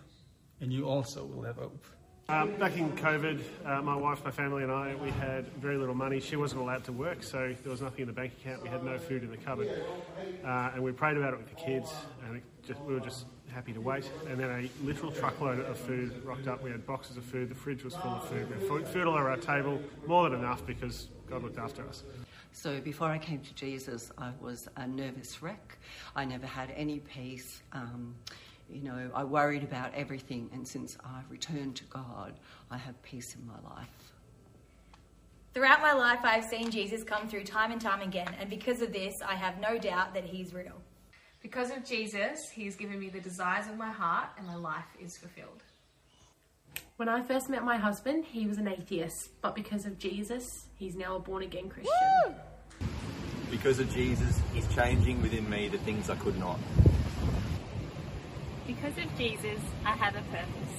and 0.60 0.72
you 0.72 0.86
also 0.86 1.24
will 1.24 1.42
have 1.42 1.56
hope. 1.56 1.84
Um, 2.28 2.52
back 2.56 2.76
in 2.76 2.92
COVID, 2.92 3.40
uh, 3.66 3.82
my 3.82 3.96
wife, 3.96 4.24
my 4.24 4.30
family, 4.30 4.62
and 4.62 4.70
I, 4.70 4.94
we 4.94 5.10
had 5.10 5.48
very 5.54 5.76
little 5.76 5.96
money. 5.96 6.20
She 6.20 6.36
wasn't 6.36 6.60
allowed 6.60 6.84
to 6.84 6.92
work, 6.92 7.24
so 7.24 7.52
there 7.62 7.70
was 7.72 7.80
nothing 7.80 8.02
in 8.02 8.06
the 8.06 8.12
bank 8.12 8.34
account. 8.40 8.62
We 8.62 8.68
had 8.68 8.84
no 8.84 8.98
food 8.98 9.24
in 9.24 9.30
the 9.30 9.36
cupboard. 9.36 9.68
Uh, 10.44 10.70
and 10.74 10.84
we 10.84 10.92
prayed 10.92 11.16
about 11.16 11.34
it 11.34 11.38
with 11.38 11.48
the 11.48 11.56
kids, 11.56 11.92
and 12.24 12.40
just, 12.70 12.82
we 12.82 12.94
were 12.94 13.00
just 13.00 13.26
happy 13.52 13.72
to 13.72 13.80
wait. 13.80 14.08
And 14.28 14.38
then 14.38 14.50
a 14.50 14.84
literal 14.84 15.10
truckload 15.10 15.60
of 15.60 15.76
food 15.76 16.22
rocked 16.24 16.46
up. 16.46 16.62
We 16.62 16.70
had 16.70 16.86
boxes 16.86 17.16
of 17.16 17.24
food. 17.24 17.48
The 17.48 17.54
fridge 17.54 17.82
was 17.82 17.94
full 17.96 18.12
of 18.12 18.28
food. 18.28 18.48
We 18.48 18.54
had 18.54 18.68
food, 18.68 18.86
food 18.86 19.06
all 19.06 19.14
over 19.14 19.28
our 19.28 19.36
table, 19.36 19.80
more 20.06 20.28
than 20.28 20.38
enough 20.38 20.64
because 20.66 21.08
God 21.28 21.42
looked 21.42 21.58
after 21.58 21.86
us. 21.88 22.04
So 22.52 22.80
before 22.80 23.08
I 23.08 23.18
came 23.18 23.40
to 23.40 23.54
Jesus, 23.54 24.12
I 24.18 24.30
was 24.40 24.68
a 24.76 24.86
nervous 24.86 25.42
wreck. 25.42 25.78
I 26.14 26.24
never 26.24 26.46
had 26.46 26.72
any 26.76 27.00
peace. 27.00 27.62
Um, 27.72 28.14
you 28.68 28.82
know, 28.82 29.10
I 29.14 29.24
worried 29.24 29.64
about 29.64 29.92
everything, 29.94 30.48
and 30.52 30.66
since 30.66 30.96
I've 31.04 31.28
returned 31.28 31.74
to 31.76 31.84
God, 31.84 32.34
I 32.70 32.76
have 32.76 33.00
peace 33.02 33.34
in 33.34 33.44
my 33.46 33.58
life. 33.74 33.88
Throughout 35.54 35.80
my 35.80 35.92
life, 35.92 36.20
I 36.22 36.34
have 36.34 36.44
seen 36.44 36.70
Jesus 36.70 37.02
come 37.02 37.26
through 37.26 37.44
time 37.44 37.72
and 37.72 37.80
time 37.80 38.00
again, 38.00 38.32
and 38.38 38.48
because 38.48 38.80
of 38.80 38.92
this, 38.92 39.22
I 39.22 39.34
have 39.34 39.58
no 39.60 39.76
doubt 39.76 40.14
that 40.14 40.24
He's 40.24 40.54
real. 40.54 40.80
Because 41.42 41.70
of 41.70 41.84
Jesus, 41.84 42.50
He 42.50 42.64
has 42.66 42.76
given 42.76 42.98
me 42.98 43.08
the 43.08 43.20
desires 43.20 43.66
of 43.66 43.76
my 43.76 43.90
heart, 43.90 44.30
and 44.36 44.46
my 44.46 44.56
life 44.56 44.84
is 45.02 45.16
fulfilled. 45.16 45.62
When 46.96 47.08
I 47.08 47.22
first 47.22 47.48
met 47.48 47.64
my 47.64 47.78
husband, 47.78 48.26
he 48.26 48.46
was 48.46 48.58
an 48.58 48.68
atheist, 48.68 49.30
but 49.40 49.54
because 49.54 49.86
of 49.86 49.98
Jesus, 49.98 50.66
he's 50.76 50.94
now 50.94 51.16
a 51.16 51.18
born 51.18 51.42
again 51.42 51.70
Christian. 51.70 51.94
Woo! 52.26 52.34
Because 53.50 53.80
of 53.80 53.92
Jesus, 53.92 54.40
He's 54.54 54.72
changing 54.74 55.20
within 55.22 55.48
me 55.50 55.66
the 55.66 55.78
things 55.78 56.08
I 56.08 56.14
could 56.16 56.38
not. 56.38 56.58
Because 58.64 58.96
of 58.96 59.18
Jesus, 59.18 59.58
I 59.84 59.90
have 59.90 60.14
a 60.14 60.22
purpose. 60.30 60.76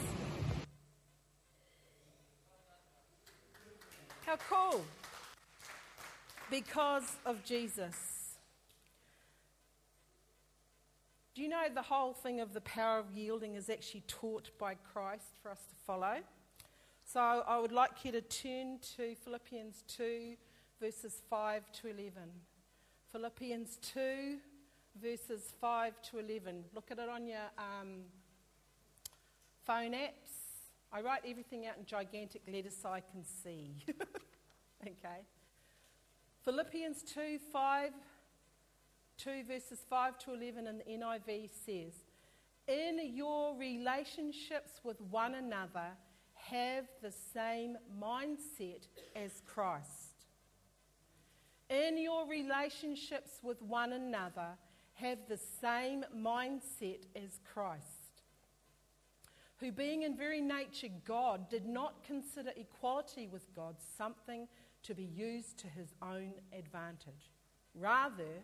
How 4.25 4.37
cool! 4.49 4.85
Because 6.49 7.17
of 7.25 7.43
Jesus. 7.43 8.20
Do 11.33 11.41
you 11.41 11.47
know 11.47 11.63
the 11.73 11.81
whole 11.81 12.11
thing 12.11 12.41
of 12.41 12.53
the 12.53 12.59
power 12.59 12.99
of 12.99 13.13
yielding 13.13 13.55
is 13.55 13.69
actually 13.69 14.03
taught 14.05 14.49
by 14.59 14.75
Christ 14.75 15.37
for 15.41 15.49
us 15.49 15.61
to 15.69 15.75
follow? 15.87 16.17
So 17.05 17.21
I 17.21 17.57
would 17.57 17.71
like 17.71 18.03
you 18.03 18.11
to 18.11 18.21
turn 18.21 18.79
to 18.97 19.15
Philippians 19.15 19.85
2, 19.87 20.35
verses 20.81 21.21
5 21.29 21.71
to 21.71 21.87
11. 21.87 22.11
Philippians 23.13 23.77
2, 23.77 24.39
verses 25.01 25.53
5 25.61 26.01
to 26.11 26.19
11. 26.19 26.65
Look 26.75 26.91
at 26.91 26.99
it 26.99 27.07
on 27.07 27.25
your 27.25 27.49
um, 27.57 28.01
phone 29.65 29.93
apps. 29.93 30.33
I 30.91 30.99
write 30.99 31.21
everything 31.25 31.65
out 31.65 31.77
in 31.77 31.85
gigantic 31.85 32.41
letters 32.51 32.75
so 32.81 32.89
I 32.89 32.99
can 32.99 33.23
see. 33.23 33.77
okay. 34.81 35.21
Philippians 36.43 37.03
2 37.03 37.39
5, 37.53 37.91
2 39.23 39.43
verses 39.47 39.79
5 39.89 40.17
to 40.19 40.33
11 40.33 40.67
in 40.67 40.77
the 40.79 40.83
NIV 40.83 41.49
says, 41.65 41.93
In 42.67 42.99
your 43.13 43.55
relationships 43.55 44.81
with 44.83 44.99
one 45.01 45.35
another, 45.35 45.91
have 46.33 46.85
the 47.03 47.13
same 47.33 47.77
mindset 48.01 48.87
as 49.15 49.41
Christ. 49.45 50.25
In 51.69 51.97
your 51.97 52.27
relationships 52.27 53.39
with 53.43 53.61
one 53.61 53.93
another, 53.93 54.57
have 54.93 55.19
the 55.29 55.39
same 55.61 56.03
mindset 56.15 57.01
as 57.15 57.39
Christ, 57.53 58.23
who, 59.57 59.71
being 59.71 60.01
in 60.01 60.17
very 60.17 60.41
nature 60.41 60.89
God, 61.05 61.49
did 61.49 61.65
not 61.65 62.03
consider 62.03 62.51
equality 62.55 63.27
with 63.27 63.53
God 63.55 63.75
something 63.97 64.47
to 64.83 64.95
be 64.95 65.03
used 65.03 65.59
to 65.59 65.67
his 65.67 65.93
own 66.01 66.33
advantage. 66.57 67.31
Rather, 67.73 68.43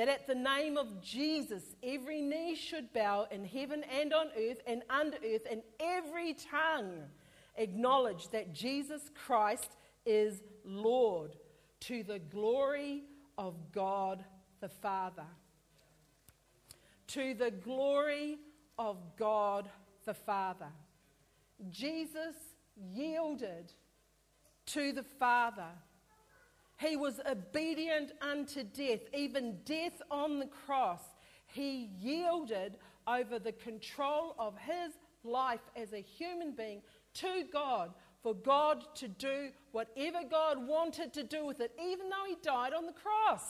that 0.00 0.08
at 0.08 0.26
the 0.26 0.34
name 0.34 0.78
of 0.78 1.02
Jesus 1.02 1.62
every 1.82 2.22
knee 2.22 2.54
should 2.54 2.90
bow 2.94 3.26
in 3.30 3.44
heaven 3.44 3.84
and 4.00 4.14
on 4.14 4.28
earth 4.34 4.62
and 4.66 4.82
under 4.88 5.18
earth, 5.18 5.42
and 5.50 5.60
every 5.78 6.32
tongue 6.32 7.02
acknowledge 7.56 8.30
that 8.30 8.54
Jesus 8.54 9.10
Christ 9.26 9.76
is 10.06 10.40
Lord 10.64 11.36
to 11.80 12.02
the 12.02 12.18
glory 12.18 13.02
of 13.36 13.72
God 13.72 14.24
the 14.62 14.70
Father. 14.70 15.26
To 17.08 17.34
the 17.34 17.50
glory 17.50 18.38
of 18.78 18.96
God 19.18 19.68
the 20.06 20.14
Father. 20.14 20.72
Jesus 21.70 22.36
yielded 22.74 23.70
to 24.64 24.92
the 24.92 25.02
Father. 25.02 25.68
He 26.80 26.96
was 26.96 27.20
obedient 27.30 28.12
unto 28.22 28.62
death, 28.64 29.00
even 29.14 29.58
death 29.66 30.00
on 30.10 30.38
the 30.38 30.46
cross. 30.46 31.02
He 31.46 31.90
yielded 32.00 32.78
over 33.06 33.38
the 33.38 33.52
control 33.52 34.34
of 34.38 34.56
his 34.56 34.94
life 35.22 35.60
as 35.76 35.92
a 35.92 36.00
human 36.00 36.52
being 36.52 36.80
to 37.14 37.44
God 37.52 37.92
for 38.22 38.34
God 38.34 38.84
to 38.96 39.08
do 39.08 39.50
whatever 39.72 40.18
God 40.30 40.66
wanted 40.66 41.12
to 41.14 41.22
do 41.22 41.44
with 41.44 41.60
it, 41.60 41.72
even 41.82 42.08
though 42.08 42.24
he 42.26 42.36
died 42.42 42.72
on 42.72 42.86
the 42.86 42.92
cross. 42.92 43.42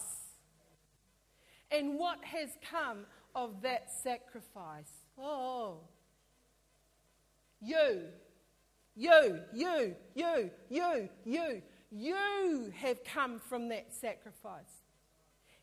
And 1.70 1.99
what 1.99 2.24
has 2.24 2.51
come 2.68 3.07
of 3.35 3.62
that 3.62 3.93
sacrifice? 4.03 4.91
Oh. 5.16 5.78
You, 7.61 8.03
you, 8.97 9.41
you, 9.55 9.95
you, 10.14 10.51
you, 10.68 11.09
you, 11.24 11.62
you 11.91 12.72
have 12.76 13.03
come 13.05 13.38
from 13.38 13.68
that 13.68 13.93
sacrifice. 13.93 14.84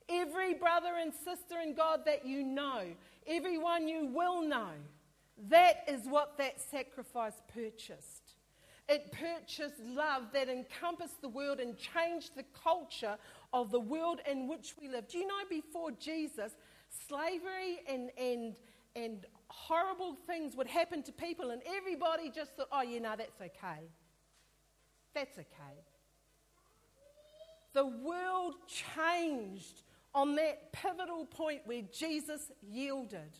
Every 0.09 0.53
brother 0.53 0.95
and 1.01 1.13
sister 1.13 1.59
in 1.61 1.73
God 1.73 2.01
that 2.05 2.25
you 2.25 2.43
know, 2.43 2.83
everyone 3.25 3.87
you 3.87 4.05
will 4.05 4.41
know, 4.41 4.71
that 5.49 5.83
is 5.87 6.01
what 6.07 6.37
that 6.37 6.59
sacrifice 6.59 7.41
purchased. 7.53 8.33
It 8.89 9.11
purchased 9.11 9.79
love 9.85 10.23
that 10.33 10.47
encompassed 10.47 11.21
the 11.21 11.27
world 11.27 11.59
and 11.59 11.75
changed 11.77 12.35
the 12.35 12.45
culture 12.63 13.17
of 13.53 13.69
the 13.71 13.79
world 13.79 14.21
in 14.29 14.47
which 14.47 14.75
we 14.81 14.87
live. 14.87 15.09
Do 15.09 15.17
you 15.17 15.27
know 15.27 15.43
before 15.49 15.91
Jesus, 15.91 16.53
slavery 17.07 17.81
and, 17.87 18.11
and, 18.17 18.55
and 18.95 19.25
horrible 19.49 20.15
things 20.25 20.55
would 20.55 20.67
happen 20.67 21.03
to 21.03 21.11
people, 21.11 21.49
and 21.51 21.61
everybody 21.65 22.29
just 22.29 22.55
thought, 22.55 22.69
oh, 22.71 22.81
you 22.81 23.01
know, 23.01 23.15
that's 23.17 23.41
okay. 23.41 23.89
That's 25.13 25.37
okay. 25.37 25.83
The 27.77 27.85
world 27.85 28.55
changed 28.65 29.83
on 30.15 30.33
that 30.33 30.73
pivotal 30.73 31.27
point 31.27 31.61
where 31.65 31.83
Jesus 31.93 32.51
yielded. 32.67 33.37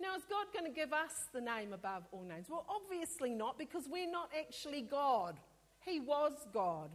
Now, 0.00 0.16
is 0.16 0.22
God 0.24 0.46
going 0.54 0.64
to 0.64 0.74
give 0.74 0.94
us 0.94 1.28
the 1.34 1.42
name 1.42 1.74
above 1.74 2.04
all 2.12 2.24
names? 2.24 2.46
Well, 2.48 2.64
obviously 2.66 3.34
not, 3.34 3.58
because 3.58 3.84
we're 3.90 4.10
not 4.10 4.30
actually 4.38 4.80
God. 4.80 5.36
He 5.84 6.00
was 6.00 6.32
God. 6.54 6.88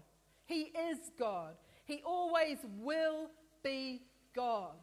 He 0.45 0.71
is 0.89 0.97
God. 1.19 1.53
He 1.85 2.01
always 2.03 2.57
will 2.79 3.27
be 3.63 4.01
God. 4.35 4.73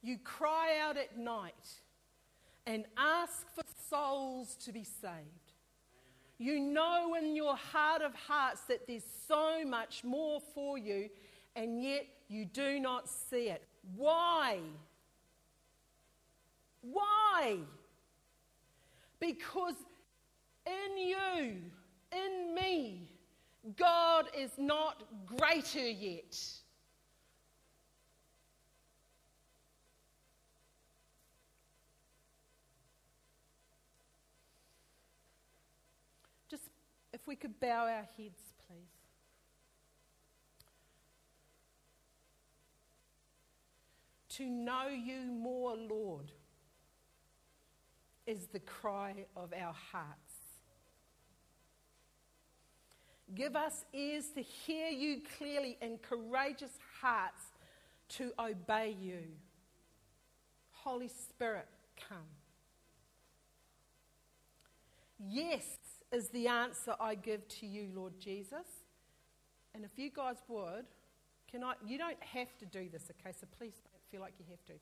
you 0.00 0.16
cry 0.24 0.78
out 0.82 0.96
at 0.96 1.18
night 1.18 1.80
and 2.66 2.86
ask 2.96 3.46
for 3.54 3.64
souls 3.90 4.54
to 4.64 4.72
be 4.72 4.84
saved. 4.84 5.43
You 6.38 6.58
know 6.60 7.14
in 7.14 7.36
your 7.36 7.56
heart 7.56 8.02
of 8.02 8.14
hearts 8.14 8.62
that 8.62 8.86
there's 8.86 9.04
so 9.28 9.64
much 9.64 10.02
more 10.02 10.40
for 10.54 10.76
you, 10.76 11.08
and 11.54 11.82
yet 11.82 12.06
you 12.28 12.44
do 12.44 12.80
not 12.80 13.08
see 13.08 13.48
it. 13.48 13.62
Why? 13.96 14.58
Why? 16.80 17.58
Because 19.20 19.76
in 20.66 20.98
you, 20.98 21.56
in 22.12 22.54
me, 22.54 23.10
God 23.76 24.28
is 24.36 24.50
not 24.58 25.04
greater 25.24 25.88
yet. 25.88 26.36
If 37.24 37.28
we 37.28 37.36
could 37.36 37.58
bow 37.58 37.86
our 37.86 38.06
heads, 38.18 38.52
please. 38.68 38.84
To 44.36 44.44
know 44.44 44.88
you 44.88 45.32
more, 45.32 45.74
Lord, 45.74 46.32
is 48.26 48.48
the 48.52 48.58
cry 48.58 49.24
of 49.34 49.54
our 49.54 49.72
hearts. 49.72 50.34
Give 53.34 53.56
us 53.56 53.86
ears 53.94 54.26
to 54.34 54.42
hear 54.42 54.88
you 54.88 55.22
clearly 55.38 55.78
and 55.80 56.02
courageous 56.02 56.78
hearts 57.00 57.40
to 58.18 58.32
obey 58.38 58.94
you. 59.00 59.22
Holy 60.72 61.08
Spirit, 61.08 61.68
come. 62.06 62.18
Yes 65.26 65.83
is 66.14 66.28
the 66.28 66.46
answer 66.46 66.94
I 67.00 67.16
give 67.16 67.46
to 67.60 67.66
you, 67.66 67.88
Lord 67.94 68.18
Jesus. 68.20 68.66
And 69.74 69.84
if 69.84 69.90
you 69.96 70.10
guys 70.14 70.36
would, 70.48 70.84
can 71.50 71.64
I, 71.64 71.74
you 71.84 71.98
don't 71.98 72.22
have 72.22 72.56
to 72.58 72.66
do 72.66 72.88
this, 72.88 73.10
okay? 73.10 73.34
So 73.38 73.46
please 73.58 73.74
don't 73.84 74.02
feel 74.10 74.20
like 74.20 74.34
you 74.38 74.44
have 74.48 74.64
to. 74.66 74.74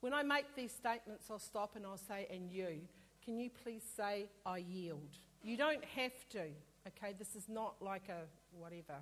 When 0.00 0.12
I 0.12 0.22
make 0.24 0.54
these 0.56 0.72
statements, 0.72 1.26
I'll 1.30 1.38
stop 1.38 1.76
and 1.76 1.86
I'll 1.86 1.96
say, 1.96 2.26
and 2.30 2.50
you, 2.50 2.80
can 3.24 3.38
you 3.38 3.50
please 3.62 3.82
say, 3.96 4.26
I 4.44 4.58
yield? 4.58 5.16
You 5.42 5.56
don't 5.56 5.84
have 5.96 6.28
to, 6.30 6.42
okay? 6.88 7.14
This 7.16 7.36
is 7.36 7.48
not 7.48 7.76
like 7.80 8.08
a 8.08 8.26
whatever. 8.58 8.98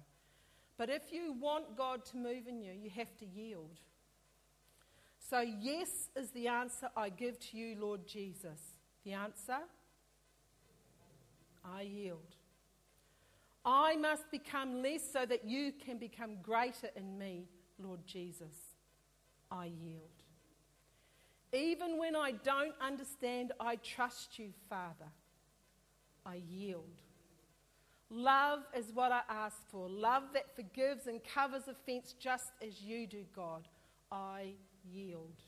But 0.77 0.91
if 0.91 1.11
you 1.11 1.35
want 1.41 1.77
God 1.77 2.05
to 2.07 2.17
move 2.19 2.47
in 2.47 2.61
you, 2.61 2.73
you 2.73 2.91
have 2.91 3.17
to 3.17 3.27
yield. 3.27 3.81
So, 5.31 5.41
yes 5.41 6.09
is 6.17 6.31
the 6.31 6.49
answer 6.49 6.91
I 6.97 7.09
give 7.09 7.39
to 7.51 7.57
you, 7.57 7.77
Lord 7.81 8.07
Jesus. 8.07 8.61
The 9.05 9.15
answer? 9.15 9.59
I 11.65 11.83
yield. 11.83 12.37
I 13.65 13.97
must 13.97 14.31
become 14.31 14.83
less 14.83 15.03
so 15.13 15.25
that 15.27 15.45
you 15.45 15.73
can 15.73 15.99
become 15.99 16.37
greater 16.43 16.89
in 16.97 17.17
me, 17.17 17.47
Lord 17.79 18.01
Jesus. 18.07 18.55
I 19.51 19.67
yield. 19.67 20.09
Even 21.53 21.99
when 21.99 22.17
I 22.17 22.33
don't 22.33 22.75
understand, 22.81 23.53
I 23.61 23.77
trust 23.77 24.39
you, 24.39 24.53
Father. 24.69 25.11
I 26.25 26.41
yield. 26.49 27.03
Love 28.11 28.61
is 28.77 28.93
what 28.93 29.13
I 29.13 29.23
ask 29.29 29.57
for. 29.71 29.89
Love 29.89 30.25
that 30.35 30.55
forgives 30.55 31.07
and 31.07 31.21
covers 31.25 31.69
offense 31.69 32.15
just 32.19 32.53
as 32.67 32.83
you 32.83 33.07
do, 33.07 33.25
God. 33.35 33.69
I 34.11 34.53
yield. 34.85 35.43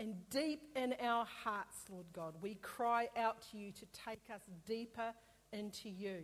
And 0.00 0.14
deep 0.30 0.62
in 0.76 0.94
our 1.02 1.26
hearts, 1.26 1.76
Lord 1.90 2.06
God, 2.14 2.32
we 2.40 2.54
cry 2.54 3.10
out 3.18 3.42
to 3.50 3.58
you 3.58 3.70
to 3.70 3.84
take 4.06 4.22
us 4.34 4.40
deeper 4.66 5.12
into 5.52 5.90
you. 5.90 6.22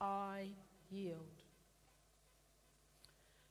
I 0.00 0.46
yield. 0.88 1.42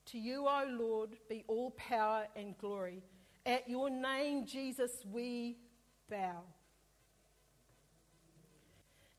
To 0.08 0.18
you, 0.18 0.48
O 0.48 0.66
Lord, 0.68 1.12
be 1.30 1.44
all 1.48 1.70
power 1.78 2.26
and 2.36 2.58
glory. 2.58 3.04
At 3.46 3.70
your 3.70 3.92
name, 3.92 4.48
Jesus, 4.48 5.06
we 5.12 5.58
bow. 6.10 6.42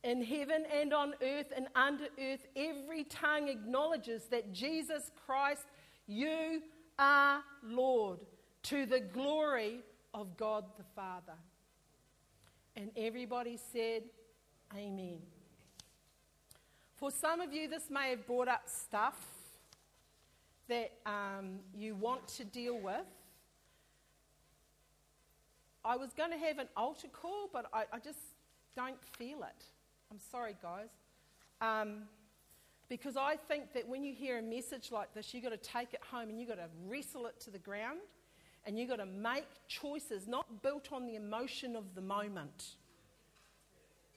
In 0.02 0.24
heaven 0.24 0.64
and 0.74 0.92
on 0.92 1.14
earth 1.22 1.52
and 1.54 1.68
under 1.76 2.08
earth, 2.20 2.44
every 2.56 3.04
tongue 3.04 3.46
acknowledges 3.46 4.24
that 4.32 4.52
Jesus 4.52 5.12
Christ, 5.24 5.66
you 6.08 6.62
are 6.98 7.42
Lord, 7.62 8.18
to 8.64 8.86
the 8.86 8.98
glory 8.98 9.84
of 10.16 10.36
God 10.36 10.64
the 10.78 10.84
Father. 10.96 11.34
And 12.74 12.90
everybody 12.96 13.58
said, 13.72 14.02
Amen. 14.76 15.18
For 16.96 17.10
some 17.10 17.40
of 17.40 17.52
you, 17.52 17.68
this 17.68 17.90
may 17.90 18.10
have 18.10 18.26
brought 18.26 18.48
up 18.48 18.62
stuff 18.66 19.14
that 20.68 20.90
um, 21.04 21.60
you 21.76 21.94
want 21.94 22.26
to 22.26 22.44
deal 22.44 22.76
with. 22.76 23.04
I 25.84 25.96
was 25.96 26.12
going 26.14 26.32
to 26.32 26.38
have 26.38 26.58
an 26.58 26.66
altar 26.76 27.06
call, 27.12 27.48
but 27.52 27.66
I, 27.72 27.84
I 27.92 27.98
just 28.00 28.18
don't 28.74 29.00
feel 29.18 29.42
it. 29.42 29.64
I'm 30.10 30.18
sorry, 30.18 30.56
guys. 30.60 30.88
Um, 31.60 32.04
because 32.88 33.16
I 33.16 33.36
think 33.36 33.72
that 33.74 33.86
when 33.86 34.02
you 34.02 34.12
hear 34.12 34.38
a 34.38 34.42
message 34.42 34.90
like 34.90 35.14
this, 35.14 35.32
you've 35.32 35.44
got 35.44 35.50
to 35.50 35.56
take 35.58 35.92
it 35.92 36.00
home 36.10 36.28
and 36.30 36.40
you've 36.40 36.48
got 36.48 36.56
to 36.56 36.68
wrestle 36.88 37.26
it 37.26 37.38
to 37.40 37.50
the 37.50 37.58
ground 37.58 37.98
and 38.66 38.78
you've 38.78 38.88
got 38.88 38.96
to 38.96 39.06
make 39.06 39.46
choices 39.68 40.26
not 40.26 40.62
built 40.62 40.92
on 40.92 41.06
the 41.06 41.14
emotion 41.14 41.76
of 41.76 41.94
the 41.94 42.00
moment. 42.00 42.74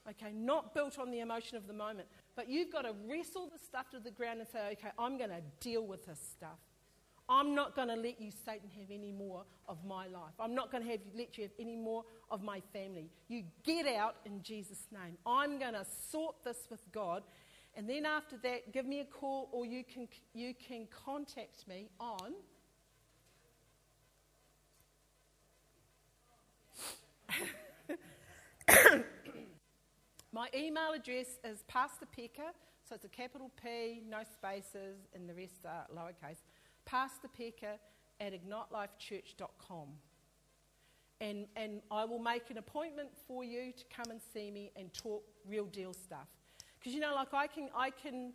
Okay, 0.09 0.31
not 0.33 0.73
built 0.73 0.97
on 0.97 1.11
the 1.11 1.19
emotion 1.19 1.55
of 1.55 1.67
the 1.67 1.73
moment, 1.73 2.07
but 2.35 2.49
you've 2.49 2.71
got 2.71 2.81
to 2.81 2.93
wrestle 3.07 3.47
the 3.47 3.59
stuff 3.59 3.91
to 3.91 3.99
the 3.99 4.09
ground 4.09 4.39
and 4.39 4.49
say, 4.49 4.71
okay, 4.71 4.89
I'm 4.97 5.17
going 5.17 5.29
to 5.29 5.41
deal 5.59 5.85
with 5.85 6.07
this 6.07 6.19
stuff. 6.19 6.57
I'm 7.29 7.53
not 7.53 7.75
going 7.75 7.89
to 7.89 7.95
let 7.95 8.19
you, 8.19 8.31
Satan, 8.43 8.69
have 8.79 8.89
any 8.89 9.11
more 9.11 9.43
of 9.67 9.77
my 9.85 10.07
life. 10.07 10.33
I'm 10.39 10.55
not 10.55 10.71
going 10.71 10.83
to 10.83 10.89
have, 10.89 10.99
let 11.15 11.37
you 11.37 11.43
have 11.43 11.51
any 11.59 11.75
more 11.75 12.03
of 12.31 12.41
my 12.41 12.59
family. 12.73 13.11
You 13.27 13.43
get 13.63 13.85
out 13.85 14.15
in 14.25 14.41
Jesus' 14.41 14.87
name. 14.91 15.15
I'm 15.27 15.59
going 15.59 15.73
to 15.73 15.85
sort 16.09 16.43
this 16.43 16.65
with 16.71 16.81
God. 16.91 17.21
And 17.75 17.87
then 17.87 18.07
after 18.07 18.35
that, 18.37 18.73
give 18.73 18.87
me 18.87 19.01
a 19.01 19.05
call 19.05 19.47
or 19.51 19.67
you 19.67 19.83
can, 19.83 20.07
you 20.33 20.55
can 20.55 20.87
contact 21.05 21.67
me 21.67 21.91
on 21.99 22.33
My 30.31 30.47
email 30.53 30.91
address 30.93 31.39
is 31.43 31.63
Pastor 31.67 32.05
so 32.89 32.95
it's 32.95 33.05
a 33.05 33.09
capital 33.09 33.51
P, 33.61 34.01
no 34.07 34.19
spaces, 34.33 34.97
and 35.13 35.29
the 35.29 35.33
rest 35.33 35.65
are 35.65 35.85
lowercase. 35.95 36.37
Pastor 36.85 37.29
at 38.19 38.33
ignitelifechurch.com. 38.33 39.87
And, 41.21 41.47
and 41.55 41.81
I 41.91 42.05
will 42.05 42.19
make 42.19 42.49
an 42.49 42.57
appointment 42.57 43.09
for 43.27 43.43
you 43.43 43.71
to 43.73 43.83
come 43.95 44.09
and 44.09 44.19
see 44.33 44.49
me 44.49 44.71
and 44.75 44.91
talk 44.93 45.23
real 45.47 45.65
deal 45.65 45.93
stuff. 45.93 46.27
Because 46.79 46.93
you 46.93 46.99
know, 46.99 47.13
like 47.13 47.33
I 47.33 47.47
can, 47.47 47.69
I 47.75 47.89
can 47.89 48.33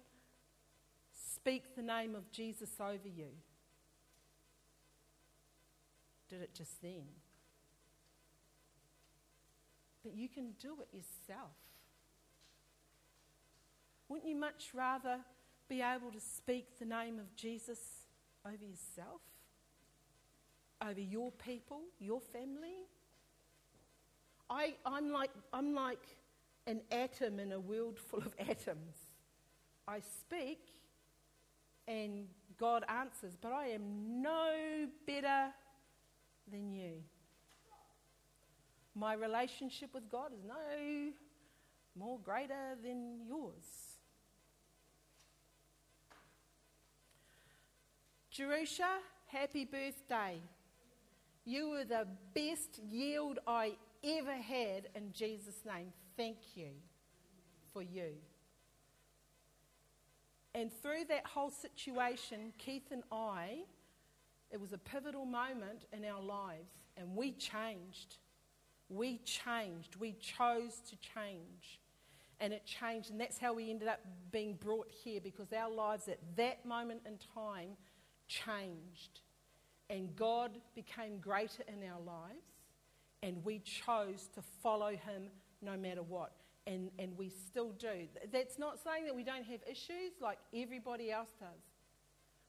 speak 1.34 1.74
the 1.74 1.82
name 1.82 2.14
of 2.14 2.30
Jesus 2.30 2.70
over 2.80 3.08
you. 3.08 3.30
Did 6.28 6.42
it 6.42 6.54
just 6.54 6.80
then. 6.82 7.06
But 10.04 10.14
you 10.14 10.28
can 10.28 10.52
do 10.60 10.76
it 10.80 10.88
yourself. 10.92 11.56
Wouldn't 14.08 14.28
you 14.28 14.36
much 14.36 14.70
rather 14.74 15.20
be 15.68 15.80
able 15.80 16.12
to 16.12 16.20
speak 16.20 16.78
the 16.78 16.84
name 16.84 17.18
of 17.18 17.34
Jesus 17.36 17.78
over 18.46 18.64
yourself? 18.64 19.20
Over 20.82 21.00
your 21.00 21.32
people, 21.32 21.80
your 21.98 22.20
family? 22.20 22.86
I, 24.50 24.74
I'm, 24.84 25.10
like, 25.10 25.30
I'm 25.52 25.74
like 25.74 26.16
an 26.66 26.82
atom 26.90 27.40
in 27.40 27.52
a 27.52 27.60
world 27.60 27.98
full 27.98 28.20
of 28.20 28.34
atoms. 28.38 28.96
I 29.88 30.00
speak 30.00 30.60
and 31.86 32.26
God 32.58 32.84
answers, 32.88 33.36
but 33.40 33.52
I 33.52 33.68
am 33.68 34.22
no 34.22 34.86
better 35.06 35.48
than 36.50 36.72
you. 36.72 37.02
My 38.94 39.14
relationship 39.14 39.92
with 39.92 40.08
God 40.08 40.32
is 40.32 40.44
no 40.44 41.10
more 41.96 42.18
greater 42.20 42.76
than 42.82 43.26
yours. 43.26 43.93
Jerusha, 48.34 48.98
happy 49.26 49.64
birthday. 49.64 50.40
You 51.44 51.70
were 51.70 51.84
the 51.84 52.04
best 52.34 52.80
yield 52.90 53.38
I 53.46 53.74
ever 54.02 54.34
had 54.34 54.88
in 54.96 55.12
Jesus' 55.12 55.60
name. 55.64 55.92
Thank 56.16 56.38
you 56.56 56.70
for 57.72 57.80
you. 57.80 58.14
And 60.52 60.72
through 60.82 61.04
that 61.10 61.24
whole 61.26 61.52
situation, 61.52 62.52
Keith 62.58 62.90
and 62.90 63.04
I, 63.12 63.58
it 64.50 64.60
was 64.60 64.72
a 64.72 64.78
pivotal 64.78 65.26
moment 65.26 65.84
in 65.92 66.04
our 66.04 66.20
lives, 66.20 66.72
and 66.96 67.14
we 67.14 67.30
changed. 67.30 68.16
We 68.88 69.18
changed. 69.18 69.94
We 69.94 70.14
chose 70.14 70.80
to 70.90 70.96
change. 70.96 71.78
And 72.40 72.52
it 72.52 72.66
changed, 72.66 73.12
and 73.12 73.20
that's 73.20 73.38
how 73.38 73.54
we 73.54 73.70
ended 73.70 73.86
up 73.86 74.00
being 74.32 74.54
brought 74.54 74.90
here 74.90 75.20
because 75.22 75.52
our 75.52 75.70
lives 75.70 76.08
at 76.08 76.18
that 76.34 76.66
moment 76.66 77.02
in 77.06 77.16
time 77.32 77.76
changed. 78.28 79.20
And 79.90 80.14
God 80.16 80.52
became 80.74 81.18
greater 81.18 81.62
in 81.68 81.88
our 81.88 82.00
lives, 82.00 82.46
and 83.22 83.44
we 83.44 83.58
chose 83.60 84.28
to 84.34 84.42
follow 84.62 84.90
Him 84.90 85.28
no 85.62 85.76
matter 85.76 86.02
what. 86.02 86.32
And, 86.66 86.90
and 86.98 87.16
we 87.18 87.28
still 87.28 87.72
do. 87.72 88.08
That's 88.32 88.58
not 88.58 88.78
saying 88.82 89.04
that 89.04 89.14
we 89.14 89.22
don't 89.22 89.44
have 89.44 89.60
issues 89.70 90.12
like 90.22 90.38
everybody 90.54 91.12
else 91.12 91.28
does. 91.38 91.60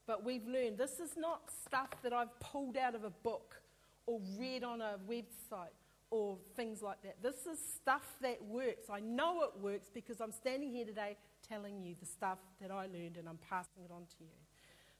But 0.06 0.24
we've 0.24 0.46
learned 0.46 0.78
this 0.78 1.00
is 1.00 1.10
not 1.18 1.50
stuff 1.66 1.90
that 2.02 2.14
I've 2.14 2.38
pulled 2.40 2.78
out 2.78 2.94
of 2.94 3.04
a 3.04 3.10
book 3.10 3.60
or 4.06 4.20
read 4.38 4.64
on 4.64 4.80
a 4.80 4.96
website. 5.08 5.74
or 6.10 6.38
things 6.54 6.82
like 6.82 7.02
that. 7.02 7.20
This 7.22 7.46
is 7.46 7.58
stuff 7.74 8.06
that 8.22 8.42
works. 8.44 8.88
I 8.90 9.00
know 9.00 9.42
it 9.42 9.60
works 9.60 9.90
because 9.92 10.20
I'm 10.20 10.32
standing 10.32 10.70
here 10.70 10.84
today 10.86 11.16
telling 11.48 11.82
you 11.82 11.96
the 11.98 12.06
stuff 12.06 12.38
that 12.60 12.70
I 12.70 12.86
learned 12.86 13.16
and 13.18 13.28
I'm 13.28 13.38
passing 13.38 13.82
it 13.84 13.90
on 13.90 14.02
to 14.02 14.24
you. 14.24 14.45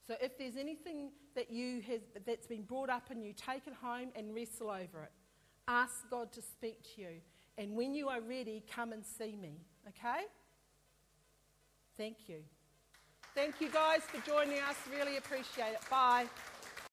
So 0.06 0.14
if 0.20 0.38
there's 0.38 0.56
anything 0.56 1.10
that 1.34 1.50
you 1.50 1.80
has, 1.82 2.00
that's 2.24 2.46
been 2.46 2.62
brought 2.62 2.90
up 2.90 3.10
and 3.10 3.24
you, 3.24 3.32
take 3.32 3.66
it 3.66 3.74
home 3.82 4.08
and 4.14 4.34
wrestle 4.34 4.70
over 4.70 5.02
it. 5.02 5.12
Ask 5.66 6.08
God 6.10 6.32
to 6.32 6.42
speak 6.42 6.82
to 6.94 7.02
you. 7.02 7.20
And 7.58 7.74
when 7.74 7.94
you 7.94 8.08
are 8.08 8.20
ready, 8.20 8.62
come 8.72 8.92
and 8.92 9.04
see 9.04 9.34
me. 9.34 9.60
Okay? 9.88 10.24
Thank 11.96 12.28
you. 12.28 12.38
Thank 13.34 13.60
you 13.60 13.68
guys 13.70 14.02
for 14.02 14.20
joining 14.26 14.60
us. 14.60 14.76
Really 14.90 15.16
appreciate 15.16 15.72
it. 15.72 15.80
Bye. 15.90 16.26